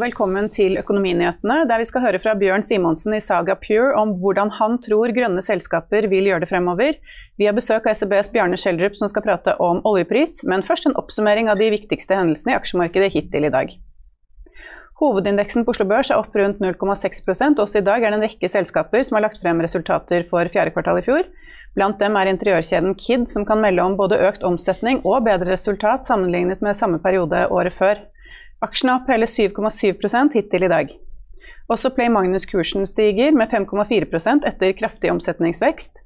velkommen 0.00 0.46
til 0.52 0.78
Økonominyhetene, 0.80 1.66
der 1.68 1.80
vi 1.80 1.86
skal 1.88 2.02
høre 2.06 2.20
fra 2.22 2.32
Bjørn 2.38 2.62
Simonsen 2.64 3.12
i 3.16 3.20
Saga 3.20 3.56
Pure 3.60 3.92
om 4.00 4.14
hvordan 4.22 4.52
han 4.56 4.78
tror 4.80 5.12
grønne 5.12 5.42
selskaper 5.44 6.06
vil 6.08 6.28
gjøre 6.30 6.44
det 6.44 6.48
fremover. 6.48 6.96
Vi 7.36 7.48
har 7.48 7.56
besøk 7.56 7.84
av 7.84 7.98
SEBs 7.98 8.30
Bjarne 8.32 8.56
Schjelderup 8.60 8.96
som 8.96 9.10
skal 9.12 9.24
prate 9.26 9.56
om 9.60 9.82
oljepris, 9.88 10.40
men 10.48 10.64
først 10.64 10.88
en 10.88 10.96
oppsummering 11.00 11.50
av 11.52 11.60
de 11.60 11.68
viktigste 11.74 12.16
hendelsene 12.16 12.54
i 12.54 12.56
aksjemarkedet 12.56 13.10
hittil 13.12 13.48
i 13.48 13.52
dag. 13.52 13.74
Hovedindeksen 15.00 15.66
på 15.66 15.74
Oslo 15.74 15.86
Børs 15.88 16.12
er 16.12 16.20
opp 16.20 16.34
rundt 16.36 16.60
0,6% 16.60 17.60
Også 17.60 17.80
i 17.80 17.84
dag 17.84 18.04
er 18.04 18.12
det 18.12 18.18
en 18.18 18.24
rekke 18.24 18.50
selskaper 18.52 19.04
som 19.04 19.16
har 19.16 19.24
lagt 19.24 19.40
frem 19.40 19.60
resultater 19.64 20.24
for 20.32 20.48
fjerde 20.52 20.72
kvartal 20.76 21.00
i 21.00 21.04
fjor. 21.04 21.28
Blant 21.76 22.00
dem 22.00 22.16
er 22.20 22.28
interiørkjeden 22.32 22.96
Kid, 23.00 23.28
som 23.32 23.44
kan 23.48 23.60
melde 23.62 23.84
om 23.84 23.98
både 24.00 24.20
økt 24.28 24.44
omsetning 24.48 25.00
og 25.04 25.26
bedre 25.28 25.52
resultat 25.52 26.08
sammenlignet 26.08 26.64
med 26.64 26.76
samme 26.76 27.00
periode 27.04 27.44
året 27.52 27.76
før. 27.76 28.00
Aksjene 28.60 28.98
opp 28.98 29.08
hele 29.08 29.26
7,7% 29.26 30.36
hittil 30.36 30.66
i 30.66 30.68
dag. 30.68 30.92
Også 31.70 31.92
Play 31.94 32.10
Magnus-kursen 32.12 32.86
stiger 32.88 33.32
med 33.32 33.48
5,4% 33.52 34.46
etter 34.48 34.72
kraftig 34.76 35.12
omsetningsvekst. 35.12 36.00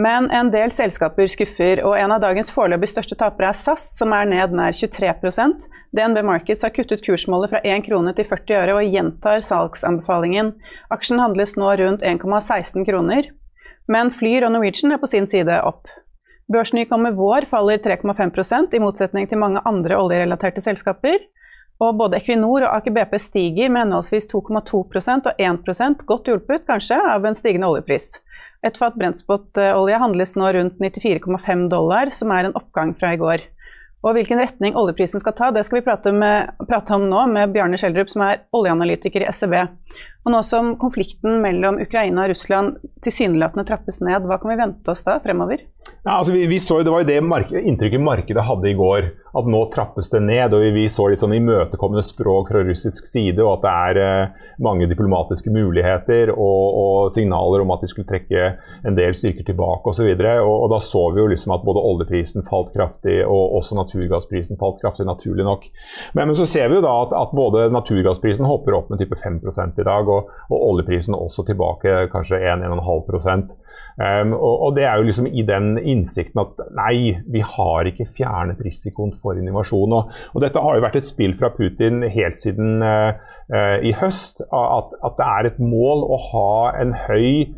Men 0.00 0.30
en 0.32 0.48
del 0.52 0.72
selskaper 0.72 1.28
skuffer, 1.28 1.82
og 1.84 1.96
en 1.98 2.12
av 2.14 2.22
dagens 2.22 2.52
foreløpig 2.54 2.88
største 2.92 3.16
tapere 3.20 3.50
er 3.50 3.56
SAS, 3.58 3.84
som 3.98 4.14
er 4.16 4.28
ned 4.28 4.54
nær 4.56 4.76
23% 4.76 5.66
DNB 5.96 6.22
Markets 6.24 6.62
har 6.64 6.72
kuttet 6.72 7.02
kursmålet 7.04 7.52
fra 7.52 7.60
1 7.66 7.84
krone 7.88 8.14
til 8.16 8.28
40 8.30 8.60
øre 8.60 8.76
og 8.78 8.94
gjentar 8.94 9.42
salgsanbefalingen. 9.44 10.54
Aksjen 10.94 11.20
handles 11.20 11.56
nå 11.58 11.72
rundt 11.80 12.06
1,16 12.06 12.86
kroner. 12.88 13.32
Men 13.90 14.12
Flyr 14.14 14.46
og 14.46 14.54
Norwegian 14.54 14.94
er 14.94 15.02
på 15.02 15.10
sin 15.10 15.26
side 15.28 15.58
opp. 15.66 15.90
Børsnykommer 16.50 17.14
Vår 17.18 17.48
faller 17.50 17.82
3,5% 17.82 18.74
i 18.74 18.82
motsetning 18.82 19.28
til 19.30 19.38
mange 19.42 19.62
andre 19.66 19.98
oljerelaterte 19.98 20.62
selskaper. 20.64 21.18
Og 21.80 21.96
både 21.96 22.18
Equinor 22.18 22.66
og 22.66 22.74
Aker 22.74 22.92
BP 22.92 23.14
stiger 23.22 23.70
med 23.72 23.86
henholdsvis 23.86 24.28
2,2% 24.28 25.30
og 25.30 25.38
1% 25.40 26.02
godt 26.08 26.28
hjulpet 26.28 26.66
kanskje 26.68 26.98
av 27.14 27.24
en 27.24 27.38
stigende 27.38 27.70
oljepris. 27.72 28.18
Et 28.66 28.76
fat 28.76 28.96
brentspot-olje 29.00 30.00
handles 30.02 30.36
nå 30.36 30.50
rundt 30.52 30.82
94,5 30.82 31.64
dollar, 31.72 32.12
som 32.12 32.32
er 32.36 32.50
en 32.50 32.58
oppgang 32.60 32.92
fra 33.00 33.14
i 33.16 33.20
går. 33.20 33.46
Og 34.04 34.16
hvilken 34.16 34.40
retning 34.40 34.76
oljeprisen 34.80 35.20
skal 35.20 35.34
ta, 35.36 35.48
det 35.52 35.66
skal 35.68 35.80
vi 35.80 35.86
prate, 35.88 36.12
med, 36.12 36.52
prate 36.68 36.96
om 36.96 37.06
nå 37.08 37.24
med 37.32 37.52
Bjarne 37.52 37.80
Schjelderup, 37.80 38.12
som 38.12 38.24
er 38.24 38.44
oljeanalytiker 38.56 39.24
i 39.24 39.32
SEB. 39.32 39.56
Og 40.20 40.34
nå 40.34 40.40
som 40.44 40.74
konflikten 40.80 41.40
mellom 41.40 41.78
Ukraina 41.80 42.26
og 42.26 42.34
Russland 42.34 42.76
tilsynelatende 43.04 43.64
trappes 43.68 44.02
ned, 44.04 44.26
hva 44.28 44.36
kan 44.40 44.52
vi 44.52 44.58
vente 44.60 44.92
oss 44.92 45.06
da 45.06 45.16
fremover? 45.24 45.64
Ja, 46.02 46.18
altså 46.18 46.32
vi, 46.32 46.46
vi 46.46 46.58
så, 46.60 46.78
det 46.80 46.92
var 46.92 47.02
jo 47.02 47.08
det 47.08 47.20
mark 47.24 47.50
inntrykket 47.52 48.00
markedet 48.00 48.44
hadde 48.44 48.70
i 48.70 48.76
går, 48.76 49.10
at 49.36 49.48
nå 49.52 49.60
trappes 49.74 50.08
det 50.10 50.22
ned. 50.24 50.54
og 50.56 50.62
Vi, 50.64 50.70
vi 50.72 50.86
så 50.92 51.06
litt 51.10 51.20
sånn 51.20 51.34
imøtekommende 51.36 52.02
språk 52.04 52.50
fra 52.50 52.62
russisk 52.64 53.04
side, 53.08 53.38
og 53.44 53.58
at 53.58 53.64
det 53.64 53.72
er 53.72 54.00
eh, 54.00 54.46
mange 54.64 54.88
diplomatiske 54.90 55.52
muligheter 55.52 56.32
og, 56.32 56.64
og, 56.80 57.10
signaler 57.12 57.64
om 57.64 57.72
at 57.74 57.84
de 57.84 57.90
skulle 57.90 58.08
trekke 58.08 58.46
en 58.88 58.96
del 58.96 59.16
styrker 59.16 59.46
tilbake 59.46 59.92
osv. 59.92 60.08
Og, 60.08 60.24
og, 60.24 60.54
og 60.54 60.72
da 60.72 60.80
så 60.84 61.04
vi 61.14 61.22
jo 61.22 61.28
liksom 61.34 61.54
at 61.56 61.66
både 61.68 61.84
oljeprisen 61.92 62.48
falt 62.48 62.72
kraftig, 62.76 63.20
og 63.26 63.58
også 63.60 63.78
naturgassprisen 63.78 64.60
falt 64.60 64.80
kraftig, 64.82 65.08
naturlig 65.08 65.46
nok. 65.46 65.68
Men, 66.16 66.30
men 66.30 66.38
så 66.38 66.48
ser 66.48 66.72
vi 66.72 66.80
jo 66.80 66.84
da 66.86 66.96
at, 67.04 67.14
at 67.16 67.36
både 67.36 67.68
naturgassprisen 67.76 68.48
hopper 68.48 68.78
opp 68.80 68.90
med 68.92 69.04
type 69.04 69.20
5 69.20 69.40
i 69.44 69.86
dag, 69.86 70.09
og, 70.10 70.30
og 70.50 70.66
oljeprisen 70.70 71.16
også 71.16 71.44
tilbake 71.48 72.06
kanskje 72.12 72.40
1-1,5 72.52 72.82
um, 72.84 74.34
og, 74.34 74.54
og 74.66 74.76
det 74.76 74.86
er 74.88 74.98
jo 74.98 75.06
liksom 75.08 75.30
i 75.30 75.44
den 75.46 75.72
innsikten 75.78 76.42
at 76.42 76.60
nei, 76.76 77.16
vi 77.30 77.44
har 77.46 77.90
ikke 77.90 78.08
fjernet 78.16 78.60
risikoen 78.64 79.14
for 79.22 79.38
innovasjon. 79.38 79.96
Og, 79.96 80.14
og 80.34 80.44
dette 80.44 80.62
har 80.62 80.76
jo 80.76 80.84
vært 80.84 81.00
et 81.00 81.08
spill 81.08 81.36
fra 81.38 81.52
Putin 81.54 82.04
helt 82.10 82.40
siden 82.42 82.84
uh, 82.84 83.16
uh, 83.52 83.78
i 83.86 83.94
høst, 84.00 84.44
at, 84.46 84.94
at, 85.00 85.18
det 85.20 85.28
er 85.28 85.50
et 85.50 85.60
mål 85.62 86.06
å 86.06 86.20
ha 86.30 86.52
en 86.80 86.96
høy 87.06 87.50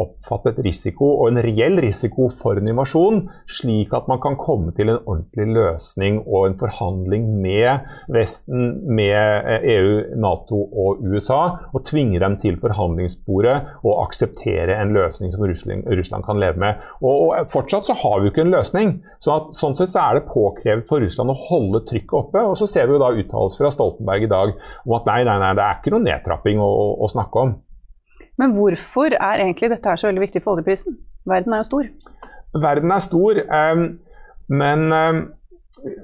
oppfattet 0.00 0.58
risiko 0.64 1.06
og 1.22 1.30
en 1.30 1.40
reell 1.44 1.78
risiko 1.82 2.28
for 2.32 2.58
en 2.60 2.68
invasjon, 2.68 3.22
slik 3.48 3.94
at 3.96 4.08
man 4.10 4.20
kan 4.22 4.36
komme 4.40 4.74
til 4.76 4.90
en 4.92 5.00
ordentlig 5.00 5.46
løsning 5.56 6.20
og 6.24 6.48
en 6.48 6.58
forhandling 6.60 7.26
med 7.42 7.86
Vesten, 8.12 8.82
med 8.86 9.14
EU, 9.60 9.94
eh, 10.00 10.12
e 10.12 10.20
Nato 10.20 10.60
og 10.68 11.02
USA, 11.04 11.40
og 11.72 11.84
tvinge 11.88 12.20
dem 12.22 12.36
til 12.42 12.58
forhandlingsbordet 12.60 13.56
og 13.82 14.04
akseptere 14.04 14.78
en 14.80 14.94
løsning 14.96 15.32
som 15.32 15.44
Russland, 15.44 16.24
kan 16.24 16.40
leve 16.40 16.60
med. 16.60 16.80
Og, 17.02 17.28
og, 17.28 17.50
Fortsatt 17.52 17.88
så 17.88 17.96
har 17.98 18.20
vi 18.20 18.28
jo 18.28 18.34
ikke 18.34 18.44
en 18.46 18.54
løsning. 18.54 18.94
Så 19.22 19.34
at, 19.34 19.52
sånn 19.56 19.76
sett 19.78 19.92
så 19.92 20.04
er 20.04 20.18
det 20.18 20.28
påkrevet 20.30 20.86
for 20.88 21.02
Russland 21.04 21.32
å 21.32 21.38
holde 21.48 21.84
trykket 21.88 22.16
oppe. 22.20 22.42
og 22.42 22.56
Så 22.58 22.68
ser 22.70 22.88
vi 22.88 22.96
jo 22.96 23.02
da 23.02 23.12
uttalelser 23.14 23.64
fra 23.64 23.72
Stoltenberg 23.74 24.26
i 24.26 24.32
dag 24.32 24.54
om 24.84 24.96
at 24.98 25.08
nei, 25.10 25.20
nei, 25.26 25.38
nei, 25.42 25.52
det 25.56 25.64
er 25.64 25.80
ikke 25.80 25.94
noe 25.94 26.04
nedtrapping 26.04 26.62
å, 26.62 26.72
å 27.04 27.10
snakke 27.10 27.46
om. 27.46 27.54
Men 28.40 28.54
hvorfor 28.56 29.14
er 29.14 29.42
egentlig 29.42 29.70
dette 29.70 29.88
her 29.88 30.00
så 30.00 30.08
veldig 30.10 30.24
viktig 30.24 30.42
for 30.42 30.56
oljeprisen? 30.56 30.96
Verden 31.28 31.52
er 31.52 31.62
jo 31.62 31.68
stor. 31.70 31.88
Verden 32.60 32.90
er 32.94 33.02
stor, 33.02 33.40
um, 33.60 33.84
men 34.48 34.92
um, 34.92 35.20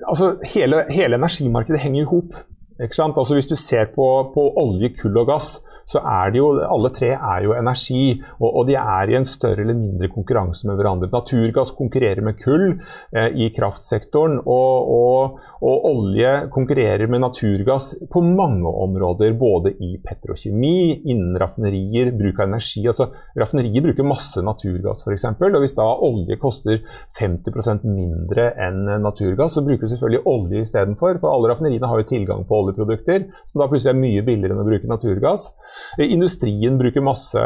altså, 0.09 0.37
hele, 0.55 0.85
hele, 0.91 1.19
energimarkedet 1.21 1.81
henger 1.81 2.03
i 2.03 2.11
hop. 2.11 2.39
Altså, 2.81 3.35
hvis 3.35 3.51
du 3.51 3.57
ser 3.57 3.91
på, 3.95 4.07
på 4.35 4.47
olje, 4.57 4.95
kull 5.03 5.19
og 5.21 5.27
gass, 5.27 5.59
så 5.89 6.03
er 6.05 6.33
det 6.33 6.41
jo 6.41 6.51
Alle 6.61 6.91
tre 6.95 7.13
er 7.15 7.45
jo 7.45 7.55
energi, 7.57 8.21
og, 8.39 8.49
og, 8.49 8.63
de 8.69 8.77
er 8.79 9.11
i 9.11 9.17
en 9.19 9.27
større 9.29 9.65
eller 9.65 9.77
mindre 9.79 10.11
konkurranse 10.13 10.69
med 10.69 10.79
hverandre. 10.79 11.11
Naturgass 11.13 11.73
konkurrerer 11.77 12.23
med 12.25 12.39
kull 12.41 12.67
eh, 12.71 13.31
i 13.35 13.51
kraftsektoren, 13.55 14.39
og, 14.45 14.91
og, 14.95 15.41
og, 15.61 15.87
olje 15.91 16.33
konkurrerer 16.55 17.11
med 17.11 17.25
naturgass 17.25 17.93
på 18.13 18.23
mange 18.25 18.71
områder. 18.71 19.35
Både 19.41 19.73
i 19.83 19.95
petrokjemi, 20.05 21.03
innen 21.11 21.39
raffinerier, 21.41 22.13
bruk 22.17 22.41
av 22.41 22.51
energi. 22.51 22.85
altså 22.87 23.11
Raffinerier 23.39 23.85
bruker 23.85 24.07
masse 24.07 24.43
naturgass 24.45 25.05
f.eks. 25.07 25.27
Og 25.41 25.61
hvis 25.63 25.77
da 25.79 25.87
olje 26.07 26.39
koster 26.41 26.81
50% 27.19 27.87
mindre 27.89 28.51
enn 28.61 28.85
naturgass, 29.03 29.57
så 29.57 29.65
bruker 29.67 29.87
du 29.87 29.95
selvfølgelig 29.95 30.27
olje 30.31 30.65
istedenfor. 30.67 31.19
For 31.23 31.33
alle 31.33 31.53
raffineriene 31.53 31.91
har 31.91 32.03
jo 32.03 32.09
tilgang 32.11 32.47
på 32.49 32.63
oljeprodukter, 32.63 33.29
som 33.49 33.63
da 33.63 33.69
plutselig 33.71 33.95
er 33.95 34.03
mye 34.03 34.25
billigere 34.27 34.57
enn 34.57 34.63
å 34.65 34.69
bruke 34.69 34.91
naturgass. 34.91 35.51
Industrien 35.99 36.79
bruker 36.79 37.01
masse, 37.01 37.39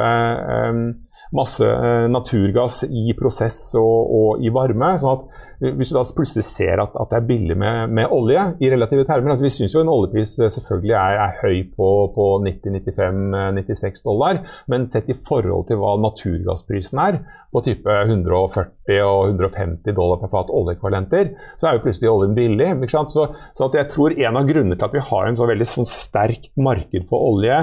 masse 1.33 1.65
eh, 1.65 2.07
naturgass 2.11 2.83
i 2.89 3.15
prosess 3.19 3.61
og, 3.81 4.15
og 4.19 4.45
i 4.45 4.53
varme. 4.55 4.95
sånn 5.01 5.19
at 5.19 5.43
hvis 5.65 5.91
du 5.91 5.97
da 5.97 6.03
plutselig 6.17 6.45
ser 6.47 6.83
at, 6.83 6.95
at 6.99 7.13
det 7.13 7.19
er 7.21 7.29
billig 7.29 7.57
med, 7.59 7.93
med, 7.95 8.11
olje 8.13 8.43
i 8.61 8.71
relative 8.73 9.07
termer 9.09 9.33
altså 9.33 9.47
Vi 9.47 9.53
syns 9.55 9.75
jo 9.77 9.85
en 9.85 9.93
oljepris 9.93 10.37
eh, 10.41 10.53
selvfølgelig 10.53 10.97
er, 10.99 11.21
er 11.25 11.39
høy 11.41 11.63
på, 11.77 11.91
på 12.17 12.27
90-95-96 12.45 13.87
eh, 13.87 14.03
dollar, 14.05 14.43
men 14.71 14.89
sett 14.91 15.09
i 15.11 15.17
forhold 15.29 15.69
til 15.71 15.81
hva 15.81 15.97
naturgassprisen 16.03 17.01
er, 17.05 17.23
på 17.55 17.63
type 17.63 17.87
140 17.87 18.99
og 19.07 19.29
150 19.31 19.95
dollar 19.95 20.19
per 20.19 20.31
fat 20.33 20.49
oljekvalenter, 20.51 21.31
så 21.55 21.69
er 21.69 21.77
jo 21.77 21.85
plutselig 21.85 22.11
oljen 22.11 22.35
billig. 22.35 22.67
Så, 22.91 23.29
så 23.55 23.69
jeg 23.77 23.87
tror 23.93 24.17
en 24.17 24.41
av 24.41 24.49
grunnene 24.49 24.75
til 24.75 24.89
at 24.89 24.97
vi 24.97 25.05
har 25.07 25.29
en 25.29 25.39
så 25.39 25.47
veldig 25.47 25.69
sånn 25.71 25.87
sterkt 25.87 26.51
marked 26.59 27.07
på 27.11 27.21
olje, 27.31 27.61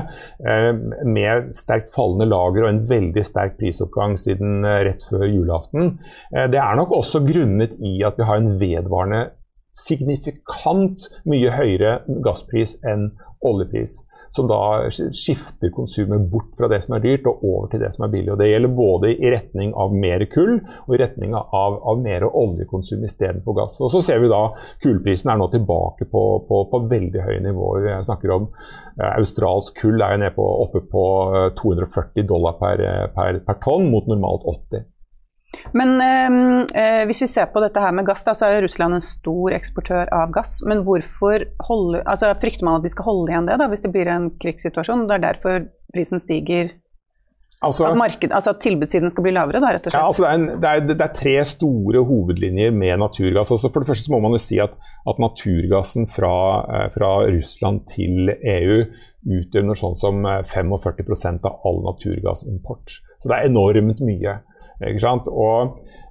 eh, 0.48 0.70
med 1.04 1.52
sterkt 1.60 1.92
fallende 1.92 2.30
lager 2.32 2.64
og 2.64 2.72
en 2.72 2.82
veldig 2.88 3.26
sterk 3.28 3.51
prisoppgang 3.60 4.18
siden 4.20 4.66
eh, 4.66 4.84
rett 4.88 5.06
før 5.10 5.26
julaften, 5.28 5.98
eh, 6.36 6.48
det 6.52 6.60
er 6.62 6.78
nok 6.80 6.94
også 7.02 7.24
grunnet 7.28 7.78
i 7.80 8.00
at 8.08 8.20
vi 8.20 8.28
har 8.28 8.42
en 8.42 8.54
vedvarende 8.62 9.24
signifikant 9.72 11.08
mye 11.30 11.52
høyere 11.56 12.02
gasspris 12.26 12.78
enn 12.88 13.12
oljepris. 13.48 14.02
Som 14.32 14.48
da 14.48 14.88
skifter 14.90 15.74
konsumet 15.76 16.24
bort 16.32 16.54
fra 16.58 16.70
det 16.72 16.80
som 16.86 16.96
er 16.96 17.04
dyrt 17.04 17.26
og 17.28 17.42
over 17.44 17.72
til 17.72 17.82
det 17.84 17.90
som 17.92 18.06
er 18.06 18.14
billig. 18.14 18.32
Og 18.32 18.40
Det 18.40 18.48
gjelder 18.48 18.78
både 18.78 19.12
i 19.12 19.32
retning 19.34 19.74
av 19.76 19.92
mer 19.92 20.24
kull 20.32 20.54
og 20.86 20.96
i 20.96 21.02
retning 21.02 21.36
av, 21.36 21.76
av 21.84 22.00
mer 22.00 22.24
oljekonsum 22.30 23.04
istedenfor 23.04 23.58
gass. 23.60 23.76
Og 23.84 23.92
så 23.92 24.00
ser 24.06 24.24
vi 24.24 24.32
da 24.32 24.42
Kullprisen 24.84 25.34
er 25.34 25.42
nå 25.42 25.50
tilbake 25.52 26.08
på, 26.08 26.24
på, 26.48 26.62
på 26.72 26.84
veldig 26.94 27.26
høye 27.28 27.44
nivåer. 27.44 27.90
Jeg 27.90 28.08
snakker 28.08 28.36
om 28.38 28.48
eh, 28.48 29.12
Australsk 29.12 29.84
kull 29.84 30.00
er 30.00 30.16
nede 30.22 30.36
på, 30.38 30.48
oppe 30.64 30.86
på 30.88 31.06
240 31.60 32.28
dollar 32.32 32.56
per, 32.62 32.88
per, 33.16 33.44
per 33.44 33.60
tonn, 33.64 33.90
mot 33.92 34.08
normalt 34.08 34.48
80. 34.48 34.88
Men 35.76 35.96
ehm, 36.04 36.68
eh, 36.76 37.02
hvis 37.10 37.24
vi 37.26 37.30
ser 37.32 37.50
på 37.52 37.62
dette 37.64 37.82
her 37.84 37.94
med 37.96 38.08
gass, 38.08 38.24
da, 38.28 38.36
så 38.38 38.48
er 38.48 38.64
Russland 38.66 38.98
en 38.98 39.04
stor 39.04 39.56
eksportør 39.56 40.12
av 40.16 40.32
gass. 40.36 40.60
Men 40.68 40.86
hvorfor 40.88 41.46
holde, 41.68 42.04
altså, 42.06 42.32
frykter 42.42 42.68
man 42.68 42.80
at 42.80 42.88
de 42.88 42.94
skal 42.94 43.08
holde 43.08 43.34
igjen 43.34 43.50
det 43.50 43.60
da, 43.60 43.68
hvis 43.72 43.84
det 43.84 43.92
blir 43.94 44.12
en 44.12 44.30
krigssituasjon? 44.42 45.08
Det 45.10 45.18
er 45.18 45.28
derfor 45.28 45.66
prisen 45.92 46.24
stiger? 46.24 46.72
Altså, 47.62 47.86
at, 47.86 47.98
marked, 47.98 48.32
altså 48.34 48.56
at 48.56 48.62
tilbudssiden 48.64 49.12
skal 49.14 49.26
bli 49.28 49.34
lavere, 49.36 49.60
da, 49.62 49.70
rett 49.76 49.86
og 49.86 49.94
slett? 49.94 50.00
Ja, 50.00 50.08
altså 50.10 50.24
det, 50.24 50.30
er 50.32 50.40
en, 50.40 50.62
det, 50.64 50.70
er, 50.70 50.86
det, 50.90 50.96
er 51.06 51.14
tre 51.14 51.34
store 51.46 52.02
hovedlinjer 52.10 52.72
med 52.74 52.98
naturgass. 53.04 53.52
Altså 53.54 53.70
for 53.70 53.84
det 53.84 53.92
første 53.92 54.08
så 54.08 54.16
må 54.16 54.22
man 54.24 54.34
jo 54.34 54.42
si 54.42 54.58
at, 54.64 54.74
at 55.06 55.22
naturgassen 55.22 56.08
fra, 56.10 56.34
eh, 56.66 56.88
fra, 56.96 57.12
Russland 57.30 57.84
til 57.92 58.34
EU 58.34 58.80
utgjør 59.22 59.68
noe 59.68 59.78
sånn 59.78 60.00
som 60.00 60.26
45 60.26 60.74
eh, 60.74 61.38
av 61.38 61.68
all 61.70 61.84
naturgassimport. 61.86 62.98
Så 63.22 63.30
det 63.30 63.38
er 63.38 63.52
enormt 63.52 64.02
mye. 64.10 64.40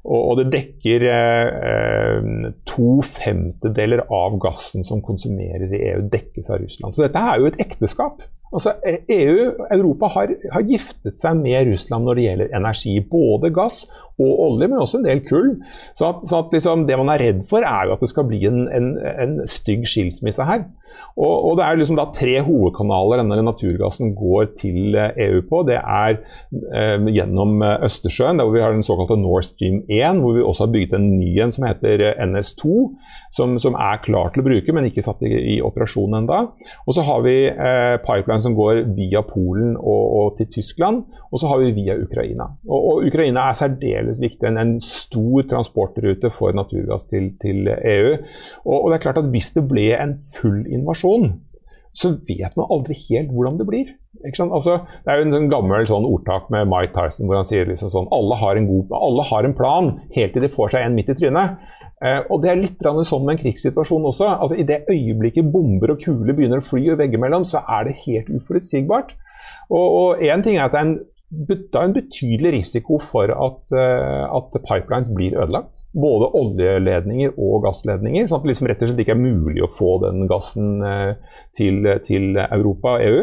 Og, 0.01 0.21
og, 0.31 0.35
det 0.39 0.47
dekker 0.55 1.05
eh, 1.11 2.51
to 2.69 3.01
femtedeler 3.05 4.07
av 4.07 4.39
gassen 4.41 4.87
som 4.87 5.03
konsumeres 5.05 5.75
i 5.77 5.83
EU, 5.91 6.07
dekkes 6.13 6.49
av 6.49 6.63
Russland. 6.63 6.97
Så 6.97 7.05
dette 7.05 7.21
er 7.21 7.41
jo 7.41 7.51
et 7.51 7.61
ekteskap. 7.61 8.25
Altså, 8.51 8.73
EU, 9.13 9.53
Europa 9.71 10.09
har, 10.17 10.33
har, 10.51 10.65
giftet 10.67 11.21
seg 11.21 11.37
med 11.39 11.69
Russland 11.69 12.09
når 12.09 12.19
det 12.19 12.25
gjelder 12.25 12.57
energi. 12.59 12.97
Både 13.13 13.53
gass 13.55 13.85
og 14.19 14.41
olje, 14.49 14.67
men 14.67 14.81
også 14.81 14.99
en 14.99 15.07
del 15.07 15.23
kull. 15.27 15.53
Så, 15.95 16.09
at, 16.09 16.25
så 16.27 16.41
at 16.43 16.57
liksom, 16.57 16.89
det 16.89 16.99
man 16.99 17.13
er 17.13 17.23
redd 17.23 17.45
for, 17.47 17.63
er 17.63 17.87
jo 17.87 17.95
at 17.95 18.03
det 18.03 18.11
skal 18.11 18.27
bli 18.31 18.41
en, 18.49 18.65
en, 18.75 18.91
en 18.99 19.39
stygg 19.49 19.87
skilsmisse 19.91 20.49
her. 20.49 20.67
Og, 21.21 21.51
og, 21.51 21.57
Det 21.59 21.65
er 21.67 21.79
liksom 21.81 21.99
da 21.99 22.07
tre 22.15 22.37
hovedkanaler 22.47 23.21
denne 23.21 23.43
naturgassen 23.45 24.15
går 24.17 24.53
til 24.61 24.97
EU 24.97 25.11
eh, 25.11 25.41
e 25.41 25.43
på. 25.51 25.63
Det 25.69 25.79
er 25.79 26.17
eh, 26.17 27.09
gjennom 27.13 27.61
eh, 27.67 27.85
Østersjøen, 27.87 28.39
der 28.39 28.49
hvor 28.49 28.57
vi 28.57 28.63
har 28.65 28.73
den 28.75 28.87
såkalte 28.87 29.19
Nord 29.21 29.45
Stream 29.49 29.83
1, 29.89 30.23
hvor 30.23 30.37
vi 30.37 30.45
også 30.45 30.67
har 30.67 30.73
bygget 30.75 30.97
en 30.97 31.11
ny 31.19 31.35
en 31.43 31.53
som 31.53 31.67
heter 31.69 32.07
eh, 32.09 32.23
NS2, 32.25 32.77
som, 33.37 33.59
som, 33.63 33.77
er 33.79 34.01
klar 34.05 34.33
til 34.33 34.43
å 34.43 34.47
bruke, 34.49 34.75
men 34.75 34.89
ikke 34.89 35.05
satt 35.05 35.23
i, 35.27 35.33
i 35.57 35.59
operasjon 35.65 36.17
ennå. 36.21 36.41
Og 36.87 36.97
så 36.97 37.05
har 37.07 37.25
vi 37.27 37.37
eh, 37.51 37.97
pipeline 38.05 38.45
som 38.45 38.57
går 38.59 38.85
via 38.97 39.25
Polen 39.27 39.77
og, 39.77 40.05
og, 40.21 40.39
til 40.39 40.51
Tyskland, 40.57 41.05
og 41.31 41.43
så 41.43 41.51
har 41.51 41.61
vi 41.63 41.75
via 41.77 41.99
Ukraina. 42.01 42.49
Og, 42.69 42.79
og 42.79 43.11
Ukraina 43.11 43.49
er 43.51 43.59
særdeles 43.59 44.23
viktig, 44.23 44.47
en, 44.49 44.59
en, 44.59 44.77
stor 44.81 45.45
transportrute 45.51 46.31
for 46.33 46.55
naturgass 46.57 47.05
til, 47.11 47.33
til 47.43 47.69
EU. 47.69 48.13
Og, 48.65 48.77
og 48.77 48.91
det 48.91 48.97
er 48.97 49.05
klart 49.05 49.21
at 49.21 49.29
hvis 49.31 49.51
det 49.57 49.67
ble 49.69 49.91
en 49.99 50.15
full 50.15 50.63
invasjon, 50.71 50.90
så 51.93 52.13
vet 52.29 52.55
man 52.57 52.71
aldri 52.71 52.95
helt 53.09 53.33
hvordan 53.35 53.59
det 53.59 53.67
blir. 53.67 53.89
Altså, 54.23 54.79
det 55.05 55.11
er 55.11 55.21
jo 55.21 55.27
en, 55.27 55.37
en 55.39 55.51
gammel 55.51 55.87
sånn 55.89 56.07
ordtak 56.07 56.51
med 56.53 56.69
Mike 56.71 56.95
Tyson 56.95 57.27
hvor 57.27 57.41
han 57.41 57.49
sier 57.49 57.69
liksom 57.69 57.91
sånn 57.93 58.09
alle 58.15 58.39
har, 58.39 58.59
en 58.59 58.69
god, 58.69 58.95
alle 58.95 59.27
har 59.31 59.47
en 59.47 59.57
plan 59.59 59.93
helt 60.15 60.35
til 60.35 60.45
de 60.45 60.53
får 60.53 60.75
seg 60.75 60.87
en 60.87 60.97
midt 60.99 61.11
i 61.13 61.17
trynet. 61.19 61.59
Eh, 62.01 62.21
og 62.33 62.43
Det 62.43 62.51
er 62.53 62.61
litt 62.61 62.81
sånn 62.81 63.25
med 63.27 63.37
en 63.37 63.43
krigssituasjon 63.43 64.07
også. 64.13 64.29
Altså, 64.37 64.59
I 64.61 64.67
det 64.69 64.85
øyeblikket 64.91 65.51
bomber 65.53 65.95
og 65.95 66.05
kuler 66.05 66.37
begynner 66.37 66.63
å 66.63 66.69
fly 66.69 66.95
veggimellom, 67.01 67.47
så 67.49 67.65
er 67.67 67.89
det 67.89 67.99
helt 68.07 68.31
uforutsigbart. 68.39 69.17
Og 69.71 70.23
én 70.27 70.43
ting 70.43 70.59
er 70.59 70.67
at 70.67 70.75
det 70.75 70.81
er 70.81 70.89
en 70.89 70.99
er 71.31 71.85
en 71.85 71.93
betydelig 71.95 72.51
risiko 72.57 72.97
for 72.99 73.31
at, 73.31 73.71
uh, 73.75 74.27
at, 74.35 74.57
pipelines 74.67 75.11
blir 75.15 75.39
ødelagt. 75.39 75.85
Både 75.95 76.27
oljeledninger 76.35 77.31
og 77.39 77.63
gassledninger. 77.67 78.27
Sånn 78.27 78.39
at 78.41 78.45
det 78.47 78.51
liksom 78.53 78.69
rett 78.71 78.83
og 78.83 78.89
slett 78.91 79.03
ikke 79.05 79.15
er 79.15 79.23
mulig 79.23 79.63
å 79.63 79.71
få 79.71 79.91
den 80.07 80.27
gassen 80.31 80.83
uh, 80.83 81.13
til, 81.57 81.77
til, 82.07 82.37
Europa 82.49 82.89
og 82.97 83.03
EU. 83.07 83.21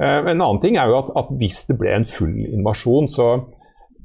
Uh, 0.00 0.20
en 0.22 0.38
annen 0.38 0.60
ting 0.62 0.74
er 0.80 0.86
jo 0.88 1.00
at, 1.02 1.08
at, 1.20 1.28
hvis 1.40 1.58
det 1.68 1.76
ble 1.80 1.90
en 1.98 2.08
full 2.08 2.38
invasjon, 2.46 3.06
så, 3.12 3.26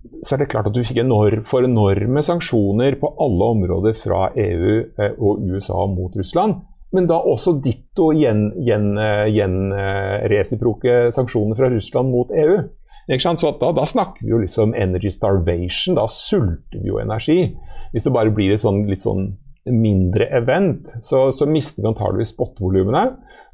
så 0.03 0.35
er 0.35 0.39
det 0.43 0.51
klart 0.51 0.67
at 0.67 0.75
du 0.75 0.83
fikk 0.83 0.99
enorm, 1.05 1.43
for 1.47 1.59
enorme 1.63 2.21
sanksjoner 2.25 2.99
på 2.99 3.07
alle 3.23 3.43
områder 3.55 3.93
fra 4.01 4.19
EU 4.35 4.71
og 5.15 5.33
USA 5.47 5.79
mot 5.87 6.11
Russland. 6.19 6.53
Men 6.91 7.07
da 7.07 7.15
også 7.21 7.61
ditto 7.61 8.11
gjenresiproke 8.17 10.89
gjen, 10.89 11.05
gjen, 11.05 11.13
sanksjoner 11.15 11.55
fra 11.55 11.69
Russland 11.71 12.11
mot 12.11 12.27
EU. 12.33 12.65
Så 13.09 13.51
da, 13.57 13.71
da, 13.73 13.85
snakker 13.89 14.21
vi 14.21 14.29
jo 14.29 14.39
liksom 14.43 14.75
energy 14.77 15.09
starvation. 15.09 15.97
Da 15.97 16.05
sulter 16.07 16.77
vi 16.77 16.91
jo 16.91 16.99
energi. 17.01 17.55
Hvis 17.93 18.05
det 18.05 18.13
bare 18.13 18.33
blir 18.33 18.53
et 18.53 18.61
sånn, 18.61 18.83
litt 18.89 19.01
sånn 19.01 19.31
mindre 19.69 20.27
event, 20.33 20.91
så, 21.01 21.29
så 21.33 21.47
mister 21.49 21.81
vi 21.81 21.89
antageligvis 21.89 22.35
spot-volumene, 22.35 23.03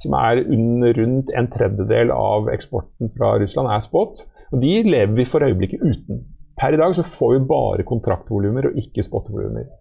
som 0.04 0.16
er 0.20 0.44
under, 0.44 0.92
rundt 1.00 1.32
en 1.32 1.48
tredjedel 1.52 2.12
av 2.12 2.50
eksporten 2.52 3.14
fra 3.16 3.36
Russland, 3.40 3.72
er 3.72 3.84
spot. 3.84 4.26
Og 4.52 4.60
de 4.62 4.74
lever 4.86 5.16
vi 5.16 5.28
for 5.28 5.44
øyeblikket 5.46 5.84
uten. 5.84 6.26
Per 6.60 6.76
i 6.76 6.80
dag 6.80 6.94
så 6.96 7.04
får 7.08 7.34
vi 7.34 7.48
bare 7.50 7.88
kontraktvolumer 7.88 8.70
og 8.70 8.80
ikke 8.80 9.04
spot-volumer. 9.08 9.72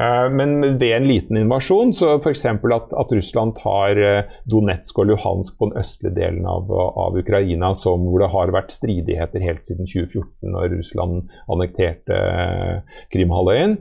Eh, 0.00 0.30
men 0.30 0.78
ved 0.78 0.96
en 0.96 1.06
liten 1.08 1.38
invasjon, 1.38 1.92
så 1.94 2.16
f.eks. 2.18 2.44
At, 2.46 2.94
at 2.98 3.12
Russland 3.14 3.54
tar 3.60 4.00
eh, 4.02 4.32
Donetsk 4.50 4.98
og 4.98 5.10
Luhansk 5.12 5.58
på 5.58 5.70
den 5.70 5.78
østlige 5.78 6.16
delen 6.16 6.48
av, 6.50 6.70
av 6.70 7.18
Ukraina, 7.18 7.70
som, 7.78 8.08
hvor 8.08 8.24
det 8.24 8.32
har 8.34 8.54
vært 8.54 8.74
stridigheter 8.74 9.44
helt 9.44 9.66
siden 9.66 9.86
2014, 9.86 10.50
når 10.50 10.74
Russland 10.78 11.36
annekterte 11.46 12.18
eh, 12.18 12.98
Krimhalvøya. 13.14 13.76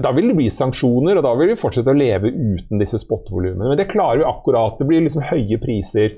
Da 0.00 0.08
vil 0.16 0.30
det 0.30 0.38
bli 0.38 0.46
sanksjoner, 0.48 1.18
og 1.18 1.26
da 1.26 1.34
vil 1.36 1.50
vi 1.52 1.58
fortsette 1.60 1.92
å 1.92 1.98
leve 1.98 2.30
uten 2.32 2.80
disse 2.80 2.96
spotvolumene. 3.02 3.68
Men 3.68 3.76
det 3.76 3.90
klarer 3.90 4.22
vi 4.22 4.24
akkurat. 4.24 4.78
Det 4.78 4.86
blir 4.88 5.04
liksom 5.04 5.26
høye 5.28 5.58
priser. 5.60 6.16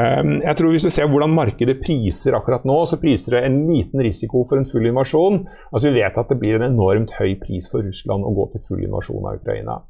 Ehm, 0.00 0.38
jeg 0.40 0.56
tror 0.56 0.72
Hvis 0.72 0.86
du 0.86 0.90
ser 0.90 1.08
hvordan 1.10 1.34
markedet 1.36 1.80
priser 1.84 2.36
akkurat 2.38 2.64
nå, 2.68 2.78
så 2.88 2.96
priser 3.00 3.36
det 3.36 3.44
en 3.46 3.58
liten 3.68 4.00
risiko 4.00 4.44
for 4.48 4.60
en 4.60 4.68
full 4.68 4.88
invasjon. 4.88 5.42
Altså 5.70 5.90
Vi 5.90 6.00
vet 6.00 6.18
at 6.18 6.32
det 6.32 6.38
blir 6.40 6.56
en 6.56 6.70
enormt 6.70 7.12
høy 7.18 7.36
pris 7.42 7.68
for 7.70 7.84
Russland 7.84 8.24
å 8.24 8.32
gå 8.36 8.48
til 8.52 8.64
full 8.68 8.84
invasjon 8.86 9.28
av 9.28 9.42
Ukraina. 9.42 9.82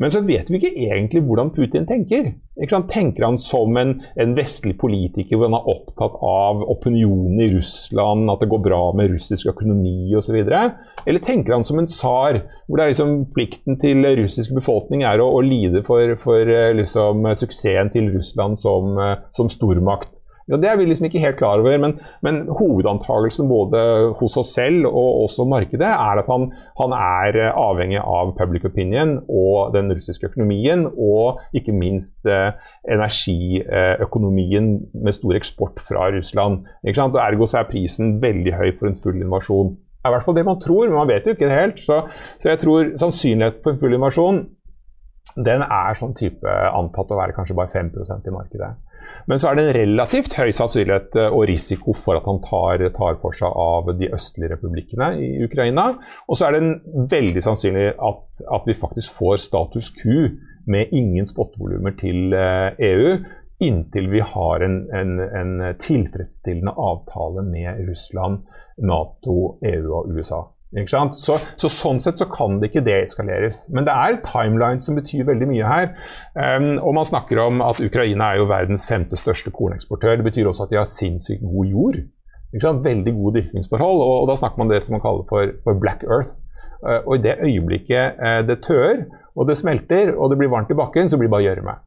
Men 0.00 0.12
så 0.12 0.22
vet 0.26 0.50
vi 0.50 0.58
ikke 0.58 0.72
egentlig 0.88 1.22
hvordan 1.26 1.52
Putin 1.54 1.86
tenker. 1.88 2.32
Tenker 2.90 3.26
han 3.26 3.38
som 3.40 3.76
en, 3.76 3.94
en, 4.16 4.34
vestlig 4.36 4.76
politiker 4.80 5.36
hvor 5.36 5.50
han 5.50 5.56
er 5.58 5.70
opptatt 5.72 6.16
av 6.24 6.62
opinionen 6.72 7.40
i 7.44 7.50
Russland, 7.52 8.30
at 8.32 8.42
det 8.42 8.50
går 8.52 8.62
bra 8.64 8.82
med 8.96 9.12
russisk 9.12 9.50
økonomi 9.52 10.14
osv.? 10.16 10.38
Eller 11.06 11.22
tenker 11.24 11.56
han 11.56 11.66
som 11.68 11.80
en 11.80 11.90
tsar, 11.90 12.42
hvor 12.66 12.80
det 12.80 12.86
er 12.86 12.94
liksom 12.94 13.16
plikten 13.36 13.80
til 13.82 14.04
russisk 14.22 14.56
befolkning 14.56 15.04
er 15.06 15.22
å, 15.22 15.30
å 15.36 15.44
lide 15.44 15.84
for, 15.86 16.16
for 16.22 16.52
liksom, 16.80 17.28
suksessen 17.36 17.92
til 17.94 18.12
Russland 18.16 18.60
som, 18.60 18.96
som 19.36 19.52
stormakt? 19.52 20.22
Ja, 20.46 20.56
Det 20.56 20.68
er 20.70 20.76
vi 20.78 20.84
liksom 20.86 21.08
ikke 21.08 21.18
helt 21.18 21.38
klar 21.40 21.58
over, 21.58 21.74
men, 21.82 21.96
men 22.22 22.36
hovedantagelsen 22.46 23.48
både 23.50 23.80
hos 24.20 24.36
oss 24.38 24.52
selv 24.54 24.86
og 24.86 25.24
også 25.24 25.46
markedet 25.50 25.88
er 25.88 26.20
at 26.20 26.28
han, 26.30 26.52
han, 26.78 26.94
er 26.94 27.50
avhengig 27.50 27.98
av 27.98 28.30
public 28.38 28.64
opinion 28.68 29.16
og 29.26 29.74
den 29.74 29.90
russiske 29.90 30.30
økonomien, 30.30 30.86
og 30.86 31.42
ikke 31.56 31.74
minst 31.74 32.30
eh, 32.30 32.54
energiøkonomien 32.94 34.70
med 34.94 35.18
stor 35.18 35.34
eksport 35.34 35.82
fra 35.82 36.06
Russland. 36.14 36.62
Ikke 36.86 37.00
sant? 37.00 37.18
Og 37.18 37.24
Ergo 37.24 37.50
så 37.50 37.64
er 37.64 37.70
prisen 37.72 38.20
veldig 38.22 38.54
høy 38.54 38.70
for 38.70 38.92
en 38.92 39.00
full 39.02 39.18
invasjon. 39.18 39.74
Det 39.74 40.06
er 40.06 40.14
i 40.14 40.14
hvert 40.14 40.28
fall 40.28 40.38
det 40.38 40.46
man 40.46 40.62
tror, 40.62 40.86
men 40.86 41.00
man 41.00 41.10
vet 41.10 41.26
jo 41.26 41.34
ikke 41.34 41.50
det 41.50 41.58
helt. 41.58 41.82
Så, 41.82 42.04
så 42.38 42.52
jeg 42.52 42.62
tror 42.62 42.94
sannsynligheten 43.02 43.66
for 43.66 43.74
en 43.74 43.82
full 43.82 43.98
invasjon 43.98 44.44
den 45.36 45.60
er 45.60 45.96
sånn 45.98 46.14
type 46.16 46.48
antatt 46.48 47.10
å 47.12 47.18
være 47.18 47.34
kanskje 47.36 47.56
bare 47.58 47.72
5% 47.74 48.28
i 48.30 48.32
markedet. 48.32 48.70
Men 49.26 49.40
så 49.40 49.50
er 49.50 49.58
det 49.58 49.64
en 49.66 49.76
relativt 49.76 50.36
høy 50.38 50.52
sannsynlighet 50.54 51.16
eh, 51.20 51.30
og 51.30 51.46
risiko 51.50 51.94
for 51.96 52.18
at 52.18 52.26
han 52.28 52.42
tar, 52.44 52.84
tar 52.96 53.18
for 53.22 53.36
seg 53.36 53.50
av 53.50 53.90
de 53.98 54.10
østlige 54.14 54.54
republikkene 54.54 55.12
i 55.22 55.30
Ukraina. 55.46 55.88
Og 56.28 56.38
så 56.38 56.48
er 56.48 56.56
det 56.56 57.08
veldig 57.12 57.42
sannsynlig 57.44 57.88
at, 57.94 58.44
at, 58.46 58.68
vi 58.68 58.76
faktisk 58.78 59.18
får 59.18 59.40
status 59.46 59.92
quo 59.98 60.28
med 60.66 60.94
ingen 60.94 61.26
spottvolumer 61.28 61.94
til 61.98 62.34
EU. 62.34 63.10
Eh, 63.16 63.26
e 63.26 63.42
inntil 63.66 64.10
vi 64.12 64.20
har 64.20 64.60
en, 64.60 64.74
en, 64.92 65.12
en 65.40 65.52
tilfredsstillende 65.80 66.74
avtale 66.76 67.40
med 67.46 67.86
Russland, 67.88 68.42
Nato, 68.84 69.56
EU 69.64 69.94
og 69.96 70.10
USA. 70.12 70.42
Så, 70.84 71.38
så, 71.56 71.70
Sånn 71.72 72.00
sett 72.02 72.20
så 72.20 72.26
kan 72.28 72.58
det 72.60 72.68
ikke 72.70 72.84
deeskaleres. 72.84 73.62
Men 73.72 73.86
det 73.86 73.94
er 73.94 74.18
timeline 74.26 74.82
som 74.82 74.98
betyr 74.98 75.24
veldig 75.24 75.48
mye 75.48 75.70
her. 75.70 75.88
Um, 76.36 76.76
og 76.82 76.94
Man 76.98 77.08
snakker 77.08 77.40
om 77.40 77.62
at 77.64 77.80
Ukraina 77.80 78.32
er 78.32 78.42
jo 78.42 78.50
verdens 78.50 78.84
femte 78.88 79.16
største 79.16 79.50
korneksportør. 79.54 80.18
Det 80.20 80.28
betyr 80.28 80.50
også 80.50 80.66
at 80.66 80.74
de 80.74 80.80
har 80.80 80.88
sinnssykt 80.90 81.44
god 81.44 81.72
jord. 81.72 82.00
Veldig 82.52 83.14
gode 83.16 83.40
dyrkingsforhold. 83.40 84.02
Og, 84.04 84.14
og, 84.22 84.28
da 84.28 84.36
snakker 84.36 84.60
man 84.60 84.72
det 84.72 84.82
som 84.84 84.96
man 84.98 85.04
kaller 85.04 85.24
for, 85.28 85.56
for 85.64 85.80
black 85.80 86.04
earth. 86.04 86.36
Uh, 86.84 87.00
og 87.06 87.16
i 87.16 87.24
det 87.24 87.38
øyeblikket 87.40 88.20
uh, 88.20 88.42
det 88.46 88.60
tør, 88.66 89.06
og 89.36 89.48
det 89.48 89.56
smelter, 89.56 90.12
og 90.12 90.30
det 90.30 90.38
blir 90.40 90.52
varmt 90.52 90.70
i 90.72 90.76
bakken, 90.76 91.08
så 91.08 91.16
blir 91.16 91.30
det 91.30 91.36
bare 91.36 91.48
gjørme. 91.48 91.78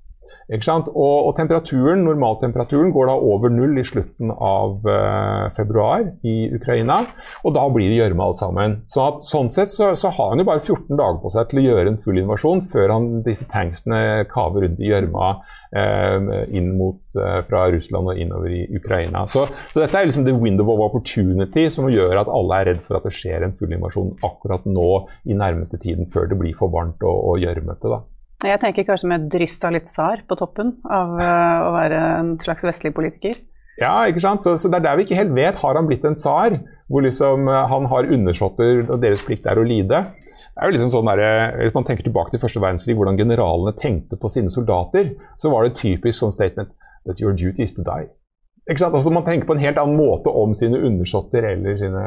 Og, 0.50 1.28
og, 1.28 1.36
temperaturen, 1.38 2.02
normaltemperaturen 2.08 2.90
går 2.94 3.10
da 3.12 3.16
over 3.22 3.52
null 3.54 3.78
i 3.78 3.86
slutten 3.86 4.32
av 4.34 4.88
uh, 4.88 5.52
februar 5.54 6.08
i 6.26 6.50
Ukraina. 6.56 7.04
Og 7.46 7.54
da 7.54 7.68
blir 7.70 7.92
det 7.92 8.00
gjørme 8.00 8.26
alt 8.26 8.42
sammen. 8.42 8.80
Så 8.90 9.04
at, 9.06 9.22
sånn 9.22 9.52
sett 9.54 9.70
så, 9.70 9.92
så, 10.00 10.10
har 10.16 10.34
han 10.34 10.42
jo 10.42 10.48
bare 10.50 10.64
14 10.64 10.98
dager 10.98 11.22
på 11.22 11.34
seg 11.36 11.52
til 11.52 11.62
å 11.62 11.66
gjøre 11.68 11.94
en 11.94 12.02
full 12.02 12.18
invasjon 12.24 12.66
før 12.74 12.96
han, 12.96 13.10
disse 13.26 13.46
tanksene 13.52 14.26
kaver 14.32 14.66
rundt 14.66 14.82
i 14.82 14.90
gjørma 14.90 15.32
uh, 15.38 16.30
inn 16.50 16.74
mot, 16.80 17.02
uh, 17.20 17.40
fra 17.46 17.68
Russland 17.70 18.10
og 18.10 18.18
innover 18.18 18.58
i 18.58 18.66
Ukraina. 18.74 19.28
Så, 19.30 19.46
så, 19.70 19.84
dette 19.84 20.02
er 20.02 20.10
liksom 20.10 20.26
the 20.26 20.34
window 20.34 20.74
of 20.74 20.82
opportunity 20.90 21.70
som 21.70 21.92
gjør 21.94 22.24
at 22.24 22.32
alle 22.34 22.62
er 22.64 22.74
redd 22.74 22.86
for 22.88 22.98
at 22.98 23.06
det 23.06 23.14
skjer 23.14 23.46
en 23.46 23.58
full 23.60 23.78
invasjon 23.78 24.16
akkurat 24.26 24.66
nå 24.66 24.92
i 25.30 25.38
nærmeste 25.38 25.78
tiden, 25.78 26.10
før 26.10 26.32
det 26.32 26.42
blir 26.42 26.58
for 26.58 26.74
varmt 26.74 27.06
og, 27.06 27.38
gjørmete. 27.40 28.02
Jeg 28.40 28.60
tenker 28.62 28.86
kanskje 28.88 29.10
med 29.12 29.28
dryss 29.32 29.58
av 29.68 29.74
litt 29.76 29.90
tsar 29.90 30.22
på 30.28 30.36
toppen 30.40 30.78
av 30.88 31.18
uh, 31.20 31.68
å 31.68 31.72
være 31.76 31.98
en 32.22 32.30
slags 32.40 32.64
vestlig 32.64 32.94
politiker. 32.96 33.36
Ja, 33.80 34.06
ikke 34.08 34.24
sant. 34.24 34.44
Så, 34.44 34.54
så, 34.60 34.72
det 34.72 34.80
er 34.80 34.86
der 34.86 35.00
vi 35.00 35.08
ikke 35.08 35.18
helt 35.20 35.36
vet. 35.36 35.60
Har 35.60 35.76
han 35.76 35.90
blitt 35.90 36.08
en 36.08 36.16
tsar 36.16 36.56
hvor 36.88 37.04
liksom 37.04 37.52
uh, 37.52 37.66
han 37.68 37.90
har 37.92 38.08
undersåtter 38.08 38.86
og 38.88 39.02
deres 39.04 39.24
plikt 39.28 39.50
er 39.50 39.60
å 39.60 39.66
lide? 39.68 40.06
Det 40.16 40.64
er 40.64 40.72
jo 40.72 40.76
liksom 40.76 40.92
sånn 40.92 41.12
der, 41.12 41.22
Hvis 41.60 41.76
man 41.76 41.88
tenker 41.88 42.08
tilbake 42.08 42.34
til 42.34 42.42
første 42.44 42.64
verdenskrig, 42.64 42.96
hvordan 43.00 43.20
generalene 43.20 43.76
tenkte 43.80 44.20
på 44.20 44.32
sine 44.32 44.52
soldater, 44.52 45.14
så 45.40 45.52
var 45.52 45.68
det 45.68 45.76
typisk 45.80 46.20
sånn 46.20 46.36
statement 46.36 46.72
that 47.08 47.20
your 47.20 47.36
duty 47.36 47.64
is 47.64 47.76
to 47.76 47.84
die. 47.84 48.08
Altså, 48.70 49.10
man 49.10 49.26
tenker 49.26 49.48
på 49.50 49.56
en 49.56 49.62
helt 49.64 49.80
annen 49.82 49.98
måte 49.98 50.30
om 50.30 50.52
sine 50.58 50.78
undersåtter 50.86 51.46
eller 51.52 51.78
sine 51.80 52.04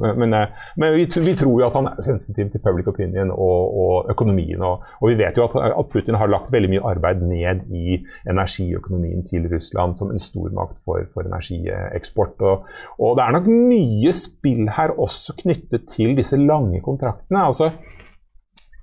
Men, 0.00 0.18
men, 0.18 0.34
eh, 0.34 0.48
vi, 0.76 1.04
vi, 1.06 1.34
tror 1.38 1.60
jo 1.60 1.66
at 1.66 1.76
han 1.78 1.90
er 1.92 2.02
sensitiv 2.02 2.50
til 2.50 2.62
public 2.64 2.88
opinion 2.90 3.30
og, 3.30 3.76
og 3.84 4.10
økonomien. 4.10 4.62
Og, 4.66 4.82
og, 4.98 5.06
vi 5.10 5.18
vet 5.20 5.38
jo 5.38 5.46
at, 5.46 5.54
at, 5.68 5.90
Putin 5.92 6.18
har 6.18 6.30
lagt 6.32 6.50
veldig 6.52 6.72
mye 6.72 6.84
arbeid 6.94 7.22
ned 7.22 7.62
i 7.70 8.00
energiøkonomien 8.30 9.26
til 9.30 9.46
Russland 9.52 9.94
som 10.00 10.10
en 10.10 10.22
stormakt 10.22 10.80
for, 10.84 11.06
for 11.14 11.28
energieksport. 11.28 12.40
Og, 12.40 12.66
og, 12.98 13.14
det 13.18 13.26
er 13.26 13.36
nok 13.38 13.50
mye 13.52 14.16
spill 14.16 14.72
her 14.74 14.96
også 14.98 15.36
knyttet 15.44 15.86
til 15.92 16.16
disse 16.18 16.40
lange 16.40 16.82
kontraktene. 16.82 17.46
Altså, 17.46 17.70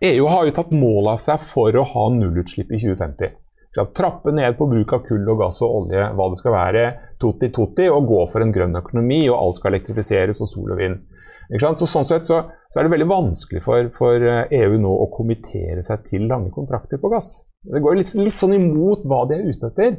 EU 0.05 0.31
har 0.31 0.47
jo 0.47 0.55
tatt 0.55 0.71
mål 0.71 1.13
av 1.15 1.19
seg 1.19 1.43
for 1.43 1.75
å 1.75 1.87
ha 1.93 2.09
nullutslipp 2.15 2.71
i 2.71 2.79
2050 2.79 3.35
skal 3.35 3.48
trappe 3.95 4.31
ned 4.33 4.57
på 4.57 4.67
bruk 4.69 4.93
av 4.95 5.03
kull 5.05 5.27
og 5.29 5.43
gass 5.43 5.61
og 5.65 5.75
olje, 5.83 6.07
hva 6.17 6.29
det 6.31 6.39
skal 6.41 6.55
være, 6.55 6.85
tutti-tutti, 7.21 7.89
og 7.93 8.07
gå 8.09 8.23
for 8.31 8.43
en 8.43 8.53
grønn 8.55 8.79
økonomi, 8.79 9.21
og 9.29 9.37
alt 9.37 9.59
skal 9.59 9.75
elektrifiseres, 9.75 10.41
og 10.41 10.49
sol 10.51 10.73
og 10.73 10.81
vind. 10.81 11.03
Så 11.49 11.87
sånn 11.89 12.05
sett 12.05 12.29
så, 12.29 12.43
så, 12.69 12.77
er 12.77 12.85
det 12.85 12.93
veldig 12.93 13.09
vanskelig 13.09 13.63
for, 13.65 13.87
for, 13.95 14.21
EU 14.21 14.45
eh, 14.45 14.75
e 14.75 14.81
nå 14.81 14.89
å 14.89 15.07
kommittere 15.13 15.81
seg 15.85 16.03
til 16.09 16.27
lange 16.29 16.51
kontrakter 16.53 17.01
på 17.01 17.09
gass. 17.09 17.39
Det 17.65 17.81
går 17.83 17.97
litt, 17.97 18.11
litt 18.21 18.39
sånn 18.39 18.53
imot 18.55 19.01
hva 19.09 19.23
de 19.27 19.39
er 19.39 19.47
ute 19.49 19.71
etter. 19.71 19.97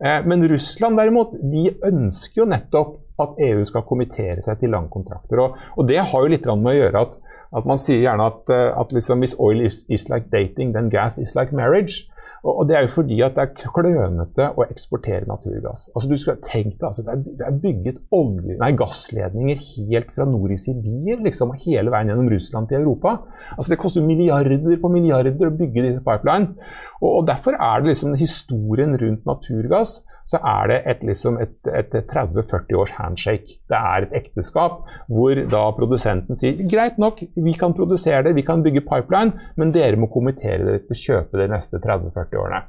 Eh, 0.00 0.24
men 0.24 0.44
Russland 0.48 0.96
derimot, 0.96 1.36
de 1.52 1.68
ønsker 1.84 2.42
jo 2.42 2.48
nettopp 2.48 2.96
at 3.20 3.38
EU 3.44 3.62
skal 3.68 3.84
kommittere 3.88 4.40
seg 4.44 4.60
til 4.60 4.72
lange 4.72 4.92
kontrakter. 4.92 5.40
Og, 5.40 5.60
og 5.76 5.88
det 5.88 6.00
har 6.00 6.24
jo 6.24 6.32
litt 6.32 6.48
med 6.48 6.72
å 6.72 6.76
gjøre 6.78 7.04
at, 7.04 7.20
at 7.60 7.68
man 7.68 7.80
sier 7.80 8.00
gjerne 8.04 8.32
at, 8.32 8.42
eh, 8.52 8.72
at 8.80 8.96
liksom, 8.96 9.20
hvis 9.24 9.36
oil 9.36 9.64
is, 9.68 9.84
is 9.92 10.08
like 10.12 10.32
dating, 10.32 10.72
then 10.72 10.88
gas 10.92 11.20
is 11.20 11.36
like 11.36 11.52
marriage. 11.52 12.06
Og 12.46 12.68
Det 12.68 12.76
er 12.76 12.84
jo 12.86 12.92
fordi 12.94 13.18
at 13.26 13.34
det 13.36 13.42
er 13.42 13.70
klønete 13.74 14.48
å 14.54 14.66
eksportere 14.66 15.26
naturgass. 15.26 15.88
Altså 15.94 16.10
du 16.10 16.16
skal 16.20 16.38
tenke 16.44 16.76
deg, 16.78 16.86
altså 16.88 17.04
Det 17.06 17.46
er 17.46 17.60
bygget 17.62 18.00
olje, 18.14 18.58
nei, 18.60 18.70
gassledninger 18.78 19.62
helt 19.62 20.12
fra 20.14 20.28
nord 20.30 20.54
i 20.54 20.58
Sibir 20.60 21.22
liksom, 21.24 21.54
hele 21.64 21.92
veien 21.94 22.12
gjennom 22.12 22.30
Russland 22.30 22.70
til 22.70 22.82
Europa. 22.82 23.16
Altså 23.56 23.74
Det 23.74 23.80
koster 23.82 24.06
milliarder 24.06 24.78
på 24.82 24.92
milliarder 24.92 25.50
å 25.50 25.56
bygge 25.58 25.88
disse 25.88 26.04
pipeline. 26.06 26.54
Og, 27.00 27.10
og 27.10 27.26
Derfor 27.26 27.58
er 27.58 27.82
det 27.82 27.94
liksom 27.94 28.14
historien 28.20 28.94
rundt 29.00 29.26
naturgass 29.26 30.00
så 30.26 30.40
er 30.42 30.70
det 30.70 30.78
et, 30.90 31.02
liksom 31.06 31.38
et, 31.42 31.56
et 31.70 31.94
30-40 32.10 32.76
års 32.80 32.94
handshake. 32.98 33.58
Det 33.70 33.78
er 33.78 34.06
et 34.06 34.16
ekteskap 34.20 34.82
hvor 35.08 35.38
da 35.52 35.64
produsenten 35.78 36.38
sier 36.38 36.60
greit 36.68 36.98
nok, 37.02 37.22
vi 37.34 37.56
kan 37.58 37.76
produsere 37.76 38.24
det, 38.26 38.36
vi 38.36 38.44
kan 38.46 38.64
bygge 38.66 38.84
pipeline, 38.88 39.36
men 39.56 39.72
dere 39.74 40.00
må 40.00 40.10
kommentere 40.12 40.64
det 40.66 40.80
til 40.86 40.96
å 40.96 41.02
kjøpe 41.04 41.38
det 41.38 41.46
de 41.46 41.54
neste 41.54 41.80
30-40 41.82 42.42
årene. 42.42 42.64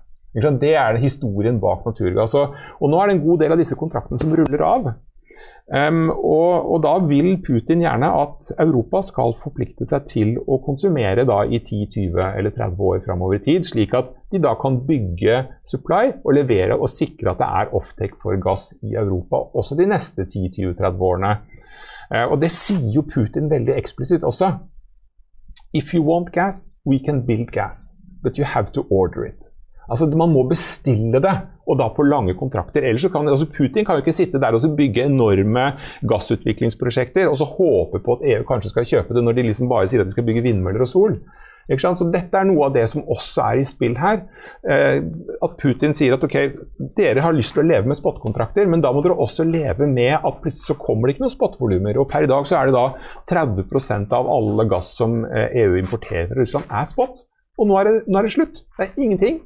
Det 0.62 0.74
er 0.78 1.00
historien 1.02 1.58
bak 1.60 1.86
naturgass. 1.88 2.36
Og 2.38 2.90
nå 2.92 3.00
er 3.02 3.10
det 3.10 3.18
en 3.18 3.26
god 3.26 3.40
del 3.42 3.56
av 3.56 3.62
disse 3.62 3.78
kontraktene 3.80 4.22
som 4.22 4.36
ruller 4.38 4.62
av. 4.62 4.92
Um, 5.68 6.08
og, 6.10 6.70
og, 6.72 6.78
da 6.86 6.94
vil 7.10 7.42
Putin 7.44 7.82
gjerne 7.84 8.08
at 8.22 8.46
Europa 8.64 9.02
skal 9.04 9.34
forplikte 9.36 9.84
seg 9.90 10.06
til 10.08 10.30
å 10.40 10.62
konsumere 10.64 11.26
da 11.28 11.42
i 11.44 11.60
10-20 11.60 12.22
eller 12.24 12.54
30 12.56 12.86
år 12.88 13.02
framover 13.04 13.36
i 13.36 13.44
tid, 13.44 13.68
slik 13.68 13.92
at 14.00 14.14
de 14.32 14.40
da 14.46 14.54
kan 14.62 14.80
bygge 14.88 15.42
supply 15.68 16.14
og 16.22 16.38
levere 16.38 16.78
og 16.78 16.88
sikre 16.88 17.34
at 17.34 17.44
det 17.44 17.50
er 17.60 17.76
offtake 17.76 18.16
for 18.24 18.40
gass 18.40 18.70
i 18.80 18.96
Europa 18.96 19.44
også 19.60 19.76
de 19.76 19.90
neste 19.92 20.24
10-20-30 20.24 21.06
årene. 21.10 21.34
Uh, 22.16 22.24
og 22.32 22.40
det 22.46 22.54
sier 22.56 22.88
jo 22.96 23.04
Putin 23.04 23.52
veldig 23.52 23.76
eksplisitt 23.76 24.24
også. 24.24 24.54
If 25.76 25.92
you 25.92 26.00
want 26.08 26.32
gas, 26.32 26.70
we 26.88 27.04
can 27.04 27.26
build 27.28 27.52
gas, 27.52 27.92
but 28.24 28.40
you 28.40 28.48
have 28.48 28.72
to 28.72 28.88
order 28.90 29.28
it. 29.28 29.52
Altså, 29.90 30.10
Man 30.18 30.34
må 30.34 30.44
bestille 30.50 31.22
det, 31.24 31.36
og 31.68 31.80
da 31.80 31.90
på 31.94 32.06
lange 32.08 32.36
kontrakter. 32.40 32.84
Ellers 32.84 33.04
så 33.06 33.12
kan, 33.12 33.28
altså 33.28 33.48
Putin 33.48 33.86
kan 33.86 33.98
jo 33.98 34.06
ikke 34.06 34.16
sitte 34.16 34.40
der 34.40 34.56
og 34.56 34.78
bygge 34.78 35.08
enorme 35.08 35.74
gassutviklingsprosjekter 36.08 37.28
og 37.28 37.38
så 37.40 37.48
håpe 37.48 38.00
på 38.04 38.18
at 38.18 38.24
EU 38.32 38.46
kanskje 38.48 38.72
skal 38.72 38.88
kjøpe 38.88 39.18
det, 39.18 39.24
når 39.24 39.38
de 39.38 39.50
liksom 39.50 39.70
bare 39.72 39.88
sier 39.88 40.04
at 40.04 40.08
de 40.08 40.16
skal 40.16 40.28
bygge 40.28 40.46
vindmøller 40.48 40.86
og 40.86 40.92
sol. 40.92 41.20
Så 41.68 42.08
Dette 42.08 42.40
er 42.40 42.48
noe 42.48 42.70
av 42.70 42.76
det 42.78 42.86
som 42.88 43.04
også 43.12 43.44
er 43.44 43.60
i 43.60 43.66
spill 43.68 43.98
her. 44.00 44.22
Eh, 44.64 45.02
at 45.44 45.58
Putin 45.60 45.92
sier 45.94 46.16
at 46.16 46.24
ok, 46.24 46.38
dere 46.96 47.26
har 47.26 47.36
lyst 47.36 47.58
til 47.58 47.66
å 47.66 47.68
leve 47.68 47.92
med 47.92 48.00
spotkontrakter, 48.00 48.70
men 48.72 48.80
da 48.84 48.94
må 48.96 49.04
dere 49.04 49.18
også 49.20 49.44
leve 49.44 49.88
med 49.92 50.16
at 50.16 50.40
plutselig 50.40 50.72
så 50.72 50.78
kommer 50.80 51.08
det 51.08 51.18
ikke 51.18 51.26
noen 51.26 51.36
spotvolumer. 51.36 52.00
Og 52.00 52.08
per 52.08 52.24
i 52.24 52.32
dag 52.32 52.48
så 52.48 52.62
er 52.62 52.70
det 52.70 52.78
da 52.78 52.86
30% 53.28 54.16
av 54.16 54.32
alle 54.32 54.68
gass 54.72 54.94
som 54.96 55.26
EU 55.28 55.44
eh, 55.44 55.76
e 55.76 55.84
importerer 55.84 56.32
fra 56.32 56.40
Russland, 56.40 56.72
er 56.72 56.88
spot. 56.88 57.26
Og 57.60 57.68
nå 57.68 57.78
er, 57.82 57.90
det, 57.90 58.08
nå 58.08 58.20
er 58.20 58.30
det 58.30 58.36
slutt. 58.38 58.64
Det 58.78 58.88
er 58.88 59.04
ingenting. 59.04 59.44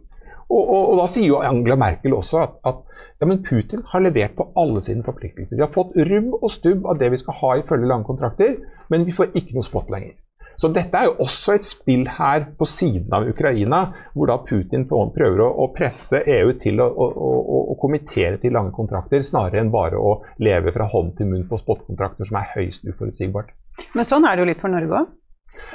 Og, 0.52 0.62
og, 0.62 0.82
og, 0.82 0.96
da 1.00 1.06
sier 1.08 1.30
jo 1.30 1.42
Angela 1.48 1.78
Merkel 1.80 2.18
også 2.18 2.42
at, 2.44 2.58
at 2.68 2.82
ja, 3.22 3.28
men 3.30 3.40
Putin 3.46 3.86
har 3.88 4.04
levert 4.04 4.36
på 4.36 4.50
alle 4.60 4.82
sine 4.84 5.06
forpliktelser. 5.06 5.56
Vi 5.56 5.64
har 5.64 5.72
fått 5.72 5.96
rubb 6.10 6.34
og 6.42 6.52
stubb 6.52 6.90
av 6.90 7.00
det 7.00 7.12
vi 7.14 7.22
skal 7.22 7.38
ha 7.40 7.54
ifølge 7.62 7.88
lange 7.88 8.08
kontrakter, 8.10 8.58
men 8.92 9.06
vi 9.08 9.16
får 9.16 9.32
ikke 9.38 9.56
noe 9.56 9.68
spot 9.68 9.94
lenger. 9.94 10.18
Så 10.62 10.70
dette 10.70 10.98
er 10.98 11.08
jo 11.08 11.24
også 11.24 11.56
et 11.56 11.66
spill 11.66 12.04
her 12.20 12.44
på 12.58 12.68
siden 12.70 13.14
av 13.16 13.26
Ukraina, 13.30 13.80
hvor 14.14 14.30
da 14.30 14.36
Putin 14.46 14.84
prøver 14.90 15.42
å, 15.48 15.70
presse 15.74 16.22
EU 16.22 16.52
til 16.62 16.84
å, 16.84 16.90
å, 16.92 17.30
å, 17.72 17.78
kommittere 17.82 18.38
til 18.42 18.54
lange 18.54 18.74
kontrakter, 18.76 19.24
snarere 19.26 19.64
enn 19.64 19.72
bare 19.74 19.98
å 19.98 20.20
leve 20.44 20.74
fra 20.76 20.90
hånd 20.92 21.16
til 21.18 21.32
munn 21.32 21.48
på 21.50 21.58
spotkontrakter 21.62 22.30
som 22.30 22.38
er 22.42 22.52
høyst 22.58 22.86
uforutsigbart. 22.86 23.56
Men 23.96 24.06
sånn 24.06 24.28
er 24.28 24.36
det 24.36 24.46
jo 24.46 24.52
litt 24.52 24.62
for 24.62 24.74
Norge 24.74 25.02
òg? 25.02 25.10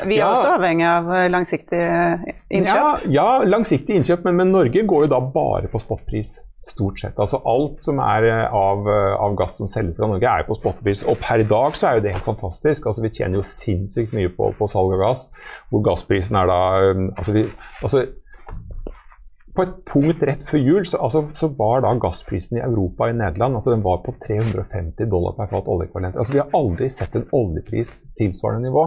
Vi 0.05 0.19
er 0.19 0.21
ja. 0.21 0.33
også 0.33 0.57
avhengig 0.59 0.85
av 0.89 1.07
langsiktige 1.33 1.47
langsiktig 1.57 1.81
innkjøp? 2.51 2.77
Ja, 2.77 2.91
ja 3.09 3.47
langsiktig 3.47 3.97
innkjøp, 3.97 4.27
men, 4.27 4.37
men, 4.41 4.53
Norge 4.55 4.85
går 4.89 5.07
jo 5.07 5.13
da 5.15 5.21
bare 5.21 5.71
på 5.73 5.81
spotpris. 5.83 6.39
Stort 6.67 6.99
sett. 6.99 7.15
Altså 7.23 7.39
Alt 7.47 7.85
som 7.85 8.01
er 8.03 8.27
eh, 8.27 8.45
av, 8.51 8.89
eh, 8.91 9.13
av, 9.23 9.37
gass 9.39 9.55
som 9.61 9.69
selges 9.71 10.01
fra 10.01 10.09
Norge, 10.11 10.27
er 10.27 10.47
på 10.49 10.57
spotpris. 10.59 11.05
Og 11.07 11.21
per 11.23 11.45
i 11.45 11.47
dag 11.47 11.77
så 11.79 11.89
er 11.89 11.99
jo 11.99 12.07
det 12.09 12.15
helt 12.17 12.27
fantastisk. 12.27 12.89
Altså 12.91 13.05
Vi 13.05 13.13
tjener 13.15 13.39
jo 13.39 13.47
sinnssykt 13.47 14.17
mye 14.17 14.33
på, 14.35 14.51
på 14.59 14.69
salg 14.71 14.97
av 14.97 15.05
gass, 15.05 15.29
hvor 15.71 15.85
gassprisen 15.87 16.41
er 16.41 16.51
da 16.51 16.61
altså, 17.15 17.37
vi, 17.37 17.47
altså 17.83 18.07
på 19.57 19.65
et 19.65 19.77
punkt 19.89 20.21
rett 20.29 20.43
før 20.45 20.61
jul 20.61 20.83
så, 20.85 20.99
altså, 21.07 21.23
så, 21.33 21.49
var 21.57 21.81
da 21.81 21.95
gassprisen 21.97 22.59
i 22.59 22.65
Europa 22.67 23.07
i 23.09 23.15
Nederland 23.17 23.57
altså 23.57 23.73
den 23.73 23.85
var 23.87 24.03
på 24.05 24.13
350 24.21 25.09
dollar 25.09 25.33
per 25.39 25.49
fat 25.49 25.71
oljeekvivalent. 25.73 26.19
Altså, 26.19 26.35
vi 26.35 26.43
har 26.43 26.53
aldri 26.59 26.91
sett 26.93 27.17
en 27.17 27.25
oljepris 27.33 28.03
tilsvarende 28.21 28.69
nivå. 28.69 28.85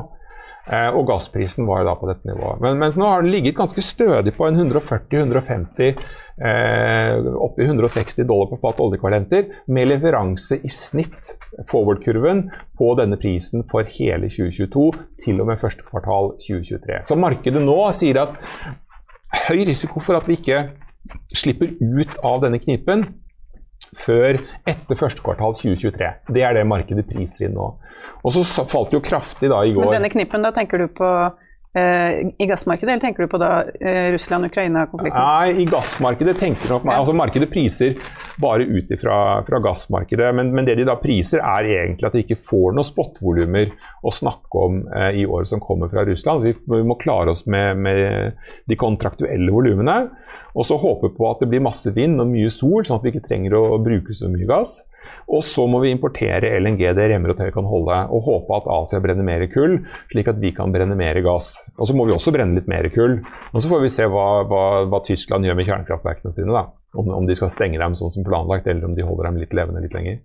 Eh, 0.68 0.90
og 0.94 1.08
gassprisen 1.10 1.66
var 1.66 1.82
jo 1.82 1.90
da 1.90 1.96
på 1.98 2.10
dette 2.10 2.30
nivået. 2.30 2.60
Men, 2.62 2.78
mens 2.82 2.98
nå 3.00 3.08
har 3.10 3.24
den 3.24 3.32
ligget 3.34 3.58
ganske 3.58 3.82
stødig 3.82 4.36
på 4.38 4.46
en 4.46 4.60
140-150 4.60 5.88
eh, 5.90 7.30
oppi 7.42 7.66
160 7.66 8.28
dollar 8.30 8.52
på 8.52 8.60
fat 8.62 8.82
oljekvalenter, 8.84 9.48
med 9.68 9.90
leveranse 9.90 10.60
i 10.62 10.72
snitt, 10.74 11.34
forward-kurven, 11.72 12.46
på 12.78 12.92
denne 13.00 13.18
prisen 13.22 13.66
for 13.72 13.88
hele 13.98 14.30
2022 14.30 14.86
til 15.24 15.42
og 15.42 15.50
med 15.50 15.62
første 15.62 15.88
kvartal 15.88 16.36
2023. 16.38 17.02
Så 17.10 17.18
markedet 17.20 17.64
nå 17.64 17.80
sier 17.96 18.22
at 18.28 18.38
høy 19.48 19.66
risiko 19.70 20.02
for 20.04 20.20
at 20.20 20.30
vi 20.30 20.38
ikke 20.40 20.68
slipper 21.34 21.74
ut 21.80 22.14
av 22.26 22.44
denne 22.46 22.62
knipen 22.62 23.08
før 23.98 24.40
etter 24.70 25.00
første 25.00 25.24
kvartal 25.26 25.56
2023. 25.58 26.10
Det 26.36 26.46
er 26.46 26.58
det 26.58 26.66
markedet 26.70 27.06
priser 27.10 27.48
inn 27.48 27.56
nå. 27.58 27.70
Og 28.20 28.34
så 28.36 28.44
falt 28.68 28.92
det 28.92 29.00
jo 29.00 29.04
kraftig 29.06 29.50
da 29.52 29.62
i 29.66 29.74
går. 29.76 29.88
Men 29.88 30.00
denne 30.00 30.12
knippen, 30.14 30.44
da 30.46 30.52
tenker 30.56 30.84
du 30.84 30.90
på 30.92 31.10
i 32.38 32.46
gassmarkedet, 32.50 32.90
eller 32.90 33.02
tenker 33.04 33.24
du 33.24 33.30
på 33.30 33.38
da 33.38 33.50
eh, 33.78 34.08
Russland-Ukraina-konflikten? 34.16 35.22
Nei, 35.22 35.62
i 35.62 35.66
gassmarkedet 35.70 36.34
tenker 36.40 36.74
nok 36.74 36.88
altså 36.90 37.14
Markedet 37.14 37.46
priser 37.52 38.00
bare 38.42 38.66
ut 38.66 38.90
fra, 38.98 39.60
gassmarkedet, 39.62 40.32
men, 40.36 40.50
men, 40.56 40.66
det 40.66 40.80
de 40.80 40.88
da 40.90 40.98
priser 40.98 41.44
er 41.46 41.70
egentlig 41.76 42.10
at 42.10 42.18
de 42.18 42.24
ikke 42.26 42.40
får 42.42 42.74
noen 42.74 42.88
spotvolumer 42.88 43.70
å 44.02 44.14
snakke 44.14 44.66
om 44.66 44.82
eh, 44.88 45.22
i 45.22 45.28
året 45.30 45.52
som 45.52 45.62
kommer 45.62 45.92
fra 45.94 46.08
Russland. 46.10 46.48
Vi, 46.48 46.56
vi 46.74 46.82
må 46.90 46.98
klare 46.98 47.36
oss 47.36 47.46
med, 47.46 47.78
med 47.78 48.50
de 48.66 48.80
kontraktuelle 48.80 49.54
volumene, 49.54 50.00
og 50.58 50.66
så 50.66 50.80
håpe 50.82 51.14
på 51.14 51.30
at 51.30 51.44
det 51.44 51.52
blir 51.52 51.62
masse 51.62 51.94
vind 51.94 52.18
og 52.18 52.32
mye 52.34 52.50
sol, 52.50 52.82
sånn 52.82 52.98
at 52.98 53.06
vi 53.06 53.14
ikke 53.14 53.28
trenger 53.28 53.60
å 53.60 53.66
bruke 53.84 54.18
så 54.18 54.32
mye 54.32 54.50
gass. 54.50 54.80
Og 55.30 55.44
så 55.46 55.66
må 55.70 55.82
vi 55.84 55.92
importere 55.94 56.56
LNG 56.58 56.82
det 56.98 57.06
remmer 57.12 57.36
og 57.36 57.38
tøy 57.38 57.52
kan 57.54 57.68
holde, 57.70 57.98
og 58.10 58.26
håpe 58.26 58.56
at 58.58 58.70
Asia 58.80 59.02
brenner 59.04 59.26
mer 59.26 59.46
kull, 59.52 59.78
slik 60.10 60.32
at 60.32 60.40
vi 60.42 60.50
kan 60.58 60.74
brenne 60.74 60.98
mer 60.98 61.20
gass. 61.26 61.52
Og 61.78 61.86
så 61.86 61.96
må 61.98 62.08
vi 62.10 62.16
også 62.16 62.34
brenne 62.34 62.58
litt 62.58 62.70
mer 62.72 62.90
kull. 62.94 63.20
Og 63.54 63.62
så 63.62 63.70
får 63.70 63.84
vi 63.86 63.92
se 63.94 64.08
hva, 64.10 64.28
hva, 64.50 64.64
hva 64.90 65.02
Tyskland 65.06 65.46
gjør 65.46 65.60
med 65.60 65.70
kjernekraftverkene 65.70 66.34
sine. 66.34 66.56
da. 66.56 66.66
Om, 66.98 67.12
om, 67.14 67.30
de 67.30 67.38
skal 67.38 67.54
stenge 67.54 67.78
dem 67.78 67.94
sånn 67.98 68.10
som 68.16 68.26
planlagt, 68.26 68.66
eller 68.66 68.90
om 68.90 68.98
de 68.98 69.06
holder 69.06 69.30
dem 69.30 69.38
litt 69.44 69.54
levende 69.54 69.84
litt 69.86 69.94
lenger. 69.94 70.18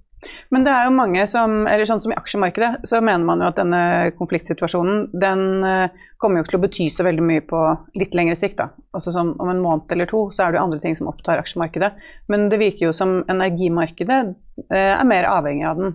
Men 0.55 0.67
det 0.67 0.73
er 0.73 0.89
jo 0.89 0.97
mange 0.97 1.27
som, 1.31 1.63
eller 1.71 1.89
sånn 1.89 2.03
som 2.05 2.15
i 2.15 2.19
aksjemarkedet, 2.19 2.85
så 2.89 3.01
mener 3.05 3.27
man 3.29 3.43
jo 3.43 3.51
at 3.51 3.61
denne 3.61 3.83
konfliktsituasjonen 4.19 5.09
den 5.13 5.45
eh, 5.69 6.03
kommer 6.25 6.41
jo 6.41 6.49
til 6.49 6.59
å 6.59 6.63
bety 6.65 6.89
så 6.93 7.05
veldig 7.07 7.25
mye 7.27 7.45
på 7.45 7.61
litt 8.01 8.17
lengre 8.17 8.37
sikt. 8.39 8.59
da. 8.63 8.71
Altså 8.97 9.13
sånn 9.15 9.35
Om 9.41 9.51
en 9.53 9.63
måned 9.65 9.93
eller 9.93 10.09
to 10.11 10.27
så 10.35 10.47
er 10.47 10.55
det 10.55 10.61
jo 10.61 10.65
andre 10.69 10.81
ting 10.83 10.97
som 10.97 11.11
opptar 11.11 11.43
aksjemarkedet. 11.43 11.93
Men 12.33 12.49
det 12.53 12.63
virker 12.63 12.89
jo 12.89 12.97
som 12.97 13.21
energimarkedet 13.31 14.21
eh, 14.71 14.95
er 14.95 15.07
mer 15.09 15.29
avhengig 15.31 15.69
av 15.69 15.83
den. 15.83 15.95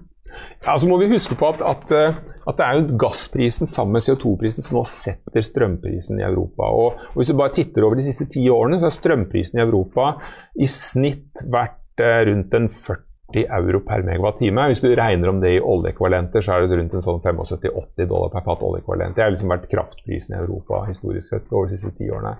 Ja, 0.62 0.76
så 0.78 0.86
må 0.86 1.00
vi 1.02 1.10
huske 1.10 1.34
på 1.40 1.48
at, 1.50 1.62
at, 1.66 1.92
eh, 1.96 2.18
at 2.46 2.60
det 2.60 2.66
er 2.66 2.78
jo 2.78 3.00
gassprisen 3.02 3.70
sammen 3.70 3.98
med 3.98 4.06
CO2-prisen 4.06 4.66
som 4.66 4.78
nå 4.78 4.86
setter 4.88 5.46
strømprisen 5.46 6.22
i 6.22 6.28
Europa. 6.28 6.70
Og, 6.70 7.02
og 7.10 7.20
Hvis 7.20 7.32
du 7.32 7.40
bare 7.40 7.56
titter 7.56 7.88
over 7.88 7.98
de 7.98 8.06
siste 8.06 8.30
ti 8.30 8.46
årene, 8.54 8.78
så 8.78 8.90
har 8.90 8.98
strømprisen 8.98 9.62
i 9.62 9.66
Europa 9.66 10.14
i 10.60 10.70
snitt 10.70 11.48
vært 11.50 11.78
rundt 12.00 12.54
en 12.56 12.70
40 12.72 13.09
euro 13.38 13.80
per 13.86 14.04
megawatt-time. 14.06 14.68
Hvis 14.72 14.82
du 14.84 14.90
regner 14.98 15.30
om 15.30 15.40
det 15.42 15.52
i 15.56 15.62
oljeekvalenter, 15.62 16.42
så 16.42 16.56
er 16.56 16.66
det 16.66 16.78
rundt 16.80 16.96
en 16.98 17.06
sånn 17.06 17.22
75-80 17.22 18.10
dollar 18.10 18.34
per 18.34 18.46
fat 18.48 18.64
oljeekvalent. 18.66 19.16
Det 19.16 19.24
har 19.24 19.34
liksom 19.34 19.54
vært 19.54 19.70
kraftprisen 19.72 20.36
i 20.36 20.40
Europa 20.40 20.84
historisk 20.88 21.30
sett 21.30 21.54
over 21.54 21.70
de 21.70 21.78
siste 21.78 21.94
ti 21.98 22.10
årene. 22.10 22.36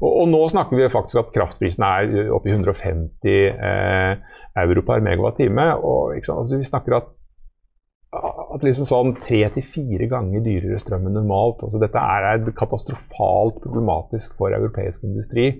Og, 0.00 0.10
og, 0.10 0.24
nå 0.32 0.42
snakker 0.50 0.78
vi 0.78 0.90
faktisk 0.92 1.22
at 1.22 1.34
kraftprisen 1.34 1.86
er 1.86 2.32
oppe 2.34 2.50
i 2.50 2.56
150 2.56 3.36
eh, 3.54 4.40
euro 4.64 4.86
per 4.86 5.04
megawatt-time. 5.06 5.68
Og 5.80 6.16
altså, 6.18 6.58
vi 6.58 6.66
snakker 6.66 6.98
at 6.98 7.12
at 8.54 8.62
liksom 8.64 8.86
sånn 8.88 9.12
tre 9.22 9.40
til 9.54 9.64
fire 9.74 10.06
ganger 10.10 10.42
dyrere 10.44 10.78
strøm 10.82 11.08
enn 11.08 11.16
normalt. 11.18 11.64
Altså 11.66 11.80
dette 11.82 12.00
er 12.00 12.44
katastrofalt 12.56 13.60
problematisk 13.64 14.36
for 14.38 14.54
europeisk 14.54 15.04
industri. 15.08 15.50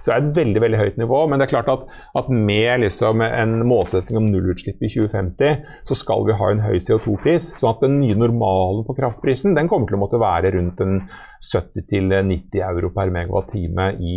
Så 0.00 0.10
det 0.10 0.16
er 0.16 0.24
et 0.24 0.36
veldig 0.40 0.64
veldig 0.64 0.80
høyt 0.80 1.00
nivå. 1.00 1.22
Men 1.30 1.40
det 1.40 1.48
er 1.48 1.54
klart 1.54 1.70
at, 1.72 1.86
at 2.18 2.30
med 2.32 2.84
liksom 2.84 3.24
en 3.26 3.56
målsetting 3.70 4.18
om 4.20 4.30
nullutslipp 4.32 4.82
i 4.82 4.92
2050, 4.92 5.66
så 5.88 5.98
skal 5.98 6.26
vi 6.28 6.38
ha 6.40 6.50
en 6.50 6.64
høy 6.64 6.78
CO2-pris. 6.78 7.52
sånn 7.60 7.74
at 7.74 7.84
den 7.86 8.00
nye 8.02 8.18
normalen 8.18 8.84
på 8.88 8.96
kraftprisen 8.98 9.58
den 9.58 9.70
kommer 9.70 9.90
til 9.90 10.00
å 10.00 10.04
måtte 10.04 10.22
være 10.22 10.54
rundt 10.56 10.82
en 10.84 11.02
70-90 11.40 12.60
euro 12.60 12.90
per 12.92 13.10
megawatt-time 13.14 13.86
i 14.00 14.16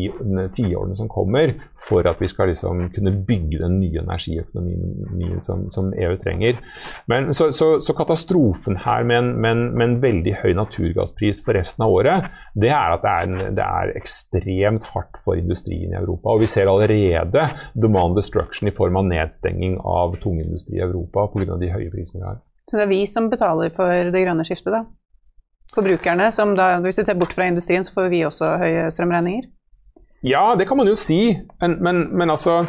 tiårene 0.55 0.95
som 0.99 1.09
kommer, 1.11 1.55
for 1.87 2.07
at 2.09 2.19
vi 2.21 2.27
skal 2.31 2.51
liksom 2.51 2.89
kunne 2.93 3.13
bygge 3.27 3.61
den 3.61 3.79
nye 3.79 4.01
energiøkonomien 4.03 5.41
som, 5.43 5.69
som 5.73 5.93
EU 5.95 6.17
trenger. 6.19 6.59
Men, 7.07 7.31
så, 7.33 7.51
så, 7.55 7.77
så, 7.81 7.95
katastrofen 7.95 8.81
her 8.83 9.05
med 9.07 9.21
en, 9.21 9.29
med, 9.39 9.51
en, 9.51 9.65
med 9.71 9.87
en, 9.87 9.99
veldig 10.03 10.33
høy 10.41 10.51
naturgasspris 10.57 11.39
for 11.45 11.55
resten 11.55 11.85
av 11.85 11.93
året, 11.95 12.31
det 12.59 12.73
er 12.73 12.97
at 12.97 13.05
det 13.05 13.13
er, 13.13 13.29
en, 13.29 13.55
det 13.55 13.67
er, 13.67 13.93
ekstremt 13.99 14.89
hardt 14.91 15.19
for 15.23 15.39
industrien 15.39 15.93
i 15.93 15.99
Europa. 15.99 16.33
Og 16.33 16.43
vi 16.43 16.49
ser 16.51 16.71
allerede 16.71 17.47
demand 17.73 18.17
destruction 18.19 18.67
i 18.67 18.75
form 18.75 18.99
av 18.99 19.07
nedstenging 19.07 19.77
av 19.79 20.17
tungindustri 20.23 20.81
i 20.81 20.83
Europa 20.83 21.29
pga. 21.31 21.55
de 21.61 21.71
høye 21.71 21.91
prisene 21.93 22.19
vi 22.19 22.27
har. 22.27 22.41
Så 22.69 22.79
det 22.79 22.85
er 22.85 22.91
vi 22.91 23.03
som 23.07 23.29
betaler 23.31 23.71
for 23.75 24.11
det 24.11 24.23
grønne 24.23 24.45
skiftet, 24.47 24.71
da? 24.73 24.83
Forbrukerne, 25.75 26.31
som 26.35 26.55
da, 26.57 26.77
hvis 26.83 26.99
du 26.99 27.03
ser 27.05 27.19
bort 27.19 27.33
fra 27.35 27.49
industrien, 27.49 27.85
så 27.85 27.93
får 27.95 28.09
vi 28.13 28.23
også 28.27 28.55
høye 28.61 28.87
strømregninger? 28.93 29.49
Ja, 30.23 30.53
det 30.55 30.69
kan 30.69 30.79
man 30.79 30.87
jo 30.87 30.95
si. 30.95 31.35
Men, 31.61 31.77
men, 31.83 32.05
men, 32.15 32.31
altså 32.31 32.63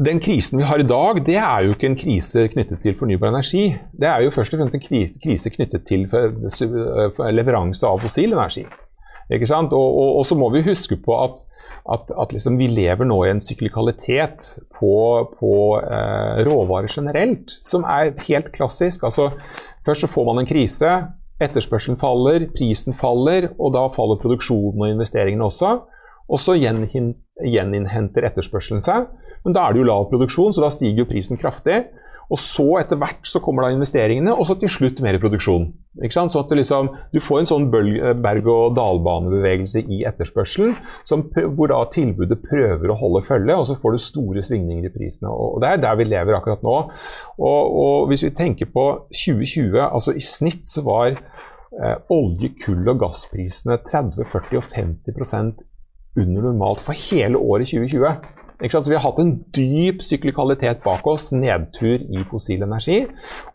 Den 0.00 0.20
krisen 0.20 0.60
vi 0.60 0.64
har 0.64 0.80
i 0.80 0.86
dag, 0.86 1.22
det 1.26 1.36
er 1.36 1.64
jo 1.64 1.74
ikke 1.74 1.88
en 1.90 1.98
krise 1.98 2.46
knyttet 2.52 2.80
til 2.82 2.94
fornybar 2.96 3.32
energi. 3.32 3.74
Det 3.92 4.08
er 4.08 4.22
jo 4.24 4.32
først 4.32 4.54
og 4.54 4.60
fremst 4.60 4.76
en 4.78 4.84
krise 5.20 5.50
knyttet 5.52 5.84
til 5.88 6.06
leveranse 7.34 7.88
av 7.88 8.00
fossil 8.00 8.32
energi. 8.32 8.64
Ikke 9.30 9.48
sant? 9.48 9.74
Og, 9.76 9.98
og, 10.02 10.20
og 10.20 10.26
så 10.26 10.38
må 10.38 10.48
vi 10.54 10.64
huske 10.66 10.96
på 11.04 11.16
at, 11.22 11.42
at, 11.92 12.12
at 12.22 12.32
liksom 12.34 12.56
vi 12.58 12.70
lever 12.70 13.06
nå 13.06 13.18
i 13.24 13.32
en 13.34 13.42
syklikalitet 13.44 14.46
på, 14.78 14.94
på 15.36 15.52
eh, 15.80 16.40
råvarer 16.48 16.90
generelt, 16.90 17.52
som 17.66 17.84
er 17.84 18.14
helt 18.26 18.50
klassisk. 18.56 19.04
Altså, 19.06 19.30
først 19.86 20.06
så 20.06 20.10
får 20.10 20.30
man 20.30 20.42
en 20.42 20.50
krise, 20.50 20.96
Etterspørselen 21.40 21.98
faller, 22.00 22.46
prisen 22.56 22.96
faller, 22.96 23.50
og 23.58 23.72
da 23.76 23.86
faller 23.94 24.20
produksjonen 24.20 24.82
og 24.82 24.92
investeringene 24.92 25.46
også. 25.46 25.78
Og 26.30 26.38
så 26.38 26.54
gjeninnhenter 26.60 28.26
etterspørselen 28.28 28.84
seg, 28.84 29.08
men 29.44 29.56
da 29.56 29.64
er 29.64 29.74
det 29.74 29.80
jo 29.82 29.88
lav 29.88 30.06
produksjon, 30.12 30.52
så 30.54 30.62
da 30.62 30.70
stiger 30.72 31.02
jo 31.02 31.08
prisen 31.10 31.40
kraftig. 31.40 31.80
Og 32.30 32.38
så 32.38 32.78
etter 32.78 32.94
hvert 33.00 33.26
så 33.26 33.40
kommer 33.42 33.66
da 33.66 33.72
investeringene, 33.74 34.30
og 34.32 34.46
så 34.46 34.54
til 34.58 34.68
slutt 34.70 35.00
mer 35.02 35.18
produksjon. 35.22 35.72
Så 36.06 36.38
at 36.38 36.50
liksom, 36.54 36.88
Du 37.12 37.20
får 37.20 37.38
en 37.40 37.46
sånn 37.50 37.70
berg-og-dal-banebevegelse 37.70 39.80
i 39.90 40.04
etterspørselen, 40.06 40.76
som, 41.04 41.22
hvor 41.56 41.68
da 41.72 41.84
tilbudet 41.90 42.42
prøver 42.44 42.90
å 42.90 42.98
holde 43.00 43.22
følge, 43.26 43.56
og 43.56 43.66
så 43.66 43.74
får 43.74 43.92
du 43.92 43.98
store 44.04 44.42
svingninger 44.46 44.84
i 44.86 44.94
prisene. 44.94 45.28
og 45.28 45.60
Det 45.60 45.68
er 45.72 45.76
der 45.82 45.96
vi 45.98 46.04
lever 46.06 46.34
akkurat 46.38 46.62
nå. 46.62 46.76
Og, 47.38 47.62
og 47.84 48.08
Hvis 48.08 48.24
vi 48.24 48.30
tenker 48.30 48.66
på 48.70 49.08
2020, 49.10 49.80
altså 49.82 50.12
i 50.14 50.20
snitt 50.22 50.66
så 50.66 50.82
var 50.86 51.18
eh, 51.18 51.96
olje-, 52.10 52.54
kull- 52.62 52.88
og 52.88 52.98
gassprisene 53.02 53.76
30, 53.90 54.24
40 54.30 54.56
og 54.62 54.64
50 54.70 55.12
under 56.18 56.42
normalt 56.42 56.80
for 56.82 56.96
hele 57.10 57.38
året 57.38 57.70
2020. 57.70 58.14
Så 58.60 58.90
vi 58.90 58.96
har 58.96 59.04
hatt 59.04 59.20
en 59.22 59.32
dyp 59.56 60.02
syklikalitet 60.04 60.82
bak 60.84 61.06
oss, 61.08 61.30
nedtur 61.32 62.02
i 62.02 62.24
fossil 62.28 62.64
energi. 62.66 62.98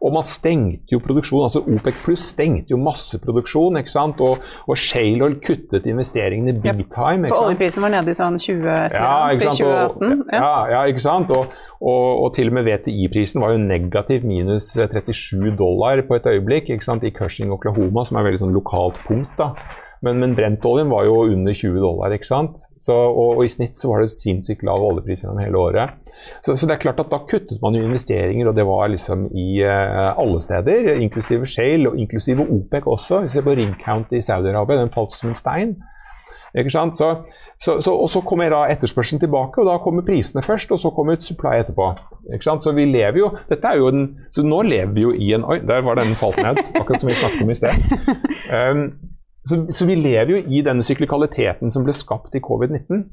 Og 0.01 0.15
man 0.15 0.25
stengte 0.25 0.95
jo 0.95 1.01
produksjon, 1.03 1.45
altså 1.45 1.61
OPEC 1.61 2.01
pluss 2.05 2.25
stengte 2.33 2.73
jo 2.73 2.79
masseproduksjon. 2.81 3.77
ikke 3.81 3.93
sant? 3.93 4.23
Og, 4.25 4.41
og 4.65 4.81
Shale 4.81 5.27
Oil 5.27 5.37
kuttet 5.43 5.85
investeringene 5.89 6.57
big 6.57 6.87
time. 6.93 7.29
For 7.29 7.51
oljeprisen 7.51 7.85
var 7.85 7.93
nede 7.93 8.15
i 8.15 8.17
sånn 8.17 8.41
2018? 8.41 8.97
Ja, 8.97 9.15
ikke 9.35 9.53
sant? 9.53 10.01
Og, 10.01 10.27
ja. 10.33 10.51
ja, 10.73 10.83
ikke 10.89 11.05
sant? 11.05 11.33
Og, 11.37 11.53
og, 11.79 12.05
og, 12.25 12.29
til 12.35 12.49
og 12.49 12.57
med 12.57 12.69
VTI-prisen 12.69 13.45
var 13.45 13.53
jo 13.53 13.61
negativ 13.61 14.25
minus 14.25 14.73
37 14.73 15.53
dollar 15.59 16.01
på 16.07 16.17
et 16.17 16.29
øyeblikk 16.33 16.73
ikke 16.73 16.87
sant? 16.87 17.05
i 17.05 17.13
Cushing, 17.13 17.53
Oklahoma, 17.53 18.07
som 18.07 18.17
er 18.17 18.25
et 18.25 18.31
veldig 18.31 18.45
sånn 18.47 18.55
lokalt 18.57 18.97
punkt. 19.05 19.35
da. 19.37 19.53
Men, 20.05 20.19
men 20.21 20.35
brentoljen 20.37 20.91
var 20.91 21.07
jo 21.07 21.23
under 21.25 21.55
20 21.57 21.81
dollar, 21.81 22.13
ikke 22.13 22.27
sant. 22.27 22.59
Så, 22.77 22.93
og, 22.93 23.39
og, 23.39 23.43
i 23.45 23.49
snitt 23.49 23.79
så 23.79 23.89
var 23.89 24.03
det 24.03 24.11
sinnssykt 24.13 24.65
lav 24.67 24.83
oljepris 24.85 25.23
gjennom 25.23 25.41
hele 25.41 25.57
året. 25.57 25.95
Så, 26.45 26.53
så, 26.53 26.67
det 26.67 26.75
er 26.75 26.83
klart 26.83 27.01
at 27.01 27.09
da 27.11 27.23
kuttet 27.27 27.57
man 27.63 27.75
jo 27.75 27.83
investeringer, 27.87 28.51
og 28.51 28.55
det 28.55 28.67
var 28.67 28.91
liksom 28.93 29.25
i 29.33 29.47
uh, 29.65 30.13
alle 30.21 30.43
steder. 30.43 30.93
Inklusive 31.01 31.49
Shale, 31.49 31.89
og 31.89 31.99
inklusive 31.99 32.45
OPEC 32.45 32.85
også. 32.85 33.23
Vi 33.25 33.33
ser 33.33 33.47
på 33.47 33.57
Ring 33.57 33.73
County 33.81 34.21
i 34.21 34.25
Saudi-Arabia, 34.25 34.83
den 34.83 34.93
falt 34.93 35.17
som 35.17 35.33
en 35.33 35.37
stein. 35.41 35.75
Ikke 36.55 36.71
sant? 36.71 36.95
Så, 36.95 37.09
så, 37.59 37.81
så, 37.81 37.91
og 37.91 38.07
så 38.09 38.21
kommer 38.23 38.53
da 38.53 38.61
etterspørselen 38.71 39.19
tilbake, 39.19 39.59
og 39.59 39.67
da 39.67 39.75
kommer 39.83 40.05
prisene 40.07 40.43
først, 40.45 40.71
og 40.71 40.79
så 40.79 40.93
kommer 40.95 41.17
et 41.17 41.25
supply 41.25 41.57
etterpå. 41.59 41.89
Ikke 42.29 42.47
sant? 42.47 42.63
Så 42.63 42.71
vi 42.77 42.85
lever 42.87 43.19
jo 43.19 43.33
dette 43.49 43.67
er 43.73 43.81
jo 43.81 43.89
en, 43.91 44.05
så 44.31 44.45
nå 44.45 44.61
lever 44.69 44.93
vi 44.95 45.03
jo 45.03 45.11
i 45.11 45.33
en 45.35 45.43
Oi, 45.43 45.59
der 45.67 45.83
var 45.83 45.99
den 45.99 46.15
falt 46.15 46.39
ned, 46.39 46.61
akkurat 46.79 47.01
som 47.01 47.11
vi 47.11 47.17
snakket 47.17 47.43
om 47.43 47.51
i 47.51 47.59
sted. 47.59 47.83
Um, 48.45 48.91
så, 49.45 49.61
så, 49.69 49.85
vi 49.85 49.95
lever 49.99 50.31
jo 50.33 50.41
i 50.49 50.63
denne 50.65 50.83
syklikaliteten 50.85 51.71
som 51.73 51.85
ble 51.85 51.93
skapt 51.93 52.35
i 52.35 52.41
covid-19. 52.43 53.05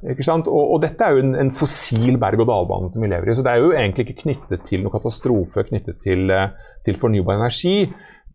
Og, 0.00 0.54
og, 0.56 0.78
dette 0.80 1.04
er 1.04 1.16
jo 1.16 1.24
en, 1.24 1.34
en 1.42 1.50
fossil 1.52 2.16
berg-og-dal-bane 2.20 2.88
som 2.92 3.04
vi 3.04 3.10
lever 3.10 3.30
i. 3.30 3.36
Så 3.36 3.44
det 3.44 3.52
er 3.52 3.64
jo 3.64 3.74
egentlig 3.74 4.06
ikke 4.06 4.22
knyttet 4.22 4.64
til 4.68 4.84
noe 4.84 4.92
katastrofe 4.94 5.66
knyttet 5.68 6.00
til, 6.04 6.30
eh, 6.32 6.54
til 6.86 7.00
fornybar 7.00 7.40
energi. 7.40 7.90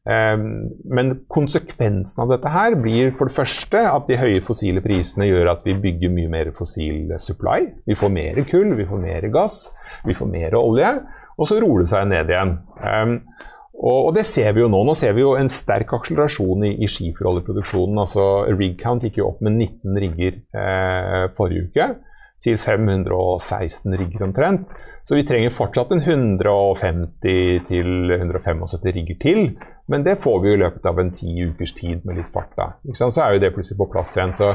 Um, 0.05 0.67
men 0.85 1.15
konsekvensen 1.33 2.19
av 2.21 2.29
dette 2.29 2.49
her 2.53 2.75
blir 2.77 3.15
for 3.17 3.25
det 3.25 3.33
første 3.33 3.79
at 3.89 4.05
de 4.05 4.19
høye 4.21 4.43
fossile 4.45 4.83
prisene 4.85 5.25
gjør 5.25 5.49
at 5.55 5.63
vi 5.65 5.73
bygger 5.81 6.13
mye 6.13 6.29
mer 6.29 6.51
fossil 6.53 7.15
supply. 7.17 7.63
Vi 7.89 7.97
får 7.97 8.13
mer 8.13 8.37
kull, 8.45 8.75
vi 8.77 8.85
får 8.85 9.01
mer 9.01 9.25
gass, 9.33 9.63
vi 10.05 10.13
får 10.13 10.29
mer 10.29 10.57
olje. 10.61 10.91
Og 11.35 11.49
så 11.49 11.57
roer 11.59 11.83
det 11.83 11.91
seg 11.91 12.05
ned 12.11 12.29
igjen. 12.29 12.53
Og, 13.75 14.07
og, 14.07 14.11
det 14.15 14.23
ser 14.27 14.53
vi 14.55 14.63
jo 14.63 14.69
nå. 14.71 14.81
Nå 14.87 14.95
ser 14.97 15.15
vi 15.17 15.23
jo 15.23 15.35
en 15.37 15.51
sterk 15.51 15.91
akselerasjon 15.97 16.63
i, 16.67 16.73
i 16.85 16.89
skiferoljeproduksjonen. 16.89 17.99
Altså, 18.05 18.25
rig 18.55 18.77
count 18.81 19.03
gikk 19.05 19.19
jo 19.19 19.29
opp 19.33 19.43
med 19.45 19.57
19 19.59 19.99
rigger 20.05 20.39
eh, 20.55 21.25
forrige 21.35 21.67
uke. 21.69 21.89
Til 22.45 22.55
516 22.61 23.97
rigger 23.99 24.21
omtrent. 24.27 24.63
Så 25.05 25.13
vi 25.17 25.23
trenger 25.27 25.51
fortsatt 25.53 25.91
en 25.93 26.01
150-175 26.01 28.95
rigger 28.95 29.17
til. 29.21 29.39
Men 29.87 30.03
det 30.05 30.21
får 30.23 30.39
vi 30.41 30.53
i 30.53 30.57
løpet 30.57 30.85
av 30.89 30.99
en 30.99 31.11
ti 31.13 31.45
ukers 31.45 31.73
tid 31.77 32.05
med 32.05 32.15
litt 32.17 32.29
fart. 32.33 32.53
da. 32.57 32.73
Så 32.97 33.21
er 33.21 33.33
jo 33.35 33.43
det 33.43 33.53
plutselig 33.53 33.77
på 33.81 33.91
plass 33.93 34.17
igjen. 34.17 34.33
Så, 34.33 34.47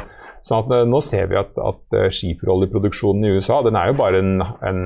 så 0.43 0.53
at, 0.59 0.67
nå 0.91 1.01
ser 1.07 1.27
vi 1.31 1.37
at, 1.39 1.53
at 1.55 1.83
skiferoljeproduksjonen 2.17 3.25
i 3.29 3.33
USA 3.37 3.57
den 3.67 3.77
er 3.79 3.87
jo 3.93 3.97
bare 4.01 4.19
en, 4.25 4.35
en, 4.43 4.81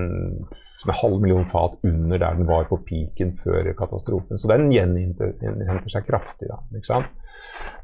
en, 0.85 0.97
halv 1.01 1.17
million 1.23 1.47
fat 1.49 1.73
under 1.81 2.19
der 2.21 2.37
den 2.37 2.51
var 2.51 2.69
på 2.69 2.77
peaken 2.85 3.33
før 3.41 3.73
katastrofen. 3.79 4.37
Så 4.37 4.47
den 4.53 4.69
gjeninnhenter 4.75 5.89
seg 5.89 6.05
kraftig. 6.11 6.47
da, 6.53 6.61
ikke 6.77 6.93
sant? 6.93 7.09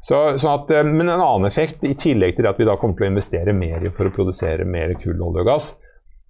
Så, 0.01 0.17
sånn 0.41 0.55
at, 0.55 0.71
eh, 0.73 0.87
men 0.87 1.05
en 1.05 1.19
annen 1.19 1.47
effekt, 1.49 1.85
i 1.85 1.93
tillegg 1.97 2.35
til 2.37 2.49
at 2.49 2.59
vi 2.59 2.67
da 2.67 2.77
kommer 2.81 2.97
til 2.97 3.07
å 3.07 3.11
investere 3.11 3.53
mer 3.53 3.85
for 3.93 4.09
å 4.09 4.13
produsere 4.15 4.65
mer 4.65 4.95
kull, 5.01 5.21
olje 5.21 5.43
og 5.43 5.49
gass, 5.51 5.71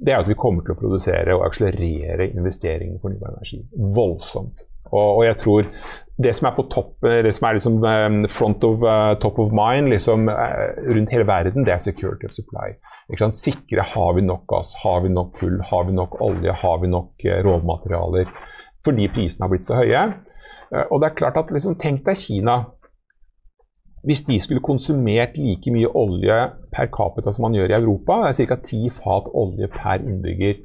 det 0.02 0.14
er 0.14 0.24
at 0.24 0.30
vi 0.30 0.38
kommer 0.40 0.66
til 0.66 0.76
å 0.76 0.80
produsere 0.80 1.36
og 1.38 1.46
akselerere 1.46 2.32
investeringene 2.34 2.98
i 2.98 3.02
fornybar 3.02 3.36
energi 3.36 3.62
voldsomt. 3.96 4.66
Og, 4.92 5.06
og, 5.06 5.22
jeg 5.24 5.38
tror 5.40 5.68
det 6.22 6.34
som 6.36 6.50
er 6.50 6.56
på 6.58 6.66
topp, 6.74 6.96
det 7.24 7.32
som 7.38 7.48
er 7.48 7.56
liksom 7.56 7.78
um, 7.86 8.18
front 8.30 8.66
of 8.68 8.82
top 9.24 9.38
of 9.40 9.54
mind 9.56 9.88
liksom, 9.94 10.26
rundt 10.28 11.14
hele 11.14 11.28
verden, 11.30 11.64
det 11.66 11.76
er 11.76 11.86
security 11.86 12.28
of 12.28 12.36
supply. 12.36 12.74
Sikre 13.36 13.86
har 13.94 14.12
vi 14.18 14.26
nok 14.26 14.44
gass, 14.50 14.74
har 14.82 15.06
vi 15.06 15.14
nok 15.14 15.32
kull, 15.38 15.62
har 15.70 15.88
vi 15.88 15.96
nok 15.96 16.18
olje, 16.22 16.54
har 16.64 16.82
vi 16.82 16.92
nok 16.92 17.26
uh, 17.30 17.38
råmaterialer. 17.48 18.36
Fordi 18.86 19.08
prisene 19.14 19.46
har 19.46 19.54
blitt 19.54 19.70
så 19.70 19.78
høye. 19.78 20.04
og 20.90 21.02
det 21.02 21.08
er 21.08 21.18
klart 21.20 21.38
at 21.38 21.52
liksom, 21.54 21.78
Tenk 21.78 22.02
deg 22.08 22.18
Kina 22.18 22.56
hvis 24.04 24.24
de 24.26 24.40
skulle 24.42 24.64
konsumert 24.66 25.38
like 25.38 25.72
mye 25.74 25.90
olje 25.94 26.38
per 26.74 26.90
capita 26.94 27.34
som 27.34 27.46
man 27.48 27.58
gjør 27.58 27.70
i 27.70 27.78
Europa, 27.78 28.22
det 28.26 28.46
er 28.46 28.50
ca. 28.50 28.58
ti 28.66 28.90
fat 28.90 29.30
olje 29.34 29.70
per 29.70 30.02
innbygger, 30.02 30.62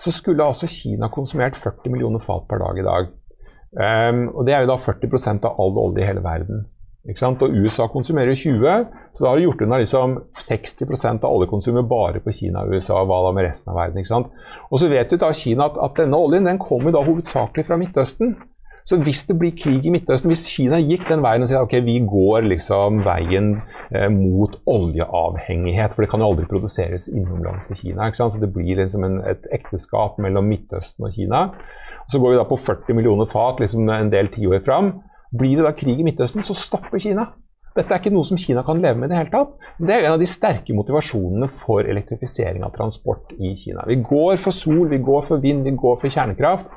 så 0.00 0.12
skulle 0.12 0.44
altså 0.44 0.66
Kina 0.66 1.10
konsumert 1.12 1.56
40 1.56 1.92
millioner 1.92 2.22
fat 2.22 2.48
per 2.48 2.62
dag 2.62 2.78
i 2.78 2.86
dag. 2.86 3.10
Um, 3.72 4.28
og 4.36 4.46
Det 4.46 4.54
er 4.54 4.64
jo 4.64 4.72
da 4.72 4.76
40% 4.76 5.48
av 5.48 5.60
all 5.60 5.78
olje 5.78 6.02
i 6.02 6.06
hele 6.08 6.24
verden. 6.24 6.66
Og 7.02 7.50
USA 7.50 7.88
konsumerer 7.90 8.34
20, 8.34 8.86
så 9.14 9.24
da 9.24 9.28
har 9.28 9.36
du 9.36 9.42
gjort 9.42 9.62
unna 9.64 9.78
liksom 9.82 10.20
60% 10.38 11.24
av 11.26 11.32
oljekonsumet 11.34 11.88
bare 11.90 12.20
på 12.22 12.30
Kina 12.30 12.62
og 12.62 12.76
USA. 12.76 13.00
Hva 13.02 13.24
da 13.26 13.32
med 13.34 13.48
resten 13.48 13.72
av 13.72 13.76
verden? 13.80 14.28
Og 14.70 14.78
så 14.78 14.88
vet 14.88 15.10
du 15.10 15.16
da 15.18 15.32
Kina 15.34 15.66
at, 15.66 15.80
at 15.82 15.98
denne 15.98 16.16
oljen 16.16 16.46
den 16.46 16.62
kommer 16.62 16.94
da 16.94 17.02
hovedsakelig 17.02 17.66
fra 17.66 17.76
Midtøsten. 17.80 18.36
Så 18.88 18.98
hvis 18.98 19.22
det 19.28 19.36
blir 19.38 19.54
krig 19.54 19.86
i 19.86 19.92
Midtøsten, 19.94 20.32
hvis 20.32 20.48
Kina 20.50 20.80
gikk 20.82 21.04
den 21.08 21.22
veien 21.22 21.44
og 21.44 21.50
sier 21.50 21.62
ok, 21.62 21.76
vi 21.86 22.00
går 22.08 22.48
liksom 22.50 23.02
veien 23.06 23.52
eh, 23.94 24.08
mot 24.10 24.56
oljeavhengighet, 24.66 25.94
for 25.94 26.04
det 26.04 26.10
kan 26.10 26.24
jo 26.24 26.32
aldri 26.32 26.48
produseres 26.50 27.06
innomlands 27.12 27.70
i 27.70 27.78
Kina, 27.78 28.10
så 28.16 28.30
det 28.42 28.50
blir 28.54 28.80
liksom 28.82 29.06
en, 29.06 29.20
et 29.28 29.46
ekteskap 29.54 30.18
mellom 30.22 30.50
Midtøsten 30.50 31.06
og 31.06 31.14
Kina. 31.14 31.46
Så 32.10 32.18
går 32.18 32.34
vi 32.34 32.40
da 32.40 32.48
på 32.48 32.58
40 32.58 32.98
millioner 32.98 33.30
fat 33.30 33.62
liksom 33.62 33.86
en 33.88 34.10
del 34.12 34.32
tiår 34.34 34.64
fram. 34.66 34.96
Blir 35.32 35.60
det 35.60 35.68
da 35.68 35.72
krig 35.76 36.02
i 36.02 36.06
Midtøsten, 36.06 36.42
så 36.44 36.56
stopper 36.58 37.00
Kina. 37.00 37.30
Dette 37.72 37.94
er 37.94 38.02
ikke 38.02 38.12
noe 38.12 38.26
som 38.28 38.36
Kina 38.36 38.60
kan 38.66 38.82
leve 38.82 39.00
med 39.00 39.08
i 39.08 39.14
det 39.14 39.20
hele 39.22 39.32
tatt. 39.32 39.54
Det 39.80 39.94
er 39.94 40.04
en 40.04 40.18
av 40.18 40.20
de 40.20 40.28
sterke 40.28 40.74
motivasjonene 40.76 41.48
for 41.54 41.86
elektrifisering 41.88 42.66
av 42.66 42.74
transport 42.74 43.32
i 43.38 43.54
Kina. 43.56 43.86
Vi 43.88 43.96
går 44.04 44.36
for 44.42 44.52
sol, 44.52 44.90
vi 44.90 45.00
går 45.00 45.24
for 45.30 45.40
vind, 45.40 45.64
vi 45.64 45.72
går 45.80 45.96
for 46.02 46.12
kjernekraft. 46.12 46.68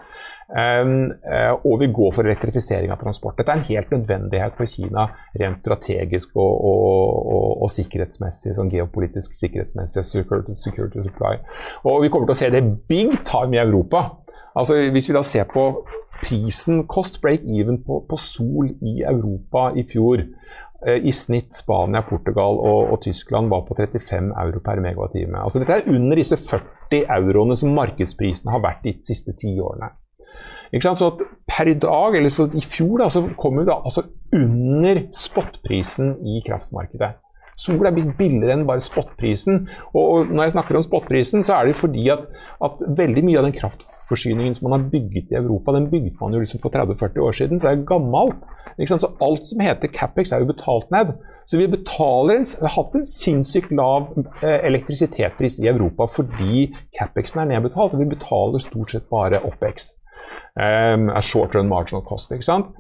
Uh, 0.46 1.58
og 1.66 1.80
vi 1.82 1.88
går 1.90 2.12
for 2.14 2.28
elektrifisering 2.28 2.92
av 2.94 3.02
transport. 3.02 3.38
Dette 3.40 3.50
er 3.50 3.62
en 3.62 3.70
helt 3.70 3.94
nødvendighet 3.96 4.58
for 4.58 4.70
Kina 4.70 5.08
rent 5.42 5.64
strategisk 5.64 6.36
og, 6.38 6.54
og, 6.70 7.16
og, 7.34 7.48
og 7.66 7.74
sikkerhetsmessig, 7.74 8.54
sånn 8.58 8.70
geopolitisk 8.70 9.34
sikkerhetsmessig. 9.38 10.06
Security, 10.06 11.02
supply. 11.02 11.40
Og 11.84 12.04
vi 12.06 12.14
kommer 12.14 12.30
til 12.30 12.38
å 12.38 12.42
se 12.44 12.52
det 12.54 12.64
big 12.90 13.18
time 13.26 13.58
i 13.58 13.64
Europa. 13.64 14.06
Altså 14.56 14.78
Hvis 14.94 15.10
vi 15.10 15.18
da 15.18 15.26
ser 15.26 15.50
på 15.50 15.66
prisen, 16.22 16.86
cost 16.88 17.20
break 17.22 17.44
even 17.44 17.82
på, 17.84 18.04
på 18.10 18.18
sol 18.22 18.70
i 18.86 19.02
Europa 19.04 19.72
i 19.76 19.84
fjor 19.90 20.22
uh, 20.22 20.96
i 20.96 21.12
snitt 21.12 21.58
Spania, 21.58 22.06
Portugal 22.08 22.62
og, 22.62 22.94
og, 22.94 23.02
Tyskland 23.04 23.50
var 23.50 23.66
på 23.68 23.76
35 23.82 24.32
euro 24.46 24.62
per 24.64 24.80
megawattime. 24.86 25.42
Altså 25.42 25.60
dette 25.60 25.82
er 25.82 25.92
under 25.92 26.22
disse 26.22 26.38
40 26.38 27.10
euroene 27.18 27.58
som 27.60 27.74
markedsprisene 27.76 28.54
har 28.54 28.64
vært 28.64 28.86
de 28.86 29.00
siste 29.04 29.34
ti 29.42 29.58
årene. 29.58 29.90
Så 30.74 31.12
per 31.48 31.74
dag, 31.74 32.16
eller 32.18 32.30
så 32.30 32.48
i 32.54 32.62
fjor, 32.62 33.00
da, 33.04 33.10
så 33.10 33.28
kom 33.38 33.60
vi 33.60 33.68
da 33.68 33.82
altså 33.84 34.08
under 34.34 35.06
spotprisen 35.16 36.18
i 36.26 36.42
kraftmarkedet. 36.46 37.16
Sol 37.56 37.88
er 37.88 37.94
blitt 37.96 38.18
billigere 38.18 38.52
enn 38.58 38.66
bare 38.68 38.84
spotprisen. 38.84 39.70
Og, 39.96 40.28
når 40.28 40.44
jeg 40.44 40.56
snakker 40.58 40.76
om 40.76 40.84
spotprisen, 40.84 41.46
så 41.46 41.56
er 41.56 41.70
det 41.70 41.78
fordi 41.80 42.10
at, 42.12 42.28
at, 42.64 42.84
veldig 42.98 43.24
mye 43.24 43.40
av 43.40 43.48
den 43.48 43.56
kraftforsyningen 43.56 44.58
som 44.58 44.68
man 44.68 44.76
har 44.76 44.90
bygget 44.92 45.32
i 45.32 45.40
Europa, 45.40 45.72
den 45.72 45.88
bygget 45.94 46.20
man 46.20 46.36
jo 46.36 46.44
liksom 46.44 46.60
for 46.64 46.76
30-40 46.76 47.24
år 47.24 47.40
siden, 47.40 47.60
så 47.60 47.70
det 47.70 47.78
er 47.78 47.88
gammelt. 47.88 48.44
Så 48.76 49.14
alt 49.24 49.48
som 49.48 49.64
heter 49.64 49.88
Capex 49.88 50.34
er 50.36 50.44
jo 50.44 50.52
betalt 50.52 50.92
ned. 50.92 51.16
Så 51.48 51.62
vi, 51.62 51.70
betaler 51.72 52.42
en, 52.42 52.48
vi 52.60 52.66
har 52.66 52.76
hatt 52.76 52.96
en 52.98 53.08
sinnssykt 53.08 53.72
lav 53.78 54.10
eh, 54.42 54.66
elektrisitetspris 54.66 55.62
i 55.62 55.70
Europa 55.70 56.10
fordi 56.12 56.72
Capexen 56.98 57.44
er 57.44 57.54
nedbetalt, 57.54 57.94
og 57.94 58.02
vi 58.02 58.10
betaler 58.10 58.64
stort 58.64 58.92
sett 58.92 59.06
bare 59.14 59.44
OPEX 59.46 59.94
um, 60.56 61.10
er 61.12 61.26
short 61.26 61.56
run 61.56 61.70
marginal 61.72 62.04
cost. 62.08 62.32
ikke 62.32 62.48
sant? 62.48 62.72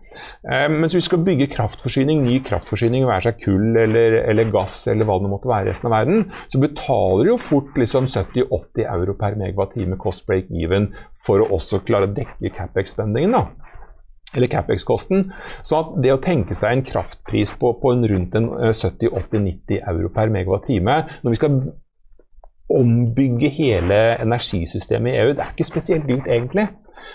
Um, 0.47 0.79
mens 0.81 0.95
vi 0.95 1.03
skal 1.03 1.23
bygge 1.25 1.49
kraftforsyning, 1.53 2.23
ny 2.25 2.39
kraftforsyning, 2.45 3.05
være 3.08 3.29
seg 3.29 3.41
kull 3.43 3.75
eller, 3.81 4.19
eller, 4.23 4.51
gass 4.53 4.79
eller 4.91 5.08
hva 5.08 5.19
det 5.21 5.31
måtte 5.31 5.51
være 5.51 5.67
i 5.67 5.73
resten 5.73 5.91
av 5.91 5.97
verden, 5.97 6.25
så 6.51 6.62
betaler 6.63 7.31
jo 7.34 7.38
fort 7.41 7.75
liksom 7.79 8.10
70-80 8.12 8.86
euro 8.86 9.17
per 9.19 9.38
megawatt-time 9.39 9.99
cost 10.01 10.25
break 10.29 10.51
even 10.55 10.91
for 11.25 11.43
å 11.43 11.51
også 11.60 11.84
klare 11.88 12.10
å 12.10 12.15
dekke 12.15 12.53
CapEx-spendingen. 12.55 13.36
da 13.36 13.47
eller 14.36 14.49
CapEx-kosten. 14.51 15.29
Så 15.63 15.77
at 15.79 15.93
det 16.03 16.12
å 16.12 16.19
tenke 16.19 16.58
seg 16.58 16.73
en 16.75 16.84
kraftpris 16.84 17.53
på, 17.60 17.71
på 17.79 17.93
en 17.93 18.03
rundt 18.10 18.36
en 18.36 18.49
70-80-90 18.67 19.77
eh, 19.77 19.89
euro 19.93 20.12
per 20.12 20.34
megawatt-time 20.34 20.97
når 21.23 21.31
vi 21.31 21.39
skal 21.39 21.60
ombygge 22.75 23.51
hele 23.53 23.99
energisystemet 24.23 25.13
i 25.13 25.19
EU, 25.21 25.34
det 25.38 25.43
er 25.45 25.53
ikke 25.53 25.67
spesielt 25.67 26.08
dyrt 26.10 26.25
egentlig. 26.25 26.65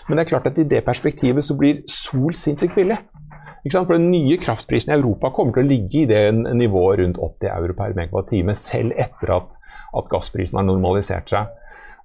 Men 0.09 0.19
det 0.19 0.25
er 0.25 0.31
klart 0.33 0.51
at 0.51 0.59
i 0.59 0.67
det 0.69 0.85
perspektivet 0.87 1.45
så 1.45 1.57
blir 1.59 1.83
sol 1.91 2.35
sinnssykt 2.35 2.77
billig. 2.79 2.99
For 3.69 3.93
Den 3.93 4.11
nye 4.11 4.39
kraftprisen 4.41 4.95
i 4.95 4.97
Europa 4.97 5.31
kommer 5.37 5.53
til 5.53 5.67
å 5.67 5.69
ligge 5.69 6.03
i 6.03 6.09
det 6.09 6.23
nivået 6.57 7.03
rundt 7.03 7.19
80 7.21 7.51
euro 7.53 7.77
per 7.77 7.97
megawatt-time, 7.97 8.55
selv 8.57 8.97
etter 8.97 9.35
at, 9.37 9.59
at, 9.93 10.09
gassprisen 10.09 10.57
har 10.57 10.65
normalisert 10.65 11.29
seg. 11.29 11.51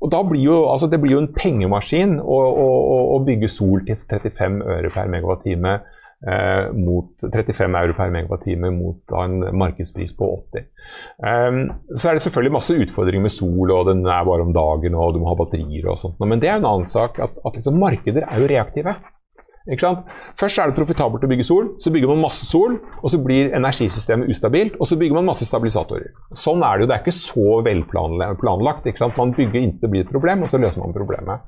Og 0.04 0.12
da 0.12 0.20
blir 0.28 0.44
jo, 0.44 0.58
altså 0.68 0.90
Det 0.92 1.00
blir 1.02 1.16
jo 1.16 1.22
en 1.24 1.32
pengemaskin 1.34 2.18
å, 2.20 2.40
å, 2.66 2.68
å 3.16 3.22
bygge 3.24 3.50
sol 3.50 3.86
til 3.88 4.02
35 4.12 4.60
øre 4.68 4.92
per 4.92 5.08
megawatt-time 5.12 5.80
eh, 6.24 6.72
mot 6.76 7.26
35 7.26 7.80
euro 7.82 7.98
per 7.98 8.14
megawattime 8.14 8.72
mot 8.76 9.16
en 9.24 9.42
markedspris 9.58 10.16
på 10.18 10.30
80. 10.52 10.70
Um, 11.18 11.60
så 11.96 12.10
er 12.10 12.18
det 12.18 12.26
selvfølgelig 12.26 12.56
masse 12.56 12.78
utfordringer 12.86 13.26
med 13.26 13.34
sol, 13.34 13.74
og 13.74 13.90
den 13.90 14.06
er 14.06 14.28
bare 14.28 14.46
om 14.46 14.54
dagen, 14.56 14.96
og 14.96 15.16
du 15.16 15.22
må 15.24 15.32
ha 15.32 15.40
batterier 15.40 15.90
og 15.92 16.00
sånt. 16.02 16.22
Men 16.22 16.42
det 16.42 16.52
er 16.52 16.60
en 16.60 16.70
annen 16.70 16.90
sak 16.92 17.20
at, 17.24 17.36
at 17.46 17.60
liksom 17.60 17.82
markeder 17.82 18.28
er 18.30 18.42
jo 18.44 18.50
reaktive. 18.52 18.96
Først 19.66 20.60
er 20.62 20.70
det 20.70 20.78
profitabelt 20.78 21.24
å 21.26 21.30
bygge 21.30 21.46
sol, 21.48 21.72
så 21.82 21.90
bygger 21.90 22.12
man 22.12 22.22
masse 22.28 22.46
sol, 22.46 22.78
og 23.02 23.10
så 23.10 23.18
blir 23.18 23.50
energisystemet 23.58 24.30
ustabilt, 24.30 24.76
og 24.78 24.86
så 24.86 24.98
bygger 25.02 25.18
man 25.18 25.32
masse 25.32 25.48
stabilisatorer. 25.50 26.12
Sånn 26.38 26.62
er 26.62 26.78
det 26.78 26.86
jo. 26.86 26.90
Det 26.92 26.98
er 27.00 27.02
ikke 27.02 27.18
så 27.18 27.62
velplanlagt. 27.66 28.92
Man 29.18 29.34
bygger 29.34 29.64
inntil 29.64 29.82
det 29.82 29.90
blir 29.90 30.06
et 30.06 30.14
problem, 30.14 30.46
og 30.46 30.54
så 30.54 30.62
løser 30.62 30.84
man 30.84 30.94
problemet. 30.94 31.42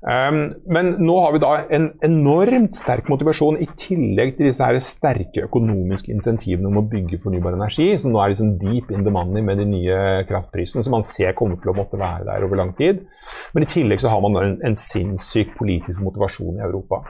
Um, 0.00 0.54
men 0.64 0.94
nå 1.04 1.14
har 1.20 1.34
vi 1.34 1.40
da 1.42 1.50
en 1.76 1.90
enormt 2.06 2.78
sterk 2.78 3.10
motivasjon, 3.12 3.58
i 3.60 3.68
tillegg 3.76 4.38
til 4.38 4.48
disse 4.48 4.64
her 4.64 4.78
sterke 4.80 5.44
økonomiske 5.44 6.12
insentivene 6.14 6.70
om 6.70 6.80
å 6.80 6.86
bygge 6.88 7.20
fornybar 7.20 7.58
energi, 7.58 7.90
som 8.00 8.14
nå 8.14 8.22
er 8.22 8.32
liksom 8.32 8.54
deep 8.62 8.88
in 8.94 9.04
the 9.04 9.12
money 9.12 9.44
med 9.44 9.60
de 9.60 9.68
nye 9.68 10.00
kraftprisene, 10.30 10.86
som 10.86 10.96
man 10.96 11.04
ser 11.04 11.36
kommer 11.36 11.60
til 11.60 11.74
å 11.74 11.76
måtte 11.76 12.00
være 12.00 12.24
der 12.30 12.48
over 12.48 12.62
lang 12.62 12.72
tid. 12.80 13.04
Men 13.52 13.66
i 13.66 13.70
tillegg 13.70 14.00
så 14.00 14.12
har 14.12 14.24
man 14.24 14.40
en, 14.40 14.56
en 14.64 14.78
sinnssyk 14.78 15.52
politisk 15.58 16.00
motivasjon 16.06 16.56
i 16.56 16.64
Europa. 16.64 17.04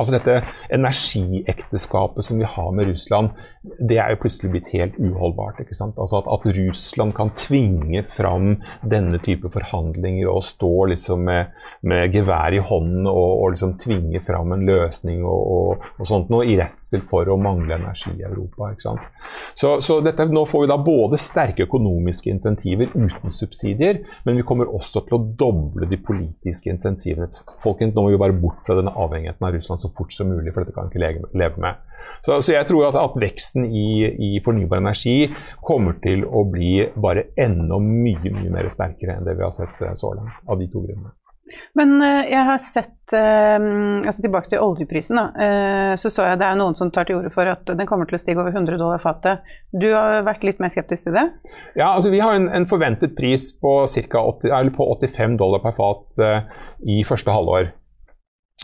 Altså 0.00 0.16
Dette 0.16 0.38
energiekteskapet 0.72 2.24
som 2.24 2.40
vi 2.40 2.48
har 2.48 2.70
med 2.72 2.88
Russland, 2.88 3.34
det 3.60 3.98
er 4.00 4.14
jo 4.14 4.20
plutselig 4.22 4.50
blitt 4.54 4.70
helt 4.72 4.94
uholdbart. 4.96 5.58
ikke 5.60 5.76
sant? 5.76 5.98
Altså 6.00 6.22
at, 6.22 6.28
at 6.32 6.46
Russland 6.56 7.12
kan 7.16 7.32
tvinge 7.36 8.00
fram 8.08 8.54
denne 8.80 9.20
type 9.20 9.50
forhandlinger 9.52 10.30
og 10.32 10.40
stå 10.46 10.72
liksom 10.94 11.26
med, 11.28 11.52
med 11.84 12.16
gevær 12.16 12.56
i 12.56 12.62
hånden 12.64 13.08
og, 13.10 13.42
og 13.42 13.52
liksom 13.52 13.74
tvinge 13.82 14.22
fram 14.24 14.54
en 14.56 14.64
løsning 14.68 15.20
og, 15.28 15.42
og, 15.56 15.84
og 15.98 16.08
sånt 16.08 16.32
noe 16.32 16.48
i 16.48 16.56
redsel 16.56 17.04
for 17.10 17.28
å 17.28 17.36
mangle 17.40 17.76
energi 17.76 18.14
i 18.16 18.24
Europa. 18.24 18.72
ikke 18.72 18.86
sant? 18.86 19.04
Så, 19.52 19.76
så 19.84 20.00
dette, 20.04 20.24
nå 20.32 20.46
får 20.48 20.64
vi 20.64 20.72
da 20.72 20.80
både 20.80 21.20
sterke 21.20 21.68
økonomiske 21.68 22.32
insentiver 22.32 22.88
uten 22.94 23.36
subsidier, 23.36 24.00
men 24.24 24.40
vi 24.40 24.46
kommer 24.48 24.72
også 24.72 25.04
til 25.04 25.18
å 25.18 25.22
doble 25.44 25.88
de 25.90 26.00
politiske 26.00 26.72
insentivene. 26.72 27.28
Folkens, 27.60 27.92
nå 27.92 28.06
må 28.06 28.14
vi 28.14 28.20
bare 28.24 28.40
bort 28.40 28.64
fra 28.64 28.78
denne 28.78 28.96
avhengigheten 28.96 29.44
av 29.44 29.56
Russland. 29.58 29.84
så 29.84 29.89
så 29.90 29.96
fort 29.98 30.14
som 30.14 30.30
mulig, 30.30 30.54
for 30.54 30.62
dette 30.62 30.76
kan 30.76 30.90
ikke 30.90 31.02
leve, 31.34 31.60
med. 31.60 31.86
Så, 32.22 32.40
så, 32.40 32.52
jeg 32.52 32.66
tror 32.68 32.90
at, 32.90 32.98
at 33.00 33.16
veksten 33.20 33.64
i, 33.66 33.88
i, 34.12 34.30
fornybar 34.44 34.82
energi 34.82 35.30
kommer 35.64 35.96
til 36.04 36.26
å 36.26 36.44
bli 36.50 36.74
bare 37.00 37.30
enda 37.40 37.80
mye 37.80 38.34
mye 38.34 38.52
mer 38.52 38.68
sterkere 38.72 39.16
enn 39.16 39.26
det 39.28 39.38
vi 39.38 39.46
har 39.46 39.54
sett 39.54 39.80
eh, 39.80 39.96
så 39.96 40.12
langt, 40.16 40.36
av 40.46 40.60
de 40.60 40.68
to 40.70 40.84
grunnene. 40.84 41.14
Men 41.74 41.96
uh, 41.98 42.20
jeg 42.30 42.46
har 42.46 42.60
sett 42.62 43.14
uh, 43.16 43.56
altså 44.04 44.22
Tilbake 44.22 44.52
til 44.52 44.62
oljeprisen. 44.62 45.18
Da, 45.18 45.96
så 45.98 46.12
så 46.12 46.28
jeg 46.28 46.38
det 46.38 46.46
er 46.46 46.60
noen 46.60 46.76
som 46.78 46.92
tar 46.94 47.08
til 47.08 47.18
orde 47.18 47.32
for 47.34 47.48
at 47.50 47.66
den 47.66 47.88
kommer 47.90 48.06
til 48.06 48.14
å 48.14 48.20
stige 48.22 48.38
over 48.38 48.54
100 48.54 48.78
dollar 48.78 49.02
fatet. 49.02 49.42
Du 49.74 49.88
har 49.90 50.22
vært 50.28 50.46
litt 50.46 50.62
mer 50.62 50.70
skeptisk 50.70 51.08
til 51.08 51.18
det? 51.18 51.26
Ja, 51.74 51.88
altså 51.88 52.12
Vi 52.14 52.22
har 52.22 52.36
en, 52.38 52.46
en 52.54 52.68
forventet 52.70 53.16
pris 53.18 53.48
på, 53.58 53.80
80, 53.90 54.70
på 54.76 54.88
85 55.00 55.40
dollar 55.40 55.64
per 55.64 55.74
fat 55.74 56.22
i 56.86 57.02
første 57.08 57.34
halvår. 57.34 57.72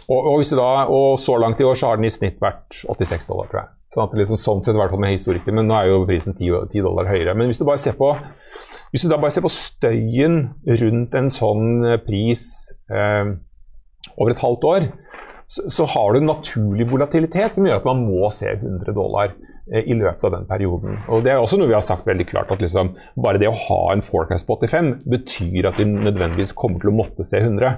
Og, 0.07 0.29
og, 0.31 0.43
da, 0.55 0.69
og, 0.87 1.17
så 1.19 1.35
langt 1.43 1.61
i 1.61 1.67
år 1.67 1.79
så 1.79 1.91
har 1.91 1.99
den 1.99 2.07
i 2.07 2.15
snitt 2.15 2.39
vært 2.43 2.79
86 2.87 3.27
dollar, 3.27 3.49
tror 3.51 3.63
jeg. 3.65 3.73
Sånn 3.95 4.19
liksom, 4.19 4.39
sånn 4.39 4.63
sett, 4.63 4.77
i 4.77 4.81
hvert 4.81 4.93
fall 4.93 5.03
med 5.03 5.15
historikken, 5.15 5.57
men 5.57 5.69
nå 5.71 5.77
er 5.79 5.91
jo 5.91 6.05
prisen 6.07 6.37
10, 6.37 6.69
10 6.73 6.85
dollar 6.85 7.09
høyere. 7.11 7.35
Men 7.39 7.51
hvis 7.51 7.63
du 7.63 7.67
på 7.67 8.13
hvis 8.93 9.05
du 9.05 9.11
da 9.11 9.19
bare 9.21 9.35
ser 9.35 9.45
på 9.45 9.53
støyen 9.53 10.39
rundt 10.81 11.17
en 11.19 11.33
sånn 11.33 11.67
eh, 11.85 11.99
pris 12.01 12.47
eh, 12.89 13.35
over 14.17 14.33
et 14.33 14.41
halvt 14.41 14.65
år, 14.71 14.87
så, 15.47 15.67
så, 15.71 15.87
har 15.93 16.15
du 16.15 16.21
en 16.21 16.31
naturlig 16.31 16.89
volatilitet 16.91 17.59
som 17.59 17.67
gjør 17.67 17.83
at 17.83 17.87
man 17.87 18.07
må 18.07 18.31
se 18.35 18.49
100 18.55 18.95
dollar 18.97 19.35
eh, 19.71 19.85
i 19.85 19.99
løpet 19.99 20.25
av 20.29 20.37
den 20.39 20.49
perioden. 20.49 20.97
Og 21.11 21.27
Det 21.27 21.35
er 21.35 21.43
også 21.43 21.59
noe 21.61 21.71
vi 21.71 21.77
har 21.77 21.85
sagt 21.85 22.09
veldig 22.09 22.29
klart, 22.31 22.55
at 22.55 22.63
liksom, 22.63 22.95
bare 23.21 23.43
det 23.43 23.51
å 23.51 23.59
ha 23.67 23.83
en 23.93 24.05
forecast 24.07 24.49
på 24.49 24.59
85 24.63 24.95
betyr 25.13 25.71
at 25.71 25.83
vi 25.83 25.89
nødvendigvis 25.91 26.57
kommer 26.57 26.83
til 26.83 26.95
å 26.95 26.97
måtte 26.97 27.27
se 27.27 27.43
100 27.43 27.75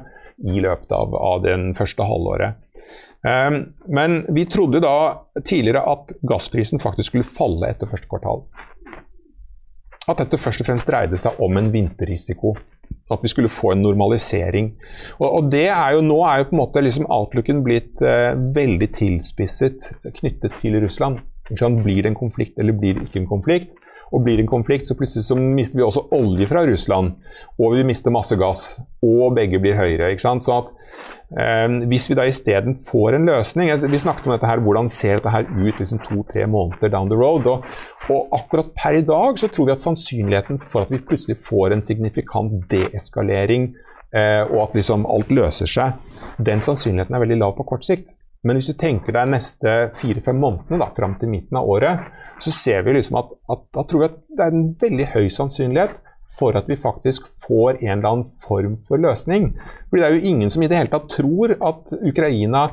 i 0.46 0.60
løpet 0.62 0.92
av, 0.94 1.14
av 1.14 1.42
den 1.42 1.72
første 1.78 2.06
halvåret. 2.06 2.58
Um, 3.26 3.74
men 3.90 4.20
vi 4.34 4.44
trodde 4.46 4.80
da 4.80 5.26
tidligere 5.42 5.82
at 5.90 6.12
gassprisen 6.22 6.78
faktisk 6.78 7.10
skulle 7.12 7.26
falle 7.26 7.72
etter 7.72 7.90
første 7.90 8.10
kvartal. 8.10 8.44
At 10.08 10.22
dette 10.22 10.40
først 10.40 10.62
og 10.62 10.68
fremst 10.70 10.88
dreide 10.88 11.18
seg 11.20 11.40
om 11.42 11.58
en 11.58 11.72
vinterrisiko. 11.72 12.54
At 13.12 13.24
vi 13.24 13.30
skulle 13.32 13.50
få 13.52 13.74
en 13.74 13.82
normalisering. 13.84 14.70
Og, 15.18 15.26
og 15.26 15.50
det 15.52 15.66
er 15.72 15.96
jo 15.96 16.04
Nå 16.04 16.20
er 16.24 16.40
jo 16.40 16.48
på 16.48 16.56
en 16.56 16.62
måte 16.62 16.84
liksom 16.84 17.08
outlooken 17.12 17.60
blitt 17.66 18.00
eh, 18.04 18.32
veldig 18.56 18.88
tilspisset 18.96 19.90
knyttet 20.20 20.56
til 20.62 20.78
Russland. 20.80 21.20
Blir 21.48 22.04
det 22.04 22.12
en 22.12 22.16
konflikt 22.16 22.60
eller 22.60 22.76
blir 22.76 22.96
det 22.96 23.08
ikke 23.08 23.22
en 23.24 23.30
konflikt? 23.30 23.74
Og 24.12 24.24
blir 24.24 24.38
det 24.38 24.46
en 24.46 24.50
konflikt, 24.50 24.88
så 24.88 24.96
plutselig 24.96 25.26
så 25.26 25.36
mister 25.36 25.78
vi 25.78 25.86
også 25.86 26.06
olje 26.16 26.48
fra 26.48 26.64
Russland. 26.66 27.16
Og 27.60 27.76
vi 27.76 27.86
mister 27.86 28.14
masse 28.14 28.36
gass. 28.40 28.78
Og 29.04 29.34
begge 29.36 29.60
blir 29.62 29.76
høyere. 29.78 30.12
ikke 30.12 30.24
sant? 30.24 30.44
Så 30.44 30.56
at 30.62 30.70
eh, 31.36 31.66
hvis 31.90 32.08
vi 32.10 32.16
da 32.18 32.24
isteden 32.28 32.76
får 32.78 33.18
en 33.18 33.28
løsning 33.28 33.70
Vi 33.84 34.00
snakket 34.00 34.26
om 34.26 34.34
dette 34.34 34.48
her, 34.48 34.62
hvordan 34.64 34.88
ser 34.92 35.18
dette 35.18 35.32
her 35.34 35.44
ut 35.48 35.80
liksom 35.80 36.00
to-tre 36.06 36.46
måneder 36.46 36.92
down 36.92 37.10
the 37.12 37.18
road. 37.18 37.46
Og, 37.46 37.66
og, 38.08 38.28
akkurat 38.40 38.72
per 38.76 39.00
i 39.00 39.04
dag 39.04 39.38
så 39.38 39.50
tror 39.52 39.68
vi 39.68 39.76
at 39.76 39.84
sannsynligheten 39.84 40.62
for 40.62 40.86
at 40.86 40.94
vi 40.94 41.02
plutselig 41.04 41.38
får 41.44 41.74
en 41.74 41.84
signifikant 41.84 42.64
deeskalering, 42.70 43.74
eh, 44.14 44.44
og 44.48 44.68
at 44.68 44.80
liksom 44.80 45.04
alt 45.06 45.34
løser 45.34 45.68
seg, 45.68 46.00
den 46.40 46.64
sannsynligheten 46.64 47.14
er 47.14 47.24
veldig 47.26 47.42
lav 47.42 47.58
på 47.58 47.68
kort 47.68 47.84
sikt. 47.84 48.16
Men 48.48 48.58
hvis 48.58 48.72
du 48.72 48.78
tenker 48.80 49.12
deg 49.12 49.28
neste 49.34 49.76
fire-fem 50.00 50.40
månedene 50.40 50.80
da, 50.80 50.88
fram 50.96 51.18
til 51.20 51.32
midten 51.32 51.60
av 51.60 51.68
året, 51.68 52.08
så 52.40 52.54
ser 52.54 52.84
vi 52.86 52.96
liksom 52.96 53.18
at, 53.20 53.32
at 53.52 53.64
da 53.74 53.84
tror 53.90 54.08
at 54.08 54.20
det 54.30 54.44
er 54.44 54.54
en 54.54 54.68
veldig 54.80 55.08
høy 55.12 55.26
sannsynlighet 55.34 55.98
for 56.28 56.56
at 56.58 56.68
vi 56.68 56.76
faktisk 56.76 57.26
får 57.46 57.78
en 57.80 57.98
eller 57.98 58.08
annen 58.08 58.30
form 58.46 58.76
for 58.88 59.00
løsning. 59.00 59.54
Fordi 59.88 60.02
Det 60.02 60.08
er 60.08 60.14
jo 60.14 60.28
ingen 60.30 60.50
som 60.50 60.62
i 60.62 60.68
det 60.68 60.76
hele 60.76 60.92
tatt 60.92 61.08
tror 61.08 61.54
at 61.56 61.92
Ukraina 62.04 62.64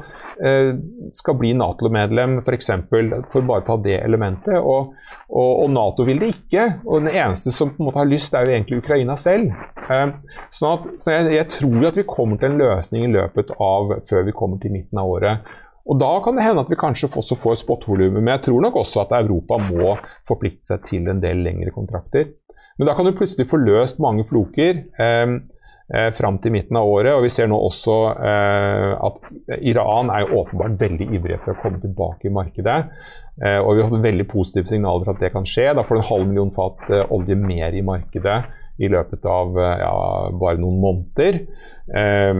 eh, 0.43 0.75
skal 1.15 1.37
bli 1.39 1.53
Nato-medlem, 1.55 2.41
f.eks. 2.43 2.71
For, 2.89 3.15
for 3.31 3.47
bare 3.47 3.63
å 3.63 3.67
ta 3.69 3.77
det 3.79 4.01
elementet. 4.01 4.59
Og, 4.59 4.91
og, 5.29 5.51
og, 5.63 5.69
Nato 5.71 6.03
vil 6.03 6.19
det 6.19 6.33
ikke. 6.33 6.67
Og 6.83 7.05
den 7.05 7.15
eneste 7.15 7.53
som 7.55 7.71
på 7.71 7.83
en 7.83 7.89
måte 7.89 8.03
har 8.03 8.11
lyst, 8.11 8.35
er 8.35 8.43
jo 8.43 8.57
egentlig 8.57 8.81
Ukraina 8.83 9.15
selv. 9.15 9.55
Eh, 9.87 10.07
sånn 10.51 10.73
at, 10.73 10.89
så 10.99 11.15
jeg, 11.15 11.35
jeg 11.37 11.51
tror 11.55 11.87
at 11.87 12.01
vi 12.01 12.09
kommer 12.09 12.41
til 12.41 12.51
en 12.51 12.59
løsning 12.59 13.07
i 13.07 13.13
løpet 13.15 13.55
av 13.55 14.01
før 14.09 14.27
vi 14.27 14.35
kommer 14.35 14.59
til 14.59 14.75
midten 14.75 14.99
av 14.99 15.15
året. 15.15 15.55
Og 15.85 15.99
Da 16.01 16.11
kan 16.25 16.37
det 16.37 16.45
hende 16.45 16.63
at 16.65 16.71
vi 16.71 16.79
kanskje 16.79 17.11
også 17.11 17.37
får 17.37 17.59
spotvolumet, 17.61 18.23
men 18.23 18.33
jeg 18.33 18.47
tror 18.47 18.63
nok 18.65 18.79
også 18.81 19.03
at 19.05 19.13
Europa 19.19 19.59
må 19.69 19.93
forplikte 20.25 20.71
seg 20.71 20.87
til 20.89 21.09
en 21.11 21.21
del 21.21 21.43
lengre 21.45 21.73
kontrakter. 21.75 22.31
Men 22.77 22.89
da 22.89 22.95
kan 22.95 23.05
du 23.05 23.13
plutselig 23.15 23.47
få 23.47 23.59
løst 23.61 24.01
mange 24.03 24.25
floker 24.27 24.81
eh, 24.99 25.35
eh, 25.93 26.09
fram 26.17 26.39
til 26.43 26.55
midten 26.57 26.79
av 26.79 26.89
året. 26.89 27.13
Og 27.13 27.23
vi 27.23 27.31
ser 27.31 27.47
nå 27.47 27.59
også 27.67 27.99
eh, 28.17 28.95
at 29.07 29.61
Iran 29.61 30.09
er 30.11 30.25
jo 30.25 30.41
åpenbart 30.41 30.81
veldig 30.81 31.07
ivrig 31.15 31.37
etter 31.37 31.53
å 31.53 31.61
komme 31.61 31.79
tilbake 31.83 32.27
i 32.27 32.33
markedet. 32.33 32.79
Eh, 33.43 33.59
og 33.59 33.75
vi 33.75 33.83
har 33.83 33.91
fått 33.91 34.03
veldig 34.03 34.27
positive 34.31 34.69
signaler 34.71 35.05
for 35.05 35.15
at 35.15 35.23
det 35.23 35.33
kan 35.35 35.47
skje. 35.47 35.69
Da 35.75 35.85
får 35.85 35.97
du 35.97 36.01
en 36.01 36.11
halv 36.11 36.29
million 36.31 36.53
fat 36.55 36.89
eh, 36.89 37.05
olje 37.13 37.37
mer 37.39 37.75
i 37.75 37.85
markedet 37.85 38.39
i 38.83 38.91
løpet 38.91 39.27
av 39.27 39.55
eh, 39.59 39.77
ja, 39.83 39.95
bare 40.39 40.59
noen 40.59 40.81
måneder. 40.83 41.41
Um, 41.85 42.39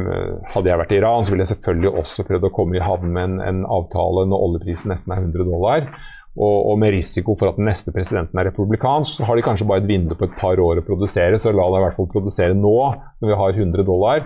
hadde 0.49 0.71
jeg 0.71 0.81
vært 0.81 0.93
i 0.95 0.97
Iran, 0.97 1.25
så 1.25 1.33
ville 1.33 1.45
jeg 1.45 1.53
selvfølgelig 1.53 1.91
også 2.01 2.25
prøvd 2.25 2.47
å 2.47 2.53
komme 2.53 2.79
i 2.79 2.81
havn 2.81 3.11
med 3.13 3.27
en, 3.29 3.35
en, 3.45 3.59
avtale 3.69 4.23
når 4.25 4.45
oljeprisen 4.47 4.89
nesten 4.89 5.13
er 5.13 5.21
100 5.21 5.45
dollar. 5.45 5.89
Og, 6.35 6.55
og, 6.71 6.73
med 6.81 6.91
risiko 6.91 7.37
for 7.39 7.47
at 7.51 7.59
den 7.59 7.69
neste 7.69 7.93
presidenten 7.95 8.39
er 8.41 8.49
republikansk, 8.49 9.13
så 9.15 9.27
har 9.27 9.37
de 9.37 9.43
kanskje 9.45 9.67
bare 9.69 9.83
et 9.83 9.87
vindu 9.87 10.17
på 10.19 10.27
et 10.27 10.33
par 10.39 10.59
år 10.59 10.81
å 10.81 10.87
produsere, 10.87 11.37
så 11.39 11.53
la 11.53 11.67
det 11.71 11.79
i 11.79 11.83
hvert 11.85 11.99
fall 11.99 12.09
produsere 12.11 12.57
nå, 12.57 12.73
som 13.21 13.29
vi 13.29 13.37
har 13.39 13.61
100 13.61 13.85
dollar. 13.87 14.25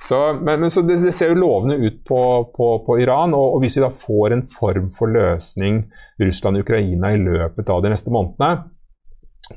Så, 0.00 0.16
men, 0.40 0.62
men 0.62 0.72
så 0.72 0.80
det, 0.86 0.96
det, 1.04 1.12
ser 1.12 1.34
jo 1.34 1.42
lovende 1.42 1.76
ut 1.76 1.98
på, 2.08 2.20
på, 2.56 2.68
på 2.86 2.96
Iran. 3.02 3.34
Og, 3.36 3.56
og, 3.56 3.58
hvis 3.64 3.76
vi 3.76 3.84
da 3.84 3.90
får 3.92 4.36
en 4.36 4.46
form 4.48 4.88
for 4.94 5.12
løsning 5.12 5.82
Russland-Ukraina 6.22 7.12
i 7.12 7.20
løpet 7.20 7.74
av 7.74 7.82
de 7.84 7.92
neste 7.92 8.14
månedene, 8.14 8.70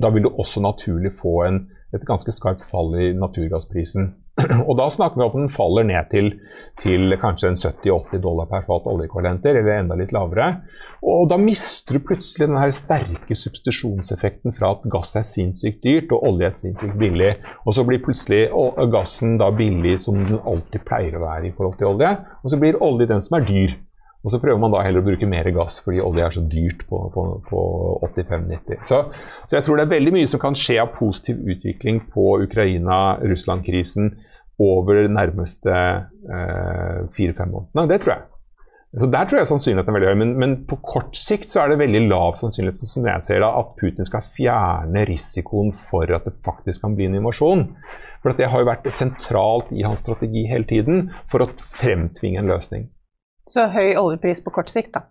da 0.01 0.09
vil 0.11 0.25
du 0.25 0.33
også 0.33 0.59
naturlig 0.65 1.13
få 1.15 1.37
en, 1.45 1.61
et 1.95 2.03
ganske 2.07 2.33
skarpt 2.35 2.65
fall 2.67 2.91
i 2.99 3.13
naturgassprisen. 3.15 4.11
Og 4.67 4.73
da 4.79 4.87
snakker 4.89 5.19
vi 5.19 5.25
om 5.27 5.43
den 5.43 5.51
faller 5.53 5.85
ned 5.85 6.09
til, 6.09 6.31
til 6.81 7.13
kanskje 7.21 7.51
en 7.51 7.59
70-80 7.59 8.23
dollar 8.23 8.49
per 8.49 8.65
fat 8.65 8.87
oljekvalenter, 8.89 9.59
eller 9.59 9.77
enda 9.77 9.97
litt 9.99 10.13
lavere. 10.15 10.47
Og 11.05 11.27
da 11.29 11.37
mister 11.37 11.97
du 11.97 12.05
plutselig 12.07 12.47
den 12.49 12.73
sterke 12.73 13.37
substitusjonseffekten 13.37 14.55
fra 14.57 14.73
at 14.73 14.87
gass 14.91 15.13
er 15.19 15.27
sinnssykt 15.27 15.83
dyrt 15.85 16.13
og 16.15 16.25
olje 16.31 16.49
er 16.49 16.57
sinnssykt 16.57 16.97
billig. 16.99 17.33
Og 17.67 17.77
så 17.77 17.85
blir 17.85 18.01
plutselig 18.03 18.47
gassen 18.93 19.37
da 19.41 19.51
billig 19.53 19.99
som 20.01 20.17
den 20.17 20.41
alltid 20.41 20.85
pleier 20.87 21.19
å 21.19 21.25
være 21.27 21.51
i 21.51 21.55
forhold 21.55 21.77
til 21.77 21.93
olje. 21.93 22.13
Og 22.41 22.53
så 22.53 22.61
blir 22.61 22.81
olje 22.81 23.09
den 23.13 23.25
som 23.25 23.37
er 23.37 23.49
dyr. 23.49 23.75
Og 24.23 24.31
så 24.31 24.39
prøver 24.39 24.59
man 24.61 24.71
da 24.71 24.81
heller 24.85 25.03
å 25.03 25.05
bruke 25.05 25.27
mer 25.27 25.49
gass 25.55 25.81
fordi 25.83 25.99
olje 26.03 26.23
er 26.23 26.35
så 26.35 26.43
dyrt 26.47 26.85
på, 26.87 26.99
på, 27.11 27.23
på 27.49 27.63
85-90. 28.07 28.83
Så, 28.87 28.99
så, 29.43 29.55
jeg 29.57 29.65
tror 29.67 29.79
det 29.79 29.87
er 29.87 29.95
veldig 29.97 30.13
mye 30.15 30.29
som 30.31 30.41
kan 30.43 30.55
skje 30.55 30.79
av 30.83 30.93
positiv 30.95 31.41
utvikling 31.43 32.05
på 32.13 32.37
Ukraina-Russland-krisen 32.45 34.13
over 34.63 35.01
de 35.01 35.09
nærmeste 35.11 35.73
eh, 35.73 37.01
fire-fem 37.17 37.51
månedene. 37.51 37.89
Det 37.91 37.99
tror 38.03 38.15
jeg. 38.15 38.29
Så 38.93 39.07
Der 39.09 39.25
tror 39.25 39.39
jeg 39.39 39.49
sannsynligheten 39.49 39.89
er 39.89 39.95
veldig 39.97 40.09
høy, 40.11 40.17
men, 40.21 40.33
men, 40.37 40.51
på 40.69 40.77
kort 40.85 41.15
sikt 41.17 41.49
så 41.49 41.63
er 41.63 41.71
det 41.71 41.79
veldig 41.81 42.03
lav 42.11 42.35
sannsynlighet 42.37 42.77
som 42.77 43.07
jeg 43.09 43.25
ser 43.25 43.41
da, 43.41 43.49
at 43.57 43.71
Putin 43.79 44.05
skal 44.05 44.27
fjerne 44.37 45.07
risikoen 45.09 45.73
for 45.73 46.13
at 46.13 46.27
det 46.29 46.37
faktisk 46.45 46.85
kan 46.85 46.93
bli 46.95 47.09
en 47.09 47.17
invasjon. 47.17 47.65
For 48.21 48.37
Det 48.37 48.51
har 48.53 48.61
jo 48.61 48.69
vært 48.69 48.85
sentralt 48.93 49.73
i 49.73 49.83
hans 49.83 50.05
strategi 50.05 50.45
hele 50.47 50.69
tiden 50.69 51.09
for 51.27 51.43
å 51.43 51.49
fremtvinge 51.57 52.43
en 52.43 52.53
løsning. 52.53 52.85
Så 53.49 53.67
høy 53.73 53.95
oljepris 53.99 54.43
på 54.43 54.53
kort 54.55 54.71
sikt, 54.71 54.93
da. 54.95 55.07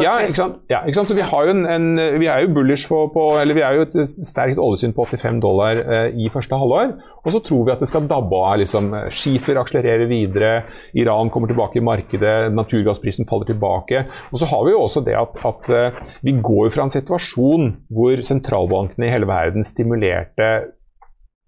Ja 0.00 0.14
ikke, 0.24 0.44
ja, 0.72 0.78
ikke 0.86 0.96
sant? 0.96 1.10
Så 1.10 1.16
vi, 1.16 1.24
har 1.28 1.44
jo 1.44 1.52
en, 1.52 1.66
en, 1.68 1.98
vi 2.16 2.28
er 2.30 2.44
jo 2.44 2.52
bullish 2.56 2.88
på, 2.88 3.02
på, 3.12 3.24
eller 3.36 3.56
vi 3.56 3.64
er 3.66 3.76
jo 3.76 3.84
et 3.84 3.96
sterkt 4.08 4.60
oljesyn 4.62 4.94
på 4.96 5.04
85 5.10 5.42
dollar 5.44 5.80
eh, 5.82 6.06
i 6.24 6.30
første 6.32 6.56
halvår. 6.56 6.94
Og 7.20 7.34
så 7.34 7.40
tror 7.44 7.66
vi 7.66 7.74
at 7.74 7.82
det 7.84 7.90
skal 7.90 8.06
dabbe 8.08 8.38
av. 8.38 8.56
Liksom, 8.62 8.88
skifer 9.12 9.60
akselererer 9.60 10.08
videre, 10.08 10.52
Iran 10.96 11.28
kommer 11.34 11.52
tilbake 11.52 11.80
i 11.80 11.84
markedet, 11.84 12.54
naturgassprisen 12.56 13.28
faller 13.28 13.50
tilbake. 13.52 14.06
Og 14.32 14.40
så 14.40 14.48
har 14.48 14.64
vi 14.64 14.72
jo 14.72 14.80
også 14.86 15.04
det 15.04 15.18
at, 15.20 15.36
at 15.52 15.72
uh, 15.74 16.14
vi 16.24 16.36
går 16.40 16.72
fra 16.72 16.86
en 16.86 16.94
situasjon 16.94 17.74
hvor 17.92 18.24
sentralbankene 18.24 19.10
i 19.10 19.12
hele 19.12 19.28
verden 19.28 19.66
stimulerte 19.66 20.50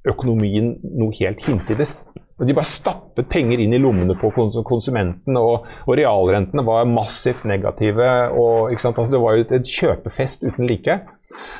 økonomien 0.07 0.75
noe 0.99 1.15
helt 1.17 1.41
hinsides. 1.49 2.03
De 2.37 2.53
bare 2.53 2.69
stappet 2.69 3.31
penger 3.33 3.63
inn 3.65 3.73
i 3.73 3.81
lommene 3.81 4.13
på 4.21 4.29
konsumenten, 4.37 5.39
og, 5.41 5.65
og 5.87 5.97
realrentene 5.97 6.65
var 6.67 6.89
massivt 6.91 7.47
negative. 7.49 8.09
Og, 8.37 8.75
altså, 8.77 9.07
det 9.15 9.23
var 9.23 9.37
jo 9.37 9.47
et, 9.47 9.55
et 9.57 9.71
kjøpefest 9.79 10.45
uten 10.45 10.69
like. 10.69 10.99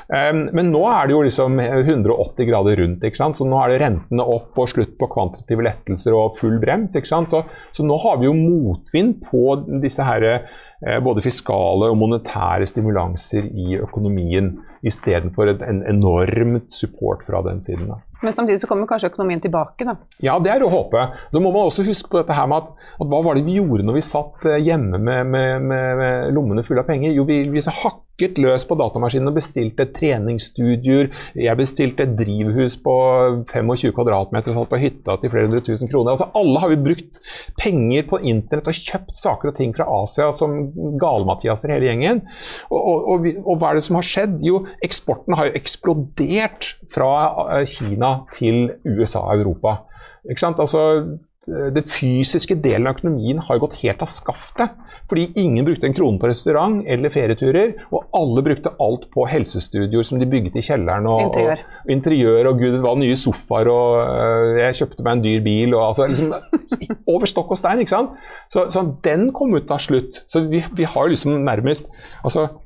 Um, 0.07 0.45
men 0.57 0.71
nå 0.71 0.81
er 0.89 1.09
det 1.09 1.15
jo 1.17 1.23
liksom 1.27 1.59
180 1.61 2.49
grader 2.49 2.81
rundt. 2.81 3.07
Så 3.17 3.47
nå 3.49 3.59
er 3.63 3.73
det 3.73 3.81
rentene 3.83 4.27
opp 4.37 4.59
og 4.61 4.71
slutt 4.71 4.95
på 5.01 5.09
kvantitative 5.13 5.67
lettelser 5.67 6.17
og 6.17 6.39
full 6.41 6.59
brems. 6.63 6.97
Så, 6.97 7.43
så, 7.73 7.87
nå 7.87 7.99
har 8.05 8.21
vi 8.21 8.29
jo 8.29 8.37
motvind 8.39 9.19
på 9.27 9.45
disse 9.83 10.07
her, 10.07 10.27
eh, 10.31 10.99
både 11.05 11.25
fiskale 11.25 11.91
og 11.93 11.99
monetære 12.01 12.69
stimulanser 12.69 13.49
i 13.49 13.81
økonomien, 13.81 14.55
istedenfor 14.87 15.57
en 15.57 15.83
enormt 15.89 16.73
support 16.73 17.25
fra 17.27 17.43
den 17.49 17.65
siden. 17.65 17.91
Da. 17.93 18.01
Men 18.27 18.35
samtidig 18.35 18.59
så 18.63 18.69
kommer 18.71 18.89
kanskje 18.91 19.13
økonomien 19.13 19.43
tilbake, 19.43 19.87
da? 19.87 19.95
Ja, 20.25 20.37
det 20.43 20.51
er 20.51 20.65
å 20.67 20.73
håpe. 20.73 21.05
Så 21.31 21.43
må 21.43 21.53
man 21.55 21.69
også 21.69 21.87
huske 21.87 22.11
på 22.11 22.19
dette 22.19 22.35
her 22.35 22.49
med 22.51 22.65
at, 22.65 22.89
at 22.99 23.13
hva 23.13 23.23
var 23.23 23.39
det 23.39 23.47
vi 23.47 23.61
gjorde 23.61 23.87
når 23.87 24.01
vi 24.01 24.03
satt 24.03 24.49
eh, 24.51 24.59
hjemme 24.67 24.99
med, 24.99 25.31
med, 25.31 25.63
med, 25.63 25.87
med 26.01 26.35
lommene 26.35 26.67
fulle 26.67 26.83
av 26.83 26.91
penger? 26.91 27.15
Jo, 27.15 27.27
vi, 27.29 27.45
vi 27.53 27.63
hakket 28.17 28.41
løs 28.41 28.65
på 28.67 28.77
datamaskinen 28.81 29.31
og 29.31 29.37
bestilte 29.37 29.87
treningsstudioer. 29.95 31.11
Jeg 31.39 31.61
bestilte 31.61 32.07
et 32.07 32.17
drivhus 32.19 32.79
på 32.83 32.95
25 33.53 33.95
kvadratmeter 33.95 34.53
og 34.53 34.59
satt 34.59 34.73
på 34.73 34.81
hytta 34.81 35.19
til 35.21 35.33
flere 35.33 35.47
hundre 35.47 35.63
tusen 35.67 35.91
kroner. 35.93 36.17
Altså, 36.17 36.31
alle 36.35 36.63
har 36.65 36.73
vi 36.73 36.81
brukt 36.89 37.21
penger 37.61 38.09
på 38.11 38.23
internett 38.25 38.73
og 38.73 38.81
kjøpt 38.81 39.21
saker 39.21 39.53
og 39.53 39.59
ting 39.61 39.77
fra 39.77 39.87
Asia 40.01 40.33
som 40.35 40.57
gale-Mathiaser 40.99 41.77
hele 41.77 41.91
gjengen. 41.93 42.25
Og, 42.71 42.81
og, 42.81 43.11
og, 43.15 43.31
og, 43.45 43.55
hva 43.61 43.71
er 43.71 43.79
det 43.79 43.87
som 43.87 44.01
har 44.01 44.09
skjedd? 44.09 44.41
Jo, 44.47 44.65
eksporten 44.87 45.37
har 45.37 45.51
jo 45.51 45.59
eksplodert 45.61 46.73
fra 46.93 47.13
eh, 47.61 47.67
Kina 47.69 48.16
til 48.35 48.71
USA 48.85 49.23
og 49.25 49.43
Europa. 49.43 49.79
Altså, 50.27 50.83
det 51.47 51.85
fysiske 51.87 52.57
delen 52.59 52.89
av 52.89 52.97
økonomien 52.97 53.39
har 53.47 53.61
gått 53.63 53.79
helt 53.85 54.03
av 54.03 54.11
skaftet. 54.11 54.75
Fordi 55.07 55.29
ingen 55.39 55.63
brukte 55.63 55.87
en 55.87 55.95
krone 55.95 56.19
på 56.19 56.27
restaurant 56.27 56.81
eller 56.91 57.13
ferieturer, 57.15 57.77
og 57.95 58.09
alle 58.19 58.43
brukte 58.43 58.73
alt 58.83 59.07
på 59.13 59.27
helsestudioer 59.31 60.07
som 60.07 60.19
de 60.19 60.27
bygget 60.27 60.59
i 60.59 60.65
kjelleren. 60.67 61.07
Og 61.07 61.29
interiør. 61.29 61.63
Og, 61.63 61.93
interiør, 61.95 62.51
og 62.51 62.59
gud, 62.59 62.73
det 62.75 62.83
var 62.83 62.99
nye 62.99 63.21
sofaer, 63.21 63.71
og 63.71 64.01
uh, 64.03 64.59
jeg 64.59 64.81
kjøpte 64.81 65.07
meg 65.07 65.13
en 65.15 65.25
dyr 65.29 65.47
bil. 65.47 65.79
Og, 65.79 65.87
altså, 65.93 66.11
liksom, 66.11 66.99
over 67.15 67.31
stokk 67.31 67.55
og 67.55 67.63
stein, 67.63 67.85
ikke 67.85 67.95
sant. 67.95 68.19
Så, 68.51 68.67
så 68.75 68.83
den 69.07 69.31
kom 69.37 69.55
ut 69.55 69.71
av 69.71 69.83
slutt. 69.87 70.25
Så 70.27 70.43
vi, 70.51 70.65
vi 70.75 70.91
har 70.91 71.13
liksom 71.13 71.39
nærmest 71.47 71.93
altså, 72.27 72.49
Eh, 72.49 72.66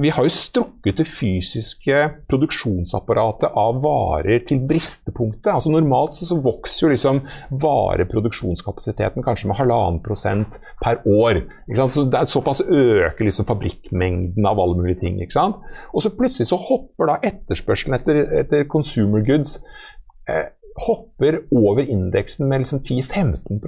vi 0.00 0.08
har 0.08 0.24
jo 0.24 0.32
strukket 0.32 0.96
det 0.96 1.04
fysiske 1.04 1.96
produksjonsapparatet 2.30 3.52
av 3.52 3.82
varer 3.84 4.40
til 4.48 4.62
bristepunktet. 4.68 5.50
Altså 5.52 5.72
Normalt 5.74 6.16
så, 6.16 6.24
så 6.30 6.38
vokser 6.40 6.86
jo 6.86 6.92
liksom 6.94 7.20
vareproduksjonskapasiteten 7.64 9.26
kanskje 9.26 9.50
med 9.50 9.58
halvannen 9.60 10.00
prosent 10.04 10.56
per 10.80 11.02
år. 11.04 11.42
Så 11.92 12.06
det 12.08 12.22
er 12.22 12.30
Såpass 12.32 12.62
øker 12.64 13.28
liksom 13.28 13.48
fabrikkmengden 13.48 14.48
av 14.48 14.60
alle 14.62 14.78
mulige 14.80 15.02
ting. 15.02 15.20
Og 15.20 16.00
så 16.00 16.14
plutselig 16.16 16.48
så 16.48 16.56
hopper 16.56 17.12
da 17.12 17.18
etterspørselen 17.28 17.98
etter, 17.98 18.22
etter 18.40 18.64
consumer 18.72 19.24
goods 19.26 19.58
eh, 20.28 20.48
hopper 20.86 21.42
over 21.52 21.84
indeksen 21.84 22.48
med 22.48 22.64
liksom 22.64 22.80
10-15 22.80 23.60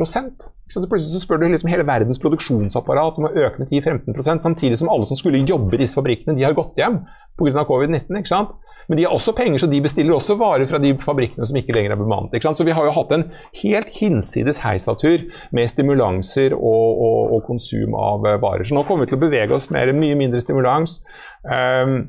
så 0.72 0.82
Plutselig 0.86 1.16
så 1.16 1.22
spør 1.24 1.42
du 1.42 1.48
liksom 1.48 1.70
hele 1.72 1.86
verdens 1.86 2.20
produksjonsapparat 2.22 3.18
om 3.18 3.28
å 3.28 3.34
øke 3.34 3.62
med 3.62 3.70
10-15% 3.72 4.44
samtidig 4.46 4.78
som 4.80 4.90
alle 4.92 5.08
som 5.08 5.18
skulle 5.18 5.42
jobbe 5.42 5.76
i 5.76 5.82
disse 5.82 5.98
fabrikkene, 5.98 6.36
de 6.38 6.46
har 6.46 6.56
gått 6.56 6.78
hjem 6.80 7.02
pga. 7.40 7.64
covid-19. 7.66 8.18
ikke 8.18 8.30
sant? 8.30 8.58
Men 8.90 8.98
de 8.98 9.04
har 9.06 9.12
også 9.14 9.32
penger, 9.38 9.60
så 9.62 9.68
de 9.70 9.78
bestiller 9.84 10.16
også 10.16 10.34
varer 10.34 10.66
fra 10.66 10.80
de 10.82 10.90
fabrikkene 10.98 11.46
som 11.46 11.56
ikke 11.60 11.76
lenger 11.76 11.92
er 11.94 12.00
bemannet. 12.00 12.32
ikke 12.34 12.48
sant? 12.48 12.58
Så 12.58 12.64
vi 12.66 12.74
har 12.74 12.88
jo 12.88 12.94
hatt 12.96 13.12
en 13.14 13.28
helt 13.62 13.90
hinsides 13.94 14.58
heisatur 14.64 15.28
med 15.54 15.70
stimulanser 15.70 16.56
og, 16.56 16.86
og, 17.06 17.20
og, 17.36 17.44
konsum 17.46 17.94
av 17.94 18.26
eh, 18.26 18.40
varer. 18.42 18.66
Så 18.66 18.74
nå 18.74 18.82
kommer 18.88 19.06
vi 19.06 19.12
til 19.12 19.20
å 19.20 19.22
bevege 19.22 19.54
oss 19.54 19.70
mer, 19.70 19.92
mye 19.94 20.18
mindre 20.18 20.42
stimulans. 20.42 21.04
Um, 21.46 22.00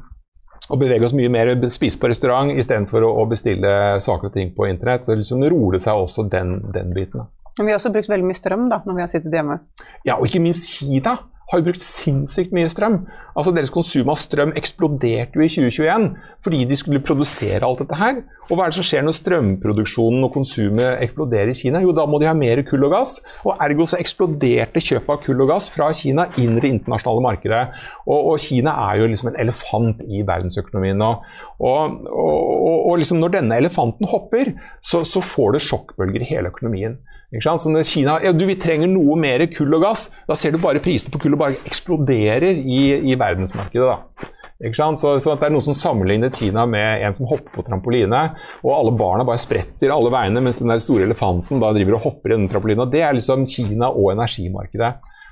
og 0.71 0.79
bevege 0.81 1.05
oss 1.05 1.13
mye 1.13 1.29
mer, 1.29 1.53
spise 1.69 1.99
på 2.01 2.09
restaurant 2.09 2.49
istedenfor 2.57 3.05
å, 3.05 3.13
å 3.21 3.27
bestille 3.29 3.75
saker 4.01 4.31
og 4.31 4.35
ting 4.39 4.49
på 4.57 4.65
internett. 4.71 5.05
Så 5.05 5.19
liksom 5.19 5.45
roer 5.53 5.77
det 5.77 5.83
seg 5.85 6.01
også 6.01 6.25
den, 6.33 6.63
den 6.73 6.95
biten. 6.97 7.29
Men 7.57 7.67
vi 7.67 7.73
har 7.73 7.81
også 7.81 7.91
brukt 7.93 8.09
veldig 8.11 8.29
mye 8.29 8.39
strøm 8.39 8.69
da, 8.71 8.79
når 8.85 8.97
vi 8.97 9.03
har 9.03 9.11
sittet 9.11 9.35
hjemme. 9.35 9.59
Ja, 10.07 10.17
og 10.17 10.27
ikke 10.29 10.43
minst 10.43 10.69
Kina 10.71 11.17
har 11.51 11.59
jo 11.59 11.67
brukt 11.67 11.83
sinnssykt 11.83 12.53
mye 12.55 12.69
strøm. 12.71 13.01
Altså 13.35 13.51
Deres 13.55 13.71
konsum 13.73 14.09
av 14.11 14.19
strøm 14.19 14.53
eksploderte 14.59 15.39
jo 15.39 15.43
i 15.43 15.49
2021 15.51 16.05
fordi 16.43 16.61
de 16.67 16.77
skulle 16.79 17.03
produsere 17.03 17.67
alt 17.67 17.81
dette 17.83 17.97
her. 17.99 18.21
Og 18.47 18.55
hva 18.55 18.65
er 18.65 18.71
det 18.71 18.77
som 18.77 18.87
skjer 18.87 19.03
når 19.03 19.17
strømproduksjonen 19.17 20.27
og 20.27 20.33
konsumet 20.35 21.03
eksploderer 21.03 21.51
i 21.51 21.57
Kina? 21.57 21.81
Jo, 21.83 21.93
da 21.95 22.07
må 22.07 22.21
de 22.21 22.29
ha 22.29 22.35
mer 22.37 22.63
kull 22.67 22.87
og 22.87 22.95
gass. 22.95 23.17
Og 23.43 23.59
ergo 23.67 23.87
så 23.87 23.99
eksploderte 23.99 24.83
kjøpet 24.83 25.11
av 25.11 25.21
kull 25.25 25.43
og 25.43 25.51
gass 25.51 25.67
fra 25.73 25.91
Kina 25.95 26.29
inn 26.39 26.55
i 26.55 26.63
det 26.63 26.73
internasjonale 26.77 27.25
markedet. 27.27 27.61
Og, 28.07 28.17
og, 28.17 28.35
Kina 28.41 28.75
er 28.87 29.01
jo 29.01 29.11
liksom 29.11 29.31
en 29.33 29.39
elefant 29.43 30.03
i 30.07 30.23
verdensøkonomien. 30.27 31.03
Og, 31.03 31.27
og, 31.59 32.67
og 32.91 32.99
liksom 32.99 33.19
når 33.19 33.39
denne 33.39 33.59
elefanten 33.59 34.07
hopper, 34.11 34.55
så, 34.79 35.03
så 35.07 35.23
får 35.23 35.57
det 35.57 35.65
sjokkbølger 35.67 36.23
i 36.23 36.31
hele 36.31 36.51
økonomien. 36.51 36.99
Kina 37.31 38.17
ja, 38.19 38.33
du, 38.35 38.43
vi 38.45 38.57
trenger 38.59 38.89
noe 38.91 39.15
mer 39.15 39.45
kull 39.53 39.71
og 39.77 39.85
gass, 39.85 40.09
da 40.27 40.35
ser 40.35 40.51
du 40.51 40.59
bare 40.59 40.81
prisene 40.83 41.13
på 41.13 41.21
kull 41.23 41.37
og 41.37 41.39
bare 41.39 41.61
eksploderer 41.63 42.43
i, 42.59 42.81
i 43.07 43.15
verdensmarkedet. 43.15 44.27
Så, 44.61 45.15
så, 45.17 45.33
det 45.39 45.47
er 45.47 45.53
noen 45.55 45.63
som 45.65 45.77
sammenligner 45.77 46.29
Kina 46.35 46.67
med 46.69 47.01
en 47.01 47.15
som 47.17 47.25
hopper 47.31 47.55
på 47.55 47.63
trampoline, 47.65 48.19
og 48.61 48.73
alle 48.75 48.91
barna 48.93 49.25
bare 49.25 49.41
spretter 49.41 49.93
alle 49.95 50.11
veiene, 50.13 50.43
mens 50.43 50.59
den 50.61 50.69
der 50.69 50.83
store 50.83 51.07
elefanten 51.07 51.63
da 51.63 51.71
driver 51.73 51.97
og 51.97 52.05
hopper 52.05 52.33
i 52.33 52.37
den 52.37 52.51
trampolina. 52.51 52.85
Det 52.91 53.01
er 53.01 53.15
liksom 53.17 53.47
Kina 53.49 53.89
og 53.89 54.11
energimarkedet. 54.13 54.91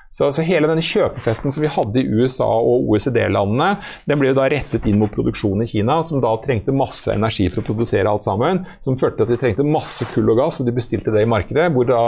Så, 0.10 0.32
så, 0.34 0.42
hele 0.42 0.70
denne 0.70 0.82
kjøpefesten 0.82 1.54
som 1.54 1.62
vi 1.62 1.70
hadde 1.70 2.02
i 2.02 2.08
USA 2.10 2.48
og 2.50 2.88
OECD-landene, 2.90 3.76
den 4.10 4.18
ble 4.22 4.32
jo 4.32 4.38
da 4.40 4.48
rettet 4.50 4.88
inn 4.90 4.98
mot 5.02 5.12
produksjonen 5.14 5.68
i 5.68 5.70
Kina, 5.70 6.00
som 6.06 6.22
da 6.24 6.32
trengte 6.42 6.74
masse 6.74 7.14
energi 7.14 7.46
for 7.52 7.62
å 7.62 7.68
produsere 7.68 8.10
alt 8.10 8.26
sammen. 8.26 8.64
Som 8.82 8.98
førte 8.98 9.22
til 9.22 9.28
at 9.28 9.34
de 9.36 9.42
trengte 9.44 9.66
masse 9.68 10.08
kull 10.16 10.32
og 10.34 10.42
gass, 10.42 10.58
og 10.62 10.70
de 10.70 10.74
bestilte 10.74 11.14
det 11.14 11.26
i 11.26 11.30
markedet, 11.30 11.68
hvor 11.76 11.86
da 11.90 12.02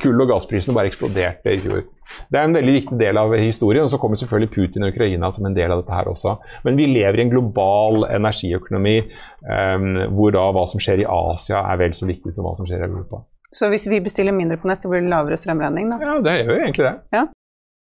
kull- 0.00 0.24
og 0.24 0.32
gassprisene 0.32 0.76
bare 0.76 0.88
eksploderte 0.88 1.52
i 1.52 1.60
fjor. 1.60 1.84
Det 2.32 2.40
er 2.40 2.48
en 2.48 2.56
veldig 2.56 2.74
viktig 2.78 2.98
del 3.00 3.20
av 3.20 3.34
historien, 3.36 3.84
og 3.84 3.92
så 3.92 4.00
kommer 4.00 4.20
selvfølgelig 4.20 4.52
Putin 4.52 4.86
og 4.86 4.94
Ukraina 4.94 5.30
som 5.32 5.46
en 5.48 5.56
del 5.56 5.72
av 5.72 5.82
dette 5.82 5.96
her 5.96 6.08
også. 6.08 6.38
Men 6.64 6.80
vi 6.80 6.88
lever 6.88 7.20
i 7.20 7.26
en 7.26 7.32
global 7.32 8.08
energiøkonomi 8.08 8.96
um, 9.02 9.92
hvor 10.16 10.32
da 10.34 10.48
hva 10.56 10.64
som 10.68 10.80
skjer 10.82 11.04
i 11.04 11.08
Asia 11.08 11.62
er 11.68 11.84
vel 11.84 11.96
så 11.96 12.08
viktig 12.08 12.32
som 12.32 12.48
hva 12.48 12.56
som 12.56 12.68
skjer 12.68 12.80
i 12.84 12.88
Europa. 12.88 13.22
Så 13.52 13.68
hvis 13.68 13.84
vi 13.90 14.00
bestiller 14.00 14.32
mindre 14.32 14.56
på 14.56 14.68
nett, 14.70 14.80
så 14.80 14.88
blir 14.88 15.04
det 15.04 15.12
lavere 15.12 15.36
strømregning, 15.36 15.92
da? 15.92 16.00
Ja, 16.00 16.18
det 16.24 16.36
gjør 16.38 16.54
jo 16.54 16.60
egentlig 16.62 16.86
det. 16.88 16.94
Ja. 17.12 17.26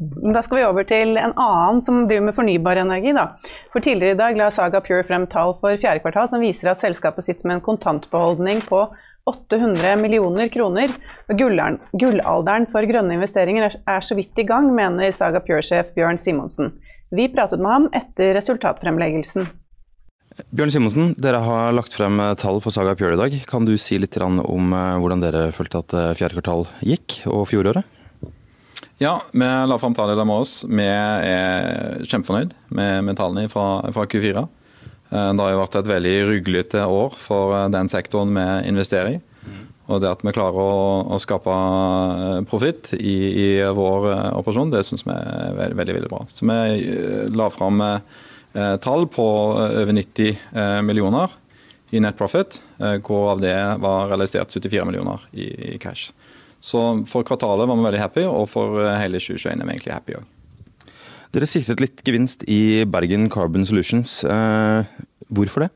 Da 0.00 0.40
skal 0.40 0.56
vi 0.56 0.64
over 0.64 0.86
til 0.88 1.18
en 1.20 1.34
annen 1.36 1.82
som 1.84 2.06
driver 2.08 2.30
med 2.30 2.36
fornybar 2.38 2.78
energi. 2.80 3.12
Da. 3.12 3.26
For 3.74 3.84
Tidligere 3.84 4.16
i 4.16 4.20
dag 4.20 4.38
la 4.38 4.46
Saga 4.54 4.80
Pure 4.80 5.04
frem 5.04 5.26
tall 5.28 5.52
for 5.60 5.76
fjerde 5.76 6.00
kvartal 6.00 6.30
som 6.32 6.40
viser 6.40 6.70
at 6.72 6.80
selskapet 6.80 7.26
sitter 7.26 7.50
med 7.50 7.58
en 7.58 7.66
kontantbeholdning 7.66 8.62
på 8.64 8.86
800 9.28 9.98
millioner 10.00 10.48
kroner. 10.48 10.94
Gullalderen 11.28 12.68
for 12.72 12.88
grønne 12.88 13.18
investeringer 13.18 13.76
er 13.76 14.00
så 14.06 14.16
vidt 14.16 14.40
i 14.40 14.46
gang, 14.48 14.70
mener 14.72 15.12
Saga 15.12 15.44
Pure-sjef 15.44 15.92
Bjørn 15.92 16.18
Simonsen. 16.22 16.72
Vi 17.12 17.28
pratet 17.28 17.60
med 17.60 17.74
ham 17.74 17.92
etter 17.92 18.32
resultatfremleggelsen. 18.38 19.52
Bjørn 20.56 20.72
Simonsen, 20.72 21.14
dere 21.20 21.44
har 21.44 21.76
lagt 21.76 21.92
frem 21.92 22.16
tall 22.40 22.64
for 22.64 22.72
Saga 22.72 22.96
Pure 22.96 23.18
i 23.18 23.20
dag. 23.20 23.40
Kan 23.50 23.68
du 23.68 23.76
si 23.76 24.00
litt 24.00 24.16
om 24.24 24.40
hvordan 24.72 25.28
dere 25.28 25.50
følte 25.52 25.84
at 25.84 26.00
fjerde 26.16 26.40
kvartal 26.40 26.70
gikk, 26.80 27.26
og 27.28 27.50
fjoråret? 27.52 27.84
Ja, 29.00 29.14
vi 29.32 29.46
la 29.46 29.78
fram 29.80 29.94
tallene 29.96 30.26
med 30.28 30.42
oss. 30.44 30.58
Vi 30.68 30.84
er 30.84 32.02
kjempefornøyd 32.04 32.52
med, 32.68 33.06
med 33.06 33.16
tallene 33.16 33.48
fra, 33.48 33.80
fra, 33.96 34.04
Q4. 34.04 34.44
Det 35.10 35.40
har 35.40 35.54
jo 35.54 35.62
vært 35.62 35.78
et 35.80 35.88
veldig 35.88 36.12
ryglete 36.28 36.84
år 36.84 37.16
for 37.18 37.56
den 37.72 37.88
sektoren 37.90 38.36
vi 38.36 38.44
investerer 38.68 39.16
i. 39.16 39.20
Og 39.90 39.98
det 40.02 40.10
at 40.10 40.22
vi 40.22 40.34
klarer 40.34 40.58
å, 40.62 40.72
å 41.10 41.18
skape 41.20 41.50
eh, 41.50 42.40
profitt 42.48 42.92
i, 42.94 43.16
i, 43.26 43.48
vår 43.74 44.10
eh, 44.12 44.26
operasjon, 44.38 44.70
det 44.70 44.84
syns 44.86 45.02
vi 45.06 45.14
er 45.14 45.56
veldig, 45.56 45.78
veldig, 45.80 45.96
veldig, 45.98 46.10
bra. 46.12 46.20
Så 46.30 46.46
vi 46.46 46.58
eh, 46.92 47.24
la 47.34 47.48
fram 47.50 47.82
eh, 47.82 48.76
tall 48.84 49.08
på 49.10 49.26
over 49.66 49.94
90 49.96 50.30
eh, 50.30 50.78
millioner 50.86 51.34
i 51.90 52.02
net 52.02 52.18
profit, 52.18 52.60
eh, 52.78 53.00
hvorav 53.02 53.42
det 53.42 53.56
var 53.82 54.12
realisert 54.12 54.54
74 54.54 54.86
millioner 54.86 55.26
i, 55.32 55.48
i, 55.72 55.78
cash. 55.82 56.12
Så 56.60 56.80
for 57.08 57.24
kvartalet 57.26 57.68
var 57.68 57.78
vi 57.78 57.86
veldig 57.88 58.02
happy, 58.02 58.26
og 58.28 58.48
for 58.52 58.82
hele 59.00 59.20
2021 59.20 59.54
er 59.56 59.64
vi 59.64 59.74
egentlig 59.74 59.96
happy 59.96 60.18
òg. 60.20 60.28
Dere 61.30 61.46
sikret 61.46 61.80
litt 61.80 62.02
gevinst 62.02 62.42
i 62.50 62.82
Bergen 62.90 63.28
Carbon 63.30 63.64
Solutions. 63.66 64.20
hvorfor 65.30 65.66
det? 65.66 65.70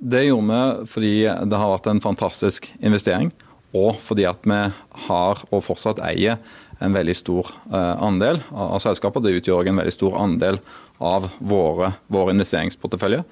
Det 0.00 0.24
gjorde 0.24 0.48
vi 0.48 0.86
fordi 0.88 1.14
det 1.28 1.60
har 1.60 1.72
vært 1.74 1.90
en 1.92 2.00
fantastisk 2.00 2.70
investering. 2.80 3.30
Og 3.76 4.00
fordi 4.02 4.24
at 4.26 4.42
vi 4.48 4.60
har 5.06 5.42
og 5.50 5.62
fortsatt 5.62 6.00
eier 6.02 6.40
en 6.80 6.96
veldig 6.96 7.14
stor 7.14 7.50
eh, 7.70 7.96
andel 8.02 8.40
av 8.50 8.80
selskapet. 8.82 9.22
Det 9.22 9.36
utgjør 9.38 9.68
en 9.68 9.80
veldig 9.82 9.94
stor 9.94 10.16
andel 10.18 10.58
av 10.98 11.28
våre, 11.38 11.92
vår 12.08 12.32
investeringsportefølje. 12.34 13.22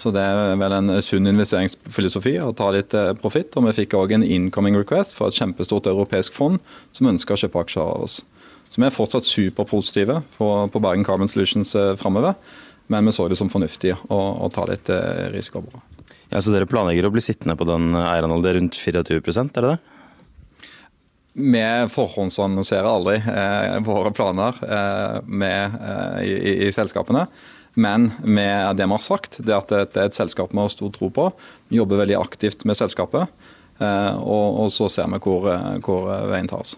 Så 0.00 0.12
det 0.14 0.22
er 0.24 0.56
vel 0.56 0.72
en 0.72 0.94
sunn 1.04 1.28
investeringsfilosofi 1.28 2.38
å 2.40 2.54
ta 2.56 2.70
litt 2.72 2.94
eh, 2.96 3.12
profitt. 3.20 3.52
Og 3.58 3.68
vi 3.68 3.76
fikk 3.82 3.98
òg 3.98 4.16
en 4.16 4.24
incoming 4.24 4.78
request 4.80 5.16
fra 5.18 5.28
et 5.28 5.36
kjempestort 5.36 5.90
europeisk 5.90 6.36
fond 6.36 6.56
som 6.96 7.10
ønsker 7.12 7.36
å 7.36 7.42
kjøpe 7.44 7.64
aksjer 7.66 7.84
av 7.84 8.06
oss. 8.08 8.22
Så 8.70 8.80
vi 8.80 8.86
er 8.86 8.94
fortsatt 8.94 9.28
superpositive 9.28 10.20
på, 10.38 10.50
på 10.72 10.82
Bergen 10.82 11.04
Carbon 11.04 11.28
Solutions 11.28 11.74
eh, 11.76 11.92
framover. 12.00 12.38
Men 12.90 13.06
vi 13.06 13.14
så 13.14 13.28
det 13.30 13.38
som 13.38 13.52
fornuftig 13.52 13.92
å, 14.08 14.18
å 14.42 14.48
ta 14.50 14.64
litt 14.66 14.88
risiko. 15.30 15.62
Ja, 16.30 16.40
Så 16.42 16.50
dere 16.50 16.66
planlegger 16.66 17.06
å 17.06 17.12
bli 17.14 17.22
sittende 17.22 17.54
på 17.54 17.68
den 17.68 17.92
eierandelen 17.94 18.56
rundt 18.56 18.78
24% 18.80 19.60
er 19.60 19.66
det 19.66 19.74
det? 19.76 20.00
Vi 21.32 21.62
forhåndsannonserer 21.94 22.88
aldri 22.90 23.20
eh, 23.22 23.78
våre 23.86 24.10
planer 24.12 24.56
eh, 24.66 25.20
med, 25.26 25.76
eh, 25.78 26.22
i, 26.26 26.54
i, 26.66 26.72
selskapene. 26.74 27.28
Men 27.74 28.10
med 28.22 28.76
det 28.76 28.86
vi 28.86 28.96
har 28.96 29.04
sagt, 29.04 29.40
det 29.46 29.56
at 29.56 29.70
det 29.70 30.00
er 30.00 30.10
et 30.10 30.16
selskap 30.16 30.52
vi 30.52 30.60
har 30.60 30.72
stor 30.72 30.92
tro 30.94 31.10
på. 31.14 31.30
Vi 31.70 31.78
jobber 31.78 32.02
veldig 32.02 32.18
aktivt 32.18 32.64
med 32.68 32.78
selskapet. 32.78 33.30
Eh, 33.80 34.14
og, 34.18 34.64
og, 34.64 34.70
så 34.74 34.90
ser 34.92 35.10
vi 35.12 35.20
hvor, 35.24 35.46
hvor 35.84 36.08
veien 36.30 36.50
tar 36.50 36.64
oss. 36.64 36.76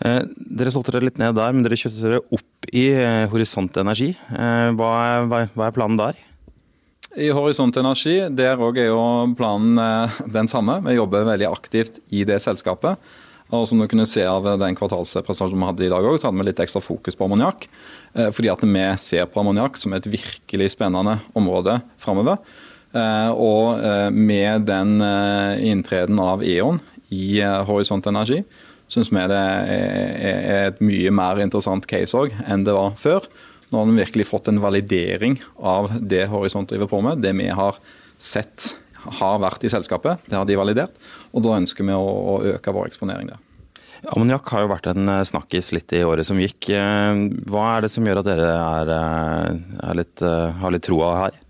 Eh, 0.00 0.22
dere 0.60 0.72
solgte 0.72 0.96
dere 0.96 1.08
litt 1.08 1.20
ned 1.20 1.36
der, 1.38 1.54
men 1.54 1.64
dere 1.64 1.78
kjøpte 1.78 2.02
dere 2.02 2.24
opp 2.24 2.72
i 2.72 2.88
eh, 2.92 3.28
Horisont 3.32 3.78
Energi. 3.80 4.12
Hva 4.30 4.90
er, 5.04 5.30
hva 5.30 5.68
er 5.68 5.76
planen 5.76 6.00
der? 6.00 6.18
I 7.18 7.32
Horisont 7.34 7.74
Energi 7.80 8.20
der 8.38 8.60
er 8.60 8.84
jo 8.86 9.02
planen 9.34 9.78
eh, 9.82 10.20
den 10.30 10.48
samme. 10.48 10.78
Vi 10.86 10.94
jobber 10.94 11.26
veldig 11.26 11.48
aktivt 11.50 11.98
i 12.14 12.22
det 12.24 12.38
selskapet. 12.44 13.00
Og 13.50 13.64
som 13.66 13.80
du 13.82 13.88
kunne 13.90 14.06
se 14.06 14.22
av 14.22 14.46
den 14.60 14.76
kvartalspresentasjonen 14.78 15.58
vi 15.58 15.68
hadde 15.72 15.86
i 15.88 15.90
dag 15.90 16.06
òg, 16.06 16.20
så 16.20 16.28
hadde 16.28 16.38
vi 16.38 16.46
litt 16.46 16.62
ekstra 16.62 16.82
fokus 16.84 17.18
på 17.18 17.26
ammoniakk. 17.26 17.66
Eh, 18.14 18.30
fordi 18.34 18.50
at 18.52 18.64
vi 18.64 18.86
ser 19.02 19.28
på 19.30 19.42
ammoniakk 19.42 19.78
som 19.80 19.94
et 19.96 20.08
virkelig 20.10 20.72
spennende 20.76 21.18
område 21.36 21.80
framover. 22.00 22.40
Eh, 22.90 23.30
og 23.30 24.12
med 24.12 24.66
den 24.66 24.98
inntreden 25.62 26.18
av 26.18 26.42
E.ON 26.42 26.80
i 27.14 27.38
Horisont 27.66 28.06
Energi, 28.10 28.42
syns 28.90 29.12
vi 29.14 29.22
det 29.30 29.38
er 29.38 30.66
et 30.72 30.82
mye 30.82 31.12
mer 31.14 31.38
interessant 31.42 31.86
case 31.86 32.16
òg 32.18 32.34
enn 32.50 32.66
det 32.66 32.74
var 32.74 32.96
før. 32.98 33.26
Nå 33.70 33.78
har 33.78 33.86
vi 33.86 34.00
virkelig 34.02 34.26
fått 34.26 34.50
en 34.50 34.58
validering 34.62 35.38
av 35.62 35.92
det 36.02 36.24
Horisont 36.32 36.70
driver 36.70 36.90
på 36.90 37.02
med. 37.06 37.22
Det 37.22 37.30
vi 37.38 37.46
har 37.54 37.78
sett 38.18 38.72
har 39.20 39.38
vært 39.40 39.64
i 39.64 39.70
selskapet, 39.72 40.20
det 40.26 40.36
har 40.36 40.48
de 40.48 40.58
validert. 40.58 40.98
Og 41.32 41.44
da 41.44 41.54
ønsker 41.60 41.86
vi 41.86 41.94
å, 41.94 42.40
øke 42.56 42.74
vår 42.74 42.90
eksponering 42.90 43.30
der. 43.30 43.38
Ammoniakk 44.08 44.48
har 44.54 44.64
jo 44.64 44.70
vært 44.70 44.88
en 44.92 45.10
eh, 45.12 45.26
snakkis 45.28 45.72
litt 45.76 45.92
i 45.92 46.04
året 46.06 46.24
som 46.26 46.38
gikk. 46.40 46.70
Eh, 46.72 47.24
hva 47.50 47.64
er 47.74 47.84
det 47.84 47.90
som 47.92 48.06
gjør 48.06 48.22
at 48.22 48.30
dere 48.30 48.48
er, 48.54 48.92
eh, 48.96 49.58
er 49.90 49.98
litt, 49.98 50.22
har 50.22 50.72
litt 50.72 50.86
troa 50.86 51.10
her? 51.18 51.40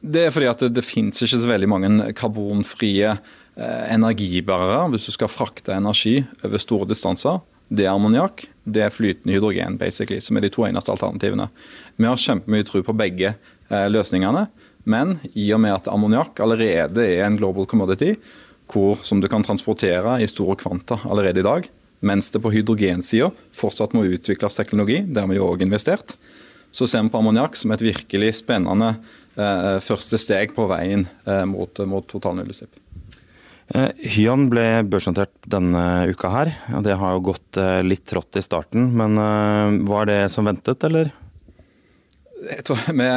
Det 0.00 0.26
er 0.26 0.34
fordi 0.34 0.48
at 0.50 0.64
det, 0.64 0.72
det 0.78 0.86
finnes 0.86 1.22
ikke 1.22 1.42
så 1.42 1.50
veldig 1.50 1.68
mange 1.70 2.10
karbonfrie 2.16 3.18
energibærere 3.60 4.86
hvis 4.88 5.10
du 5.10 5.12
skal 5.12 5.28
frakte 5.28 5.74
energi 5.74 6.22
over 6.46 6.62
store 6.62 6.86
distanser 6.88 7.42
det 7.70 7.84
er 7.84 7.92
ammoniakk, 7.92 8.46
det 8.66 8.82
er 8.82 8.94
flytende 8.94 9.34
hydrogen, 9.36 9.76
basically, 9.78 10.18
som 10.24 10.38
er 10.38 10.46
de 10.46 10.50
to 10.50 10.64
eneste 10.66 10.90
alternativene. 10.90 11.46
Vi 12.00 12.08
har 12.08 12.18
kjempemye 12.18 12.66
tro 12.66 12.80
på 12.82 12.94
begge 12.98 13.34
løsningene, 13.68 14.48
men 14.90 15.18
i 15.38 15.44
og 15.54 15.60
med 15.62 15.76
at 15.76 15.90
ammoniakk 15.92 16.40
allerede 16.42 17.04
er 17.04 17.22
en 17.28 17.38
global 17.38 17.68
commodity, 17.70 18.16
hvor, 18.70 19.00
som 19.06 19.20
du 19.20 19.28
kan 19.30 19.44
transportere 19.46 20.18
i 20.22 20.28
store 20.30 20.56
kvanta 20.60 21.00
allerede 21.08 21.42
i 21.42 21.46
dag, 21.46 21.68
mens 22.06 22.30
det 22.32 22.40
på 22.40 22.52
hydrogensida 22.54 23.30
fortsatt 23.56 23.94
må 23.96 24.06
utvikles 24.08 24.56
teknologi, 24.56 25.02
der 25.04 25.28
vi 25.28 25.40
òg 25.42 25.64
investert, 25.66 26.16
så 26.70 26.86
ser 26.86 27.02
vi 27.04 27.12
på 27.12 27.20
ammoniakk 27.20 27.58
som 27.58 27.74
et 27.74 27.82
virkelig 27.82 28.36
spennende 28.40 28.94
eh, 29.36 29.78
første 29.82 30.20
steg 30.22 30.54
på 30.56 30.68
veien 30.70 31.08
eh, 31.26 31.44
mot, 31.50 31.82
mot 31.90 32.06
totalnullutslipp. 32.08 32.78
Eh, 33.74 33.90
Hyan 34.16 34.48
ble 34.50 34.66
børsnotert 34.90 35.34
denne 35.46 35.82
uka 36.10 36.30
her. 36.32 36.52
Det 36.82 36.96
har 36.98 37.14
jo 37.14 37.26
gått 37.30 37.58
eh, 37.60 37.80
litt 37.86 38.06
trått 38.10 38.38
i 38.38 38.42
starten, 38.42 38.88
men 38.98 39.18
eh, 39.20 39.82
var 39.90 40.10
det 40.10 40.24
som 40.34 40.48
ventet, 40.48 40.82
eller? 40.88 41.12
Jeg 42.40 42.64
tror 42.64 42.82
vi, 42.96 43.08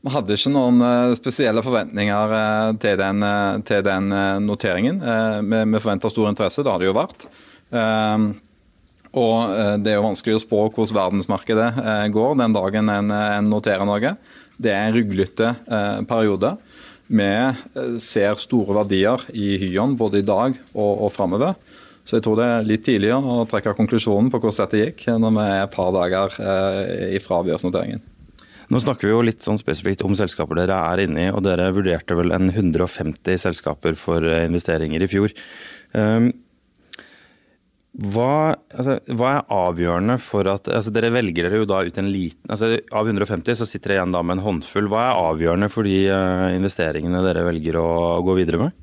vi 0.00 0.12
hadde 0.14 0.36
ikke 0.36 0.52
noen 0.54 0.84
spesielle 1.18 1.62
forventninger 1.64 2.34
til 2.80 3.00
den, 3.00 3.26
til 3.68 3.82
den 3.84 4.12
noteringen. 4.46 5.02
Vi, 5.44 5.64
vi 5.74 5.82
forventa 5.82 6.12
stor 6.12 6.30
interesse, 6.30 6.64
det 6.64 6.72
har 6.72 6.80
det 6.80 6.88
jo 6.88 6.96
vært. 6.96 7.26
Og 9.10 9.52
det 9.82 9.92
er 9.92 9.98
jo 9.98 10.06
vanskelig 10.06 10.38
å 10.38 10.42
spå 10.46 10.62
hvordan 10.70 10.96
verdensmarkedet 10.96 11.68
går 12.14 12.38
den 12.40 12.56
dagen 12.56 12.92
en, 12.94 13.12
en 13.12 13.52
noterer 13.52 13.84
noe. 13.84 14.14
Det 14.56 14.72
er 14.72 14.88
en 14.88 14.96
ruglete 14.96 15.52
periode. 16.08 16.54
Vi 17.10 17.26
eh, 17.26 17.96
ser 17.98 18.38
store 18.38 18.76
verdier 18.82 19.24
i 19.34 19.56
Hyon 19.58 19.96
både 19.98 20.22
i 20.22 20.26
dag 20.26 20.54
og, 20.74 20.92
og 21.06 21.10
framover. 21.14 21.56
Så 22.06 22.18
jeg 22.18 22.24
tror 22.24 22.38
det 22.38 22.46
er 22.46 22.68
litt 22.68 22.84
tidligere 22.86 23.34
å 23.34 23.46
trekke 23.50 23.74
konklusjonen 23.76 24.30
på 24.30 24.40
hvordan 24.40 24.62
dette 24.62 24.84
gikk, 24.84 25.04
når 25.20 25.34
vi 25.36 25.44
er 25.44 25.64
et 25.64 25.74
par 25.74 25.90
dager 25.94 26.38
eh, 26.38 27.16
ifra 27.18 27.42
børsnoteringen. 27.46 28.02
Nå 28.70 28.78
snakker 28.78 29.08
vi 29.08 29.14
jo 29.14 29.22
litt 29.26 29.42
sånn 29.42 29.58
spesifikt 29.58 30.04
om 30.06 30.14
selskaper 30.14 30.60
dere 30.60 30.76
er 30.92 31.02
inne 31.02 31.24
i, 31.24 31.30
og 31.34 31.42
dere 31.42 31.72
vurderte 31.74 32.14
vel 32.14 32.30
en 32.36 32.52
150 32.52 33.40
selskaper 33.42 33.96
for 33.98 34.22
eh, 34.22 34.44
investeringer 34.46 35.02
i 35.02 35.08
fjor. 35.10 35.34
Um, 35.90 36.28
hva, 37.90 38.54
altså, 38.70 39.00
hva, 39.18 39.32
er 39.32 39.48
avgjørende 39.50 40.14
for 40.22 40.46
at 40.46 40.68
altså, 40.70 40.92
Dere 40.94 41.08
velger 41.10 41.48
dere 41.48 41.58
jo 41.58 41.66
da 41.66 41.80
ut 41.82 41.96
en 41.98 42.06
liten 42.14 42.52
altså, 42.54 42.68
Av 42.94 43.08
150 43.10 43.58
så 43.58 43.66
sitter 43.66 43.90
dere 43.90 43.98
igjen 43.98 44.14
da 44.14 44.20
med 44.22 44.38
en 44.38 44.44
håndfull. 44.44 44.86
Hva 44.92 45.08
er 45.08 45.18
avgjørende 45.24 45.70
for 45.74 45.88
de 45.90 45.96
uh, 46.06 46.46
investeringene 46.54 47.24
dere 47.26 47.42
velger 47.48 47.80
å 47.82 47.90
gå 48.22 48.38
videre 48.38 48.62
med? 48.62 48.78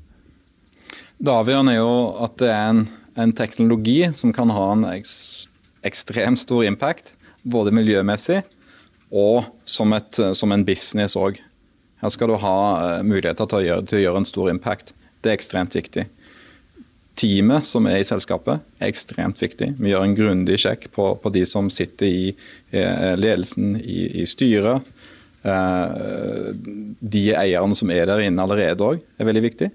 Det 1.16 1.32
avgjørende 1.32 1.78
er 1.78 1.80
jo 1.80 1.96
at 2.28 2.36
det 2.44 2.52
er 2.52 2.68
en, 2.74 2.84
en 3.24 3.34
teknologi 3.40 4.02
som 4.12 4.36
kan 4.36 4.52
ha 4.52 4.68
en 4.76 4.84
ekstremt 4.92 6.44
stor 6.44 6.68
impact. 6.68 7.14
Både 7.48 7.72
miljømessig 7.72 8.42
og 9.10 9.48
som, 9.68 9.92
et, 9.96 10.20
som 10.36 10.52
en 10.52 10.64
business 10.66 11.16
òg. 11.16 11.40
Her 12.02 12.12
skal 12.14 12.30
du 12.30 12.36
ha 12.38 12.56
uh, 12.78 13.06
muligheter 13.06 13.48
til 13.48 13.58
å, 13.58 13.64
gjøre, 13.64 13.86
til 13.88 13.98
å 13.98 14.02
gjøre 14.04 14.22
en 14.22 14.28
stor 14.28 14.50
impact. 14.52 14.92
Det 15.22 15.32
er 15.32 15.38
ekstremt 15.38 15.74
viktig 15.74 16.06
teamet 17.18 17.66
som 17.66 17.86
er 17.90 18.00
i 18.00 18.06
selskapet, 18.06 18.62
er 18.78 18.90
ekstremt 18.90 19.40
viktig. 19.42 19.72
Vi 19.80 19.92
gjør 19.92 20.06
en 20.06 20.16
grundig 20.16 20.58
sjekk 20.62 20.88
på, 20.94 21.10
på 21.22 21.32
de 21.34 21.44
som 21.48 21.70
sitter 21.72 22.06
i 22.06 22.22
eh, 22.70 23.14
ledelsen, 23.18 23.74
i, 23.80 24.22
i 24.22 24.26
styret. 24.28 24.86
Eh, 25.42 26.52
de 27.00 27.24
eierne 27.38 27.78
som 27.78 27.90
er 27.94 28.06
der 28.10 28.22
inne 28.26 28.44
allerede 28.44 28.86
òg, 28.86 29.02
er 29.18 29.28
veldig 29.28 29.44
viktig. 29.48 29.70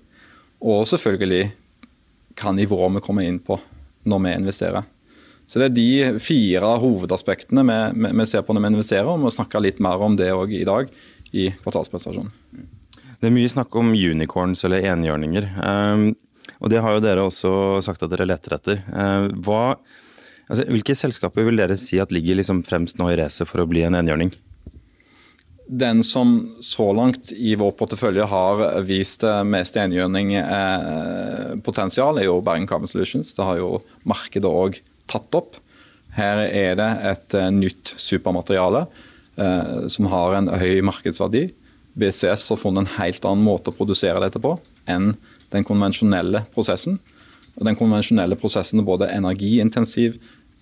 Og 0.63 0.85
selvfølgelig 0.87 1.45
hva 2.39 2.55
nivå 2.55 2.79
vi 2.95 3.03
kommer 3.03 3.27
inn 3.27 3.41
på 3.43 3.59
når 4.09 4.23
vi 4.23 4.35
investerer. 4.39 4.87
Så 5.53 5.61
Det 5.61 5.67
er 5.67 5.73
de 5.77 6.17
fire 6.17 6.65
hovedaspektene 6.81 7.61
vi, 7.61 8.09
vi, 8.09 8.25
ser 8.25 8.41
på 8.41 8.57
når 8.57 8.63
vi 8.63 8.69
investerer, 8.71 9.05
og 9.05 9.19
vi 9.19 9.25
må 9.27 9.31
snakke 9.35 9.59
litt 9.61 9.77
mer 9.85 10.01
om 10.01 10.15
det 10.17 10.33
òg 10.33 10.49
i 10.57 10.65
dag 10.65 10.89
i 11.29 11.53
kvartalspresentasjonen. 11.61 12.33
Det 13.21 13.29
er 13.29 13.35
mye 13.35 13.51
snakk 13.53 13.69
om 13.77 13.93
unicorns 13.93 14.65
eller 14.65 14.81
enhjørninger. 14.89 15.45
Um, 15.61 16.17
og 16.57 16.73
det 16.73 16.81
har 16.81 16.91
jo 16.95 17.05
dere 17.05 17.21
også 17.27 17.51
sagt 17.85 18.01
at 18.01 18.09
dere 18.09 18.25
leter 18.25 18.57
etter. 18.57 18.81
Eh, 18.81 19.29
hva, 19.45 19.77
altså, 20.47 20.65
hvilke 20.73 20.97
selskaper 20.97 21.45
vil 21.45 21.61
dere 21.61 21.77
si 21.77 22.01
at 22.01 22.11
ligger 22.15 22.35
liksom 22.39 22.63
fremst 22.65 22.97
nå 22.97 23.05
i 23.11 23.17
racet 23.19 23.47
for 23.49 23.57
å 23.61 23.69
bli 23.69 23.81
en 23.85 23.97
enhjørning? 23.99 24.31
Den 25.69 26.03
som 26.03 26.57
så 26.65 26.93
langt 26.97 27.31
i 27.37 27.55
vår 27.59 27.71
portefølje 27.77 28.25
har 28.31 28.81
vist 28.89 29.23
mest 29.45 29.77
enhjørning-potensial, 29.79 32.17
er 32.17 32.25
jo 32.25 32.41
Bergen 32.41 32.67
Carbon 32.67 32.87
Solutions. 32.89 33.35
Det 33.37 33.43
har 33.45 33.57
jo 33.61 33.85
markedet 34.09 34.49
òg 34.49 34.81
tatt 35.13 35.39
opp. 35.39 35.57
Her 36.17 36.43
er 36.45 36.77
det 36.77 36.91
et 37.13 37.35
nytt 37.55 37.95
supermateriale 37.97 38.85
som 39.89 40.05
har 40.11 40.35
en 40.37 40.51
høy 40.61 40.83
markedsverdi. 40.85 41.47
BCS 41.97 42.51
har 42.51 42.59
funnet 42.61 42.83
en 42.83 42.95
helt 42.99 43.25
annen 43.25 43.45
måte 43.45 43.71
å 43.71 43.77
produsere 43.77 44.21
dette 44.21 44.41
på 44.41 44.51
enn 44.89 45.13
den 45.53 45.65
konvensjonelle 45.65 46.45
prosessen. 46.53 46.99
Og 47.57 47.65
Den 47.65 47.77
konvensjonelle 47.77 48.37
prosessen 48.39 48.81
er 48.81 48.87
både 48.87 49.11
energiintensiv, 49.13 50.17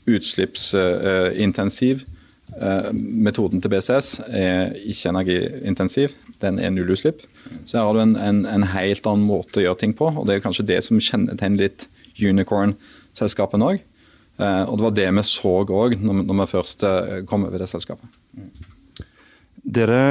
utslippsintensiv. 0.09 2.03
Eh, 2.51 2.89
metoden 2.93 3.61
til 3.63 3.71
BCS 3.71 4.09
er 4.27 4.73
ikke 4.75 5.13
energiintensiv, 5.13 6.15
den 6.41 6.59
er 6.59 6.73
nullutslipp. 6.73 7.21
Så 7.65 7.77
her 7.77 7.85
har 7.85 7.93
du 7.95 8.01
en, 8.01 8.17
en, 8.19 8.45
en, 8.45 8.65
helt 8.73 9.07
annen 9.07 9.23
måte 9.23 9.61
å 9.61 9.63
gjøre 9.63 9.79
ting 9.79 9.95
på, 9.95 10.09
og 10.11 10.27
det 10.27 10.35
er 10.35 10.43
kanskje 10.43 10.67
det 10.67 10.81
som 10.83 10.99
kjennetegner 10.99 11.69
litt 11.69 11.87
unicorn-selskapene 12.19 13.69
òg. 13.69 13.85
Eh, 14.39 14.63
og 14.65 14.77
det 14.77 14.85
var 14.87 14.97
det 14.97 15.07
vi 15.17 15.23
så 15.27 15.55
òg 15.61 15.97
når, 16.01 16.25
vi 16.25 16.51
først 16.55 16.85
eh, 16.87 17.15
kom 17.29 17.45
over 17.47 17.61
det 17.61 17.69
selskapet. 17.71 18.07
Dere 19.61 20.01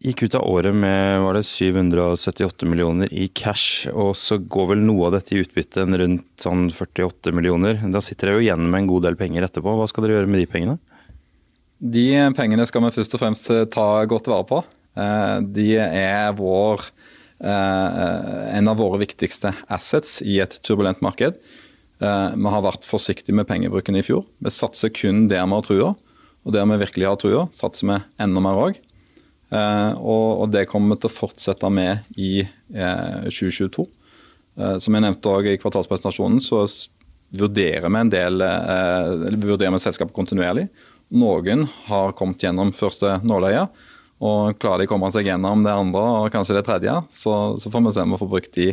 gikk 0.00 0.24
ut 0.24 0.36
av 0.38 0.46
året 0.48 0.76
med 0.76 1.20
var 1.20 1.36
det 1.36 1.44
778 1.44 2.68
millioner 2.70 3.10
i 3.12 3.26
cash, 3.36 3.90
og 3.92 4.14
så 4.16 4.38
går 4.40 4.70
vel 4.72 4.84
noe 4.86 5.10
av 5.10 5.18
dette 5.18 5.34
i 5.34 5.42
utbytte 5.42 5.84
rundt 5.84 6.28
sånn 6.40 6.70
48 6.72 7.34
millioner. 7.36 7.82
Da 7.92 8.00
sitter 8.04 8.30
dere 8.30 8.40
jo 8.40 8.46
igjen 8.46 8.64
med 8.70 8.84
en 8.84 8.92
god 8.94 9.08
del 9.08 9.18
penger 9.20 9.44
etterpå. 9.44 9.76
Hva 9.76 9.88
skal 9.90 10.06
dere 10.06 10.20
gjøre 10.20 10.32
med 10.32 10.44
de 10.44 10.48
pengene? 10.50 10.78
De 11.80 12.06
pengene 12.36 12.64
skal 12.68 12.84
vi 12.84 12.94
først 12.96 13.16
og 13.16 13.24
fremst 13.24 13.52
eh, 13.52 13.66
ta 13.72 13.88
godt 14.08 14.30
vare 14.30 14.48
på. 14.48 14.62
De 15.54 15.68
er 15.78 16.32
vår, 16.34 16.82
en 17.40 18.68
av 18.68 18.80
våre 18.80 18.98
viktigste 19.00 19.52
assets 19.70 20.16
i 20.26 20.40
et 20.42 20.56
turbulent 20.66 20.98
marked. 21.00 21.38
Vi 22.00 22.50
har 22.52 22.62
vært 22.64 22.86
forsiktige 22.88 23.36
med 23.36 23.44
pengebruken 23.44 23.98
i 23.98 24.02
fjor. 24.04 24.22
Vi 24.40 24.52
satser 24.54 24.88
kun 24.88 25.26
der 25.28 25.44
vi 25.44 25.52
har 25.52 25.66
trua, 25.66 25.90
og 26.46 26.54
der 26.54 26.64
vi 26.70 26.78
virkelig 26.80 27.08
har 27.10 27.18
trua, 27.20 27.42
satser 27.52 27.90
vi 27.90 27.98
enda 28.24 28.40
mer 28.40 28.56
òg. 28.56 28.78
Eh, 29.50 29.92
og, 29.98 30.46
det 30.52 30.68
kommer 30.70 30.94
vi 30.94 31.02
til 31.02 31.10
å 31.10 31.16
fortsette 31.16 31.70
med 31.74 32.06
i 32.14 32.44
2022. 32.70 33.86
Eh, 33.86 34.62
eh, 34.62 34.76
som 34.82 34.94
jeg 34.94 35.04
nevnte 35.06 35.32
også 35.32 35.54
i 35.54 35.60
kvartalspresentasjonen, 35.60 36.42
så 36.44 36.62
vurderer 37.40 37.86
vi 37.86 37.98
en 38.00 38.10
del 38.10 38.42
vurderer 39.38 39.74
vi 39.74 39.82
selskapet 39.82 40.14
kontinuerlig. 40.14 40.66
Noen 41.14 41.66
har 41.86 42.14
kommet 42.18 42.42
gjennom 42.42 42.72
første 42.74 43.18
nåløye. 43.26 43.68
Og 44.20 44.58
klarer 44.60 44.82
de 44.82 44.88
å 44.88 44.92
komme 44.92 45.08
seg 45.14 45.30
gjennom 45.30 45.62
det 45.64 45.72
andre 45.72 46.02
og 46.20 46.32
kanskje 46.34 46.58
det 46.58 46.66
tredje, 46.66 46.92
så, 47.08 47.36
så 47.56 47.72
får 47.72 47.86
vi 47.86 47.92
se 47.96 48.04
om 48.04 48.14
vi 48.14 48.20
får 48.20 48.32
brukt 48.34 48.58
de 48.58 48.68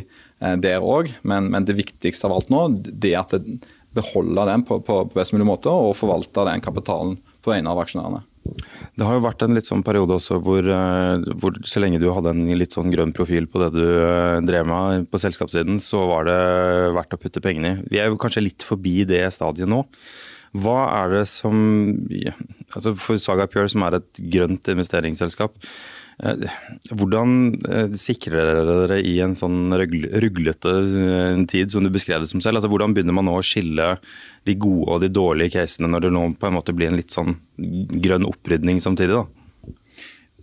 der 0.60 0.84
òg. 0.84 1.14
Men, 1.24 1.48
men, 1.54 1.68
det 1.68 1.78
viktigste 1.78 2.28
av 2.28 2.36
alt 2.36 2.52
nå 2.52 2.66
det 2.84 3.14
er 3.14 3.22
at 3.22 3.38
det 3.38 3.60
beholder 3.98 4.52
den 4.52 4.66
på, 4.68 4.80
på, 4.86 5.04
best 5.16 5.34
mulig 5.34 5.48
måte 5.48 5.72
og 5.72 5.96
forvalter 5.98 6.50
den 6.50 6.64
kapitalen 6.64 7.16
på 7.42 7.54
vegne 7.54 7.72
av 7.72 7.82
aksjonærene. 7.82 8.26
Det 8.96 9.04
har 9.04 9.18
jo 9.18 9.24
vært 9.26 9.44
en 9.44 9.56
litt 9.58 9.68
sånn 9.68 9.84
periode 9.84 10.16
også 10.16 10.38
hvor, 10.44 10.64
eh, 10.64 11.26
hvor, 11.42 11.58
så 11.68 11.82
lenge 11.84 12.00
du 12.00 12.08
hadde 12.16 12.32
en 12.32 12.46
litt 12.60 12.76
sånn 12.76 12.94
grønn 12.94 13.12
profil 13.16 13.50
på 13.52 13.60
det 13.64 13.72
du 13.76 13.84
eh, 13.84 14.38
drev 14.48 14.70
med 14.70 15.10
på 15.12 15.20
selskapssiden, 15.20 15.82
så 15.84 16.06
var 16.12 16.30
det 16.30 16.40
verdt 16.96 17.18
å 17.18 17.20
putte 17.22 17.44
pengene 17.44 17.74
i. 17.74 17.84
Vi 17.92 18.02
er 18.02 18.12
jo 18.12 18.20
kanskje 18.22 18.46
litt 18.46 18.68
forbi 18.68 19.02
det 19.10 19.26
stadiet 19.36 19.70
nå. 19.72 19.84
Hva 20.58 20.80
er 21.04 21.14
det 21.20 21.28
som 21.30 21.56
altså 22.74 22.96
For 22.98 23.22
Saga 23.22 23.48
Pure, 23.52 23.70
som 23.72 23.86
er 23.88 24.00
et 24.00 24.22
grønt 24.34 24.70
investeringsselskap, 24.74 25.58
Eh, 26.18 26.50
hvordan 26.98 27.34
eh, 27.70 27.92
sikrer 27.94 28.40
dere 28.42 28.64
dere 28.66 28.96
i 29.06 29.20
en 29.22 29.36
sånn 29.38 29.70
ruglete 29.78 30.72
eh, 30.82 31.42
tid 31.46 31.70
som 31.70 31.86
du 31.86 31.92
beskrev 31.94 32.24
det 32.24 32.30
som 32.32 32.42
selv? 32.42 32.58
Altså, 32.58 32.72
hvordan 32.74 32.96
begynner 32.96 33.14
man 33.14 33.30
nå 33.30 33.36
å 33.38 33.46
skille 33.46 33.92
de 34.48 34.56
gode 34.58 34.96
og 34.96 35.04
de 35.04 35.12
dårlige 35.14 35.60
casene 35.60 35.92
når 35.94 36.08
det 36.08 36.14
nå 36.16 36.24
på 36.40 36.50
en 36.50 36.58
måte 36.58 36.74
blir 36.74 36.90
en 36.90 36.98
litt 36.98 37.14
sånn 37.14 37.38
grønn 38.02 38.26
opprydning 38.26 38.82
samtidig? 38.82 39.14
da? 39.14 39.37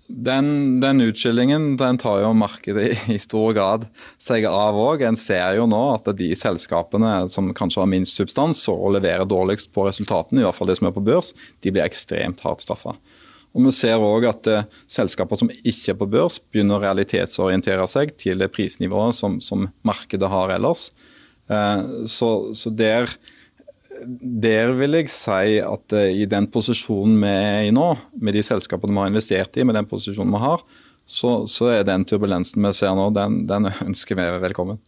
Den, 0.07 0.81
den, 0.83 1.01
utskillingen 1.01 1.79
den 1.81 1.97
tar 1.99 2.21
jo 2.21 2.35
markedet 2.37 3.07
i 3.15 3.17
stor 3.23 3.55
grad 3.57 3.87
seg 4.21 4.45
av 4.45 4.77
òg. 4.77 5.05
En 5.09 5.17
ser 5.17 5.57
jo 5.57 5.65
nå 5.71 5.81
at 5.95 6.11
de 6.19 6.29
selskapene 6.37 7.25
som 7.33 7.49
kanskje 7.57 7.81
har 7.81 7.89
minst 7.89 8.19
substans 8.19 8.61
og 8.69 8.93
leverer 8.99 9.25
dårligst 9.29 9.73
på 9.73 9.87
resultatene, 9.89 10.43
i 10.43 10.47
hvert 10.47 10.59
fall 10.59 10.69
det 10.69 10.77
som 10.81 10.91
er 10.91 10.97
på 10.97 11.05
børs, 11.05 11.33
de 11.65 11.73
blir 11.73 11.87
ekstremt 11.87 12.45
hardt 12.45 12.67
straffa. 12.67 12.99
Og 13.55 13.63
Vi 13.69 13.73
ser 13.73 14.03
òg 14.03 14.27
at 14.29 14.49
uh, 14.51 14.65
selskaper 14.91 15.39
som 15.39 15.51
ikke 15.55 15.95
er 15.95 15.99
på 15.99 16.11
børs, 16.11 16.41
begynner 16.43 16.81
å 16.81 16.85
realitetsorientere 16.85 17.87
seg 17.89 18.17
til 18.21 18.43
det 18.43 18.51
prisnivået 18.53 19.17
som, 19.17 19.39
som 19.41 19.69
markedet 19.87 20.29
har 20.29 20.53
ellers. 20.57 20.89
Uh, 21.49 22.05
så, 22.11 22.51
så 22.59 22.73
der, 22.75 23.15
der, 24.07 24.73
vil 24.79 24.99
jeg 24.99 25.11
si 25.13 25.59
at 25.65 25.97
uh, 25.97 26.07
i 26.09 26.27
den 26.31 26.49
posisjonen 26.53 27.17
vi 27.23 27.31
er 27.31 27.69
i 27.69 27.75
nå, 27.75 27.91
med 28.21 28.37
de 28.37 28.43
selskapene 28.45 28.95
vi 28.95 29.03
har 29.03 29.13
investert 29.13 29.57
i, 29.59 29.65
med 29.67 29.79
den 29.79 29.89
posisjonen 29.91 30.35
vi 30.35 30.43
har, 30.43 30.65
så, 31.05 31.45
så 31.51 31.71
er 31.75 31.87
den 31.89 32.07
turbulensen 32.09 32.65
vi 32.65 32.73
ser 32.77 32.95
nå, 32.97 33.11
den, 33.17 33.43
den 33.51 33.71
ønsker 33.89 34.21
vi 34.21 34.29
velkommen. 34.45 34.81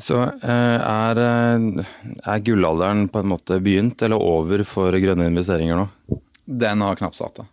Så 0.00 0.16
er, 0.40 1.18
er 1.20 2.44
gullalderen 2.46 3.10
på 3.12 3.20
en 3.20 3.28
måte 3.28 3.58
begynt 3.60 4.00
eller 4.02 4.22
over 4.22 4.64
for 4.64 4.96
grønne 4.96 5.26
investeringer 5.28 5.82
nå? 5.82 6.20
Den 6.46 6.80
har 6.80 6.96
knapt 6.96 7.18
starta. 7.18 7.44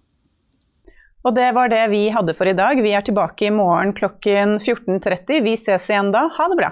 Og 1.27 1.35
det 1.35 1.49
var 1.55 1.67
det 1.71 1.81
vi 1.91 2.05
hadde 2.15 2.35
for 2.37 2.47
i 2.47 2.55
dag. 2.55 2.79
Vi 2.79 2.95
er 2.95 3.03
tilbake 3.03 3.49
i 3.49 3.53
morgen 3.53 3.91
klokken 3.97 4.55
14.30. 4.63 5.43
Vi 5.43 5.57
ses 5.59 5.89
igjen 5.91 6.13
da. 6.15 6.29
Ha 6.37 6.47
det 6.51 6.59
bra. 6.61 6.71